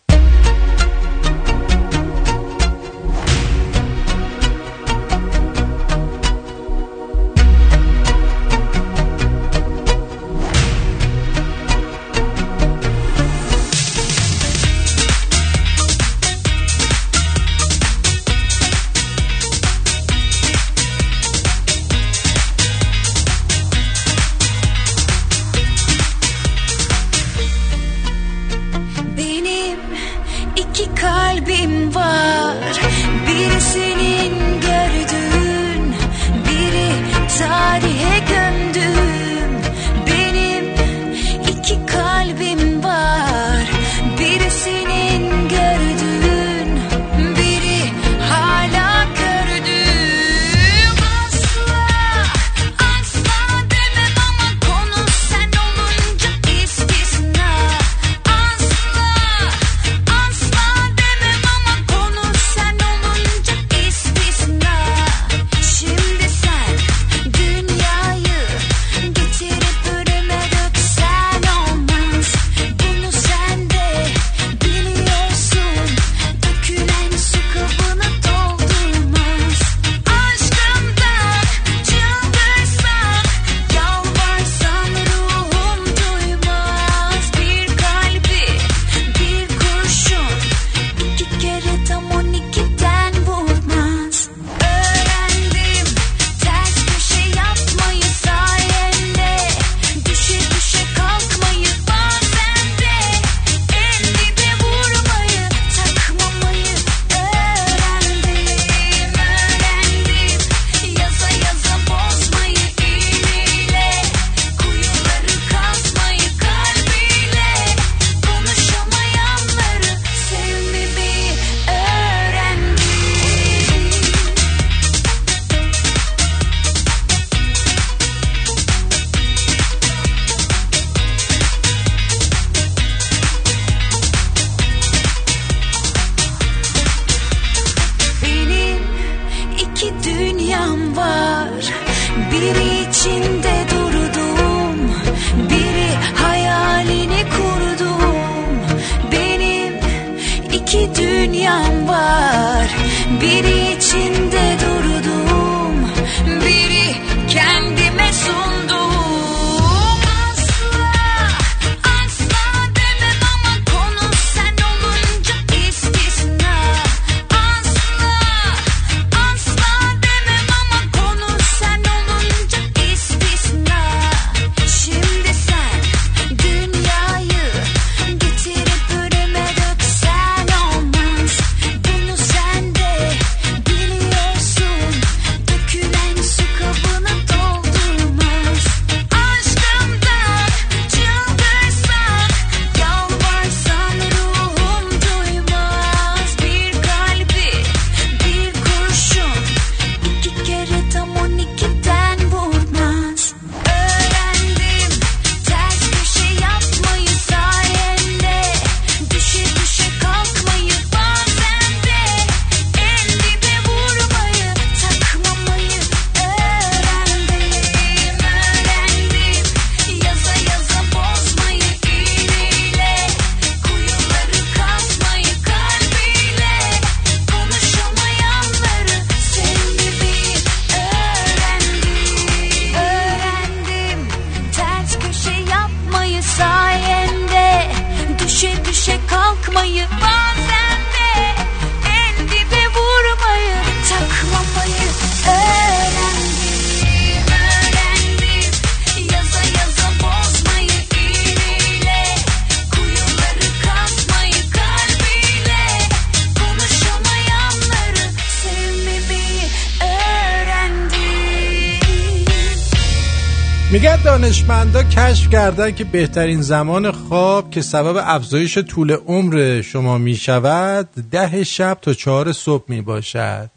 کردن 265.32 265.74
که 265.74 265.84
بهترین 265.84 266.42
زمان 266.42 266.90
خواب 266.90 267.50
که 267.50 267.62
سبب 267.62 267.96
افزایش 268.06 268.58
طول 268.58 268.92
عمر 268.92 269.60
شما 269.60 269.98
می 269.98 270.16
شود 270.16 270.88
ده 271.10 271.44
شب 271.44 271.78
تا 271.82 271.94
چهار 271.94 272.32
صبح 272.32 272.64
می 272.68 272.80
باشد 272.80 273.50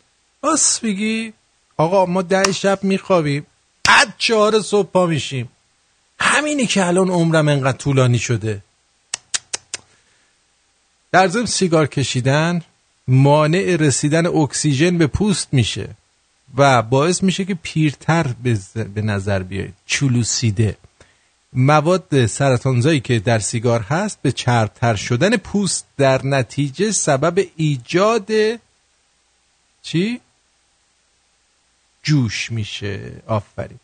بس 0.43 0.80
بگی 0.80 1.34
آقا 1.77 2.06
ما 2.06 2.22
ده 2.22 2.52
شب 2.52 2.80
می 2.84 2.97
خوابیم 2.97 3.45
بعد 3.88 4.14
چهار 4.18 4.61
صبح 4.61 4.89
پا 4.91 5.06
میشیم. 5.06 5.49
همینی 6.19 6.65
که 6.65 6.85
الان 6.85 7.10
عمرم 7.10 7.47
انقدر 7.47 7.77
طولانی 7.77 8.19
شده. 8.19 8.61
در 11.11 11.27
ضمن 11.27 11.45
سیگار 11.45 11.88
کشیدن 11.88 12.61
مانع 13.07 13.76
رسیدن 13.80 14.26
اکسیژن 14.26 14.97
به 14.97 15.07
پوست 15.07 15.47
میشه 15.52 15.89
و 16.57 16.81
باعث 16.81 17.23
میشه 17.23 17.45
که 17.45 17.53
پیرتر 17.53 18.27
به 18.95 19.02
نظر 19.02 19.43
بیاید. 19.43 19.73
چلوسیده. 19.85 20.77
مواد 21.56 22.26
سرطانزایی 22.26 22.99
که 22.99 23.19
در 23.19 23.40
سیگار 23.40 23.80
هست 23.80 24.19
به 24.22 24.32
چربتر 24.32 24.95
شدن 24.95 25.38
پوست 25.38 25.86
در 25.98 26.26
نتیجه 26.26 26.91
سبب 26.91 27.45
ایجاد 27.56 28.30
چی؟ 29.82 30.19
جوش 32.03 32.52
میشه. 32.52 33.11
آفرین. 33.27 33.80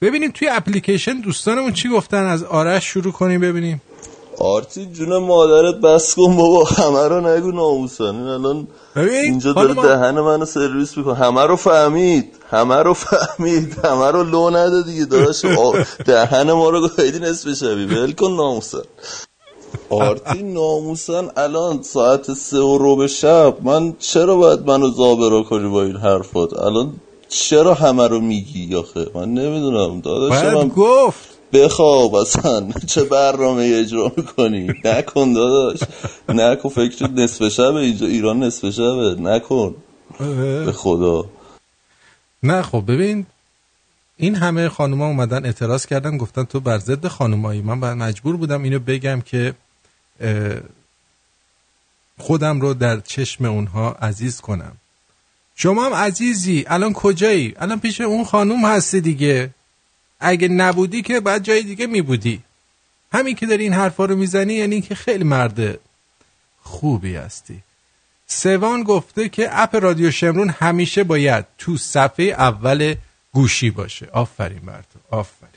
ببینیم 0.00 0.30
توی 0.30 0.48
اپلیکیشن 0.48 1.20
دوستانمون 1.20 1.72
چی 1.72 1.88
گفتن؟ 1.88 2.24
از 2.24 2.44
آرش 2.44 2.84
شروع 2.84 3.12
کنیم 3.12 3.40
ببینیم. 3.40 3.82
آرتی 4.38 4.86
جون 4.86 5.18
مادرت 5.18 5.74
بس 5.74 6.14
کن 6.14 6.36
بابا. 6.36 6.64
همه 6.64 7.08
رو 7.08 7.36
نگو 7.36 7.52
ناموسن. 7.52 8.04
این 8.04 8.26
الان 8.26 8.68
اینجا 8.96 9.52
داره 9.52 9.74
دهن 9.74 10.20
منو 10.20 10.44
سرویس 10.44 10.96
می‌کنه. 10.96 11.14
همه 11.14 11.42
رو 11.42 11.56
فهمید. 11.56 12.34
همه 12.50 12.76
رو 12.76 12.94
فهمید. 12.94 13.78
همه 13.84 14.10
رو 14.10 14.24
لو 14.24 14.50
نده 14.50 14.82
دیگه. 14.82 15.04
داداش 15.04 15.44
دهن 16.06 16.52
ما 16.52 16.70
رو 16.70 16.88
گاهیدی 16.88 17.18
نصف 17.18 17.54
شبی. 17.54 17.86
ول 17.86 18.12
کن 18.12 18.32
ناموسن. 18.32 18.82
آرتی 19.90 20.42
ناموسن 20.42 21.28
الان 21.36 21.82
ساعت 21.82 22.32
سه 22.32 22.58
و 22.58 22.78
ربع 22.80 23.06
شب. 23.06 23.56
من 23.62 23.94
چرا 23.98 24.36
باید 24.36 24.70
منو 24.70 24.90
زابرا 24.90 25.42
کنی 25.42 25.68
با 25.68 25.82
این 25.82 25.96
حرفات؟ 25.96 26.58
الان 26.58 26.92
چرا 27.28 27.74
همه 27.74 28.08
رو 28.08 28.20
میگی 28.20 28.74
آخه؟ 28.74 29.06
من 29.14 29.34
نمی‌دونم. 29.34 30.00
داداش 30.00 30.44
من 30.44 30.68
گفت. 30.68 31.35
بخواب 31.52 32.14
اصلا 32.14 32.72
چه 32.86 33.04
برنامه 33.04 33.72
اجرا 33.74 34.12
می‌کنی؟ 34.16 34.72
نکن 34.84 35.32
داداش 35.32 35.80
نکن 36.28 36.68
فکر 36.68 37.10
نصف 37.10 37.48
شبه 37.48 37.74
اینجا 37.74 38.06
ایران 38.06 38.42
نصف 38.42 38.70
شبه 38.70 39.16
نکن. 39.18 39.74
به 40.66 40.72
خدا. 40.72 41.24
نه 42.42 42.62
خب 42.62 42.84
ببین 42.88 43.26
این 44.16 44.34
همه 44.34 44.68
خانوما 44.68 45.06
اومدن 45.06 45.44
اعتراض 45.44 45.86
کردن 45.86 46.16
گفتن 46.16 46.44
تو 46.44 46.60
بر 46.60 46.78
ضد 46.78 47.06
خانومایی. 47.06 47.60
من 47.62 47.80
باید 47.80 47.96
مجبور 47.96 48.36
بودم 48.36 48.62
اینو 48.62 48.78
بگم 48.78 49.20
که 49.20 49.54
خودم 52.18 52.60
رو 52.60 52.74
در 52.74 53.00
چشم 53.00 53.44
اونها 53.44 53.92
عزیز 53.92 54.40
کنم. 54.40 54.72
شما 55.56 55.86
هم 55.86 55.94
عزیزی 55.94 56.64
الان 56.66 56.92
کجایی؟ 56.92 57.54
الان 57.58 57.80
پیش 57.80 58.00
اون 58.00 58.24
خانوم 58.24 58.64
هستی 58.64 59.00
دیگه. 59.00 59.50
اگه 60.20 60.48
نبودی 60.48 61.02
که 61.02 61.20
بعد 61.20 61.42
جای 61.42 61.62
دیگه 61.62 61.86
می 61.86 62.02
بودی 62.02 62.42
همین 63.12 63.34
که 63.34 63.46
داری 63.46 63.62
این 63.62 63.72
حرفا 63.72 64.04
رو 64.04 64.16
می‌زنی 64.16 64.54
یعنی 64.54 64.80
که 64.80 64.94
خیلی 64.94 65.24
مرد 65.24 65.78
خوبی 66.62 67.16
هستی. 67.16 67.62
سوان 68.26 68.82
گفته 68.82 69.28
که 69.28 69.48
اپ 69.62 69.76
رادیو 69.76 70.10
شمرون 70.10 70.50
همیشه 70.50 71.04
باید 71.04 71.44
تو 71.58 71.76
صفحه 71.76 72.24
اول 72.24 72.94
گوشی 73.32 73.70
باشه. 73.70 74.08
آفرین 74.12 74.60
تو 74.60 75.16
آفرین. 75.16 75.50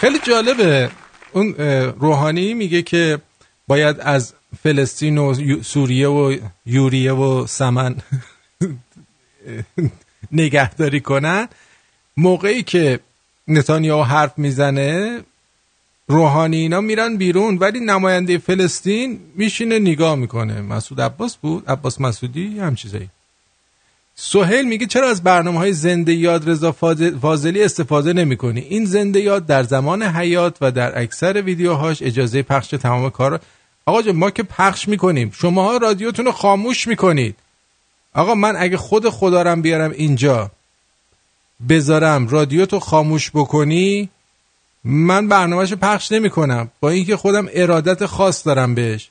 خیلی 0.00 0.18
جالبه. 0.18 0.90
اون 1.32 1.54
روحانی 2.00 2.54
میگه 2.54 2.82
که 2.82 3.18
باید 3.66 4.00
از 4.00 4.34
فلسطین 4.62 5.18
و 5.18 5.62
سوریه 5.62 6.08
و 6.08 6.36
یوریه 6.66 7.12
و 7.12 7.46
سمن 7.46 7.96
نگهداری 10.32 11.00
کنن. 11.00 11.48
موقعی 12.16 12.62
که 12.62 13.00
نتانیاهو 13.48 14.02
حرف 14.02 14.38
می‌زنه 14.38 15.20
روحانی 16.08 16.56
اینا 16.56 16.80
میرن 16.80 17.16
بیرون 17.16 17.56
ولی 17.58 17.80
نماینده 17.80 18.38
فلسطین 18.38 19.20
میشینه 19.34 19.78
نگاه 19.78 20.14
می‌کنه. 20.16 20.60
مسعود 20.60 21.00
عباس 21.00 21.36
بود؟ 21.36 21.68
عباس 21.68 22.00
مسعودی؟ 22.00 22.58
هم 22.58 22.74
چیزایی. 22.74 23.08
سهیل 24.16 24.68
میگه 24.68 24.86
چرا 24.86 25.08
از 25.10 25.22
برنامه 25.22 25.58
های 25.58 25.72
زنده 25.72 26.14
یاد 26.14 26.50
رضا 26.50 26.72
فاضل- 26.72 27.18
فاضلی 27.18 27.62
استفاده 27.62 28.12
نمی 28.12 28.36
کنی 28.36 28.60
این 28.60 28.84
زنده 28.84 29.20
یاد 29.20 29.46
در 29.46 29.62
زمان 29.62 30.02
حیات 30.02 30.56
و 30.60 30.70
در 30.70 30.98
اکثر 31.02 31.42
ویدیوهاش 31.42 32.02
اجازه 32.02 32.42
پخش 32.42 32.68
تمام 32.68 33.10
کار 33.10 33.40
آقا 33.86 34.12
ما 34.12 34.30
که 34.30 34.42
پخش 34.42 34.88
می‌کنیم. 34.88 35.30
شماها 35.34 35.76
رادیوتون 35.76 36.24
رو 36.24 36.32
خاموش 36.32 36.86
می‌کنید. 36.88 37.36
آقا 38.14 38.34
من 38.34 38.56
اگه 38.56 38.76
خود 38.76 39.08
خدارم 39.08 39.62
بیارم 39.62 39.90
اینجا 39.90 40.50
بذارم 41.68 42.28
رادیو 42.28 42.66
تو 42.66 42.80
خاموش 42.80 43.30
بکنی 43.34 44.08
من 44.84 45.28
برنامهش 45.28 45.72
پخش 45.72 46.12
نمی 46.12 46.30
کنم 46.30 46.70
با 46.80 46.90
اینکه 46.90 47.16
خودم 47.16 47.48
ارادت 47.52 48.06
خاص 48.06 48.46
دارم 48.46 48.74
بهش. 48.74 49.10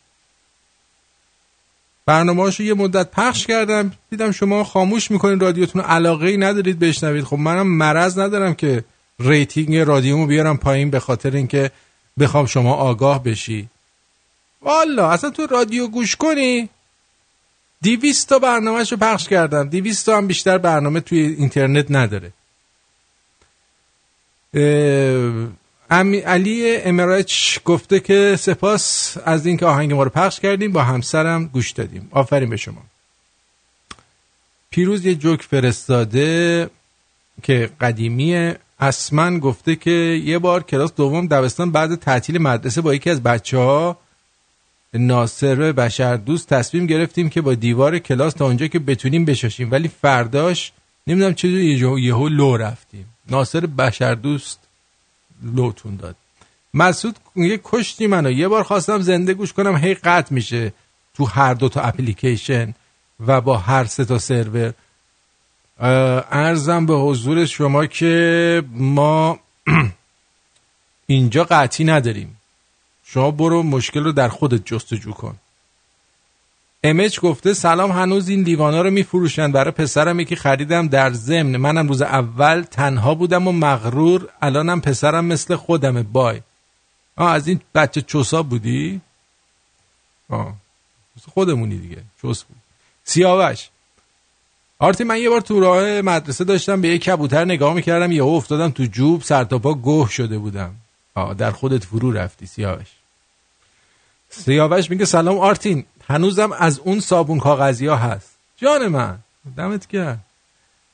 برنامه‌هاشو 2.05 2.63
یه 2.63 2.73
مدت 2.73 3.11
پخش 3.11 3.47
کردم 3.47 3.91
دیدم 4.09 4.31
شما 4.31 4.63
خاموش 4.63 5.11
می‌کنین 5.11 5.39
رادیوتون 5.39 5.81
علاقه 5.81 6.27
ای 6.27 6.38
ندارید 6.38 6.80
بشنوید. 6.80 7.23
خب 7.23 7.38
منم 7.38 7.67
مرض 7.67 8.19
ندارم 8.19 8.53
که 8.53 8.84
rating 9.19 9.77
رادیومو 9.77 10.25
بیارم 10.25 10.57
پایین 10.57 10.89
به 10.89 10.99
خاطر 10.99 11.31
اینکه 11.31 11.71
بخوام 12.19 12.45
شما 12.45 12.73
آگاه 12.73 13.23
بشی. 13.23 13.69
والا 14.61 15.11
اصلا 15.11 15.30
تو 15.30 15.47
رادیو 15.47 15.88
گوش 15.88 16.15
کنی؟ 16.15 16.69
دیویست 17.84 18.30
تا 18.30 18.39
برنامهش 18.39 18.91
رو 18.91 18.97
پخش 18.97 19.27
کردم 19.27 19.69
دیویست 19.69 20.05
تا 20.05 20.18
هم 20.18 20.27
بیشتر 20.27 20.57
برنامه 20.57 20.99
توی 20.99 21.19
اینترنت 21.19 21.85
نداره. 21.89 22.31
علی 26.26 26.76
امراچ 26.76 27.60
گفته 27.65 27.99
که 27.99 28.35
سپاس 28.39 29.18
از 29.26 29.45
اینکه 29.45 29.65
آهنگ 29.65 29.93
ما 29.93 30.03
رو 30.03 30.10
پخش 30.10 30.39
کردیم. 30.39 30.72
با 30.72 30.84
همسرم 30.84 31.45
گوش 31.45 31.72
دادیم. 31.72 32.07
آفرین 32.11 32.49
به 32.49 32.57
شما. 32.57 32.81
پیروز 34.69 35.05
یه 35.05 35.15
جوک 35.15 35.41
فرستاده 35.41 36.69
که 37.43 37.69
قدیمی 37.81 38.53
اسمن 38.80 39.39
گفته 39.39 39.76
که 39.76 40.22
یه 40.26 40.39
بار 40.39 40.64
کلاس 40.64 40.93
دوم 40.93 41.27
دبستان 41.27 41.72
بعد 41.72 41.95
تعطیل 41.95 42.41
مدرسه 42.41 42.81
با 42.81 42.93
یکی 42.93 43.10
از 43.10 43.23
بچه 43.23 43.57
ها 43.57 43.97
ناصر 44.93 45.71
بشر 45.71 46.15
دوست 46.15 46.47
تصمیم 46.49 46.85
گرفتیم 46.85 47.29
که 47.29 47.41
با 47.41 47.53
دیوار 47.53 47.99
کلاس 47.99 48.33
تا 48.33 48.45
اونجا 48.45 48.67
که 48.67 48.79
بتونیم 48.79 49.25
بشاشیم. 49.25 49.71
ولی 49.71 49.87
فرداش 49.87 50.71
نمی‌دونم 51.07 51.35
یه 51.43 51.77
جو- 51.77 51.99
یهو 51.99 52.27
لو 52.27 52.57
رفتیم. 52.57 53.05
ناصر 53.29 53.59
بشر 53.65 54.15
دوست 54.15 54.59
لوتون 55.43 55.95
داد. 55.95 56.15
مسعود 56.73 57.15
میگه 57.35 57.59
کشتی 57.63 58.07
منو. 58.07 58.31
یه 58.31 58.47
بار 58.47 58.63
خواستم 58.63 58.99
زنده 59.01 59.33
گوش 59.33 59.53
کنم. 59.53 59.75
هی 59.77 59.93
قطع 59.93 60.33
میشه 60.33 60.73
تو 61.13 61.25
هر 61.25 61.53
دو 61.53 61.69
تا 61.69 61.81
اپلیکیشن 61.81 62.73
و 63.27 63.41
با 63.41 63.57
هر 63.57 63.85
سه 63.85 64.05
تا 64.05 64.19
سرور. 64.19 64.73
ارزم 65.79 66.85
به 66.85 66.95
حضور 66.95 67.45
شما 67.45 67.85
که 67.85 68.63
ما 68.71 69.39
اینجا 71.07 71.43
قطعی 71.43 71.85
نداریم. 71.85 72.37
شما 73.14 73.31
برو 73.31 73.64
مشکل 73.64 74.03
رو 74.03 74.11
در 74.11 74.30
خودت 74.30 74.65
جستجو 74.65 75.11
کن. 75.11 75.35
امچ 76.84 77.19
گفته 77.19 77.53
سلام 77.53 77.91
هنوز 77.91 78.30
این 78.30 78.44
لیوانا 78.44 78.81
رو 78.81 78.91
میفروشن. 78.91 79.52
برای 79.52 79.72
پسرم 79.72 80.19
یکی 80.19 80.35
خریدم 80.35 80.88
در 80.88 81.14
ضمن. 81.14 81.57
منم 81.57 81.88
روز 81.88 82.02
اول 82.02 82.61
تنها 82.61 83.15
بودم 83.15 83.48
و 83.48 83.52
مغرور. 83.52 84.30
الانم 84.41 84.81
پسرم 84.81 85.26
مثل 85.26 85.56
خودمه. 85.56 86.03
بای. 86.03 86.41
آه 87.15 87.31
از 87.31 87.48
این 87.48 87.61
بچه 87.76 88.02
چوسا 88.02 88.44
بودی؟ 88.44 89.02
آه 90.30 90.53
خودمونی 91.34 91.77
دیگه. 91.77 92.02
چوس 92.22 92.44
بود. 92.44 92.57
سیاوش. 93.03 93.69
آرتی 94.80 95.03
من 95.03 95.18
یه 95.18 95.30
بار 95.30 95.41
تو 95.41 95.60
راه 95.60 96.02
مدرسه 96.02 96.44
داشتم 96.44 96.81
به 96.81 96.88
یک 96.88 97.03
کبوتر 97.03 97.45
نگاه 97.45 97.73
می‌کردم. 97.73 98.11
یهو 98.11 98.27
افتادم 98.27 98.69
تو 98.72 98.85
جوب 98.85 99.22
سر 99.22 99.44
تا 99.44 99.60
پا 99.60 99.73
گوه 99.73 100.10
شده 100.10 100.38
بودم. 100.38 100.76
آه 101.15 101.34
در 101.34 101.52
خودت 101.52 101.84
فرو 101.84 102.11
رفتی 102.11 102.45
سیاوش. 102.45 102.88
سیاوش 104.34 104.89
میگه 104.89 105.05
سلام 105.05 105.38
آرتین. 105.38 105.85
هنوزم 106.07 106.51
از 106.51 106.80
اون 106.80 106.99
صابون 106.99 107.39
کاغذی 107.39 107.88
ها 107.88 107.95
هست. 107.95 108.30
جان 108.57 108.88
من 108.88 109.19
دمت 109.57 109.88
گرم. 109.88 110.19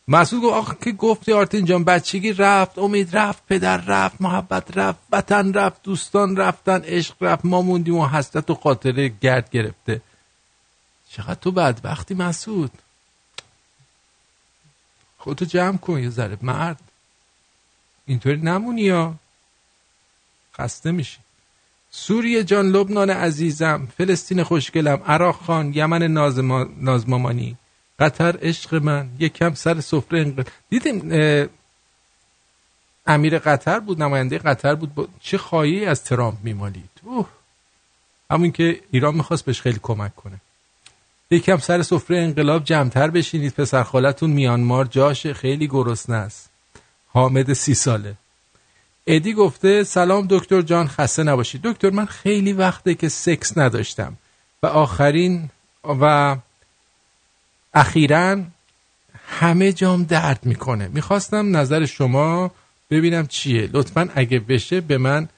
مسعود 0.07 0.43
گفت 0.43 0.53
آخه 0.53 0.75
که 0.81 0.91
گفتی 0.91 1.33
آرتین 1.33 1.65
جان؟ 1.65 1.83
بچگی 1.83 2.33
رفت 2.33 2.79
امید 2.79 3.17
رفت 3.17 3.43
پدر 3.49 3.77
رفت 3.77 4.21
محبت 4.21 4.77
رفت 4.77 4.99
وطن 5.11 5.53
رفت 5.53 5.83
دوستان 5.83 6.37
رفتن 6.37 6.81
عشق 6.81 7.15
رفت 7.21 7.45
ما 7.45 7.61
موندیم 7.61 7.95
و 7.95 8.07
حسرت 8.07 8.49
و 8.49 8.55
خاطره 8.55 9.13
گرد 9.21 9.49
گرفته. 9.49 10.01
چقدر 11.09 11.33
تو 11.33 11.51
بدبختی 11.51 12.13
مسعود. 12.13 12.71
خودتو 15.17 15.45
جمع 15.45 15.77
کن 15.77 16.03
یه 16.03 16.09
ذره 16.09 16.37
مرد. 16.41 16.81
اینطوری 18.05 18.37
نمونی 18.37 18.81
یا؟ 18.81 19.15
خسته 20.57 20.91
میشی. 20.91 21.17
سوریه 21.91 22.43
جان 22.43 22.71
لبنان 22.71 23.09
عزیزم 23.09 23.87
فلسطین 23.97 24.43
خوشگلم 24.43 25.01
عراق 25.07 25.35
خان 25.35 25.73
یمن 25.73 26.03
نازما... 26.03 26.67
نازمامانی 26.77 27.57
قطر 27.99 28.37
عشق 28.41 28.75
من 28.75 29.09
یک 29.19 29.33
کم 29.33 29.53
سر 29.53 29.81
سفره 29.81 30.19
انقل... 30.19 30.43
دیدیم 30.69 31.11
امیر 33.07 33.39
قطر 33.39 33.79
بود 33.79 34.03
نماینده 34.03 34.37
قطر 34.37 34.75
بود 34.75 34.95
با... 34.95 35.07
چه 35.19 35.37
خواهی 35.37 35.85
از 35.85 36.03
ترامپ 36.03 36.37
میمالید؟ 36.43 36.89
اوه. 37.03 37.27
همون 38.31 38.51
که 38.51 38.81
ایران 38.91 39.15
می‌خواست 39.15 39.45
بهش 39.45 39.61
خیلی 39.61 39.79
کمک 39.81 40.15
کنه. 40.15 40.41
یکم 41.31 41.57
سر 41.57 41.81
سفره 41.81 42.17
انقلاب 42.17 42.63
جمعتر 42.63 43.09
بشینید 43.09 43.53
پسر 43.53 43.83
خالتون 43.83 44.29
میانمار 44.29 44.85
جاشه 44.85 45.33
خیلی 45.33 45.67
گرسنه 45.67 46.15
است. 46.15 46.49
حامد 47.07 47.53
سی 47.53 47.73
ساله. 47.73 48.15
ادی 49.07 49.33
گفته 49.33 49.83
سلام 49.83 50.27
دکتر 50.29 50.61
جان 50.61 50.87
خسته 50.87 51.23
نباشید. 51.23 51.61
دکتر 51.61 51.89
من 51.89 52.05
خیلی 52.05 52.53
وقته 52.53 52.95
که 52.95 53.09
سکس 53.09 53.57
نداشتم. 53.57 54.17
و 54.63 54.67
آخرین 54.67 55.49
و 55.83 56.35
اخیرا 57.73 58.43
همه 59.27 59.73
جام 59.73 60.03
درد 60.03 60.39
می‌کنه. 60.43 60.87
می‌خواستم 60.87 61.57
نظر 61.57 61.85
شما 61.85 62.51
ببینم 62.91 63.27
چیه. 63.27 63.69
لطفا 63.73 64.09
اگه 64.15 64.39
بشه 64.39 64.81
به 64.81 64.97
من 64.97 65.29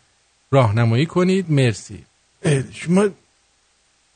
راهنمایی 0.52 1.06
کنید. 1.06 1.52
مرسی. 1.52 2.04
شما 2.74 3.10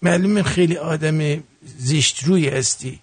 معلومه 0.01 0.43
خیلی 0.43 0.77
آدم 0.77 1.43
زشت 1.77 2.23
روی 2.23 2.49
هستی. 2.49 2.99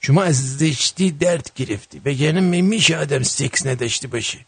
شما 0.00 0.22
از 0.22 0.56
زشتی 0.56 1.10
درد 1.10 1.50
گرفتی. 1.56 2.00
و 2.04 2.08
یعنی 2.08 2.62
میشه 2.62 2.96
آدم 2.96 3.22
سکس 3.22 3.66
نداشته 3.66 4.08
باشه. 4.08 4.38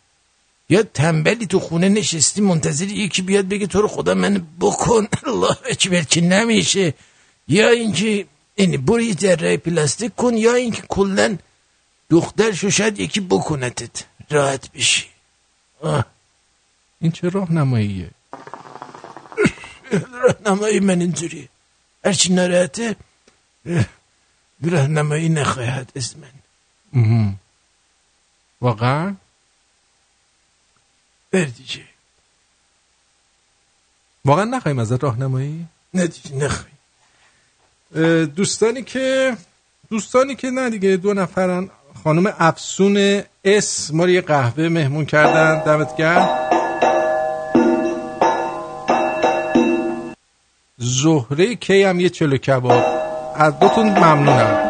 یا 0.69 0.83
تنبلی 0.83 1.47
تو 1.47 1.61
خونه 1.61 1.89
نشستی 1.89 2.41
منتظر 2.41 2.89
یکی 2.89 3.23
بیاد 3.23 3.49
بگه 3.49 3.67
تو 3.67 3.83
رو 3.83 3.89
خدا 3.89 4.15
من 4.15 4.47
بکن. 4.61 5.09
الله 5.27 5.57
اکبر 5.71 6.03
که 6.03 6.21
نمیشه؟ 6.21 6.95
یا 7.49 7.69
اینکه 7.69 8.27
این 8.55 8.85
برو 8.85 9.01
یه 9.01 9.57
پلاستیک 9.57 10.15
کن 10.15 10.37
یا 10.37 10.55
اینکه 10.55 10.83
کلا 10.89 11.39
دختر 12.11 12.53
شو 12.53 12.71
شاید 12.71 13.01
یکی 13.01 13.21
بکنتت. 13.21 14.05
راحت 14.31 14.73
بشی. 14.73 15.07
آه. 15.83 16.05
این 17.01 17.13
چه 17.13 17.29
راهنماییه؟ 17.29 18.11
راهنمایی 20.23 20.81
من 20.81 21.01
اینجوری 21.01 21.49
هرچی 22.05 22.33
ناراحته 22.33 22.97
راهنمایی 24.63 25.29
نخواهد 25.29 25.93
از 25.97 26.15
من. 26.19 26.33
مهم. 26.93 27.39
واقعا 31.37 31.45
بردیجه. 31.45 31.83
واقعا 34.25 34.45
نخواهیم 34.45 34.79
ازت 34.79 35.05
راهنمایی؟ 35.05 35.67
نه 35.95 36.07
دیگه 36.07 36.37
نخواهیم. 36.37 36.79
اه، 37.97 38.25
دوستانی 38.25 38.83
که 38.83 39.37
دوستانی 39.91 40.35
که 40.35 40.51
نه 40.51 40.71
دیگه 40.71 40.97
دو 40.97 41.15
نفرن. 41.15 41.71
خانم 42.05 42.35
افسون 42.39 43.23
اس 43.45 43.91
ما 43.95 44.09
یه 44.09 44.21
قهوه 44.21 44.69
مهمون 44.69 45.05
کردن. 45.05 45.65
دمت 45.65 45.97
گرم. 45.97 46.29
زهره 50.79 51.55
کی 51.55 51.83
هم 51.83 52.01
یه 52.01 52.09
چلو 52.09 52.37
کباب. 52.37 52.85
از 53.37 53.59
دوتون 53.59 53.89
ممنونم. 53.89 54.66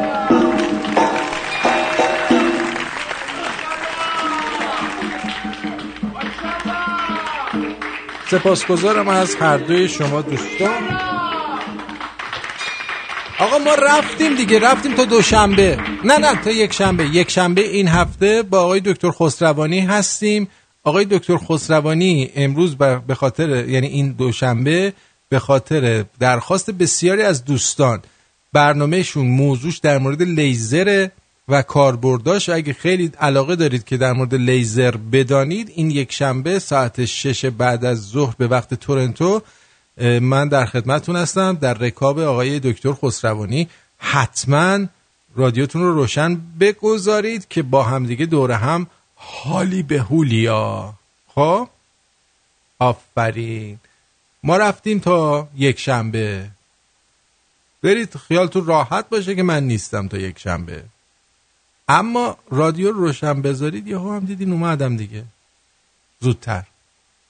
سپاسگزارم 8.31 9.09
از 9.09 9.35
هر 9.35 9.57
دوی 9.57 9.89
شما 9.89 10.23
دوستان. 10.23 11.01
آقا 13.40 13.59
ما 13.59 13.74
رفتیم 13.74 14.36
دیگه 14.36 14.59
رفتیم 14.59 14.94
تا 14.94 15.05
دوشنبه. 15.05 15.78
نه 16.05 16.19
نه 16.19 16.43
تا 16.44 16.51
یک 16.51 16.73
شنبه. 16.73 17.05
یک 17.05 17.31
شنبه 17.31 17.61
این 17.62 17.89
هفته 17.89 18.43
با 18.43 18.61
آقای 18.61 18.81
دکتر 18.81 19.11
خسروانی 19.11 19.81
هستیم. 19.81 20.48
آقای 20.85 21.05
دکتر 21.05 21.36
خسروانی 21.36 22.31
امروز 22.36 22.77
به 22.77 23.15
خاطر 23.15 23.69
یعنی 23.69 23.86
این 23.86 24.12
دوشنبه 24.12 24.93
به 25.28 25.39
خاطر 25.39 26.05
درخواست 26.20 26.70
بسیاری 26.70 27.23
از 27.23 27.44
دوستان 27.44 28.03
برنامهشون 28.53 29.27
موضوعش 29.27 29.78
در 29.78 29.98
مورد 29.98 30.23
لیزر 30.23 31.09
و 31.48 31.62
کاربرداش. 31.62 32.48
اگه 32.48 32.73
خیلی 32.73 33.12
علاقه 33.20 33.56
دارید 33.56 33.85
که 33.85 33.97
در 33.97 34.12
مورد 34.12 34.35
لیزر 34.35 34.97
بدانید 34.97 35.73
این 35.74 35.90
یک 35.90 36.12
شنبه 36.12 36.59
ساعت 36.59 37.05
شش 37.05 37.44
بعد 37.44 37.85
از 37.85 38.09
ظهر 38.09 38.35
به 38.39 38.47
وقت 38.47 38.74
تورنتو 38.74 39.43
من 40.20 40.48
در 40.48 40.66
خدمتتون 40.66 41.16
هستم. 41.16 41.59
در 41.60 41.74
رکاب 41.74 42.18
آقای 42.18 42.60
دکتر 42.60 42.93
خسروانی. 42.93 43.68
حتما 43.98 44.86
رادیوتون 45.36 45.82
رو 45.82 45.94
روشن 45.94 46.40
بگذارید 46.60 47.48
که 47.48 47.62
با 47.62 47.82
همدیگه 47.82 48.27
دور 48.27 48.52
هم 48.52 48.86
حالی 49.14 49.82
به 49.82 50.01
هولیا 50.01 50.94
خب؟ 51.35 51.68
آفرین. 52.78 53.78
ما 54.43 54.56
رفتیم 54.56 54.98
تا 54.98 55.48
یک 55.56 55.78
شنبه. 55.78 56.51
برید 57.82 58.16
خیالتون 58.16 58.66
راحت 58.66 59.09
باشه 59.09 59.35
که 59.35 59.43
من 59.43 59.64
نیستم 59.64 60.09
تا 60.09 60.18
یک 60.18 60.39
شنبه. 60.39 60.85
اما 61.89 62.37
رادیو 62.51 62.93
رو 62.93 62.99
روشن 62.99 63.43
بذارید 63.43 63.87
یه 63.89 63.99
هم 63.99 64.25
دیدین 64.25 64.53
اومدم 64.53 64.97
دیگه. 64.97 65.25
زودتر. 66.21 66.65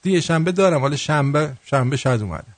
دیگه 0.01 0.21
شنبه 0.21 0.51
دارم 0.51 0.81
حالا 0.81 0.95
شنبه 0.95 1.53
شنبه 1.65 1.97
شاید 1.97 2.21
اومدم 2.21 2.56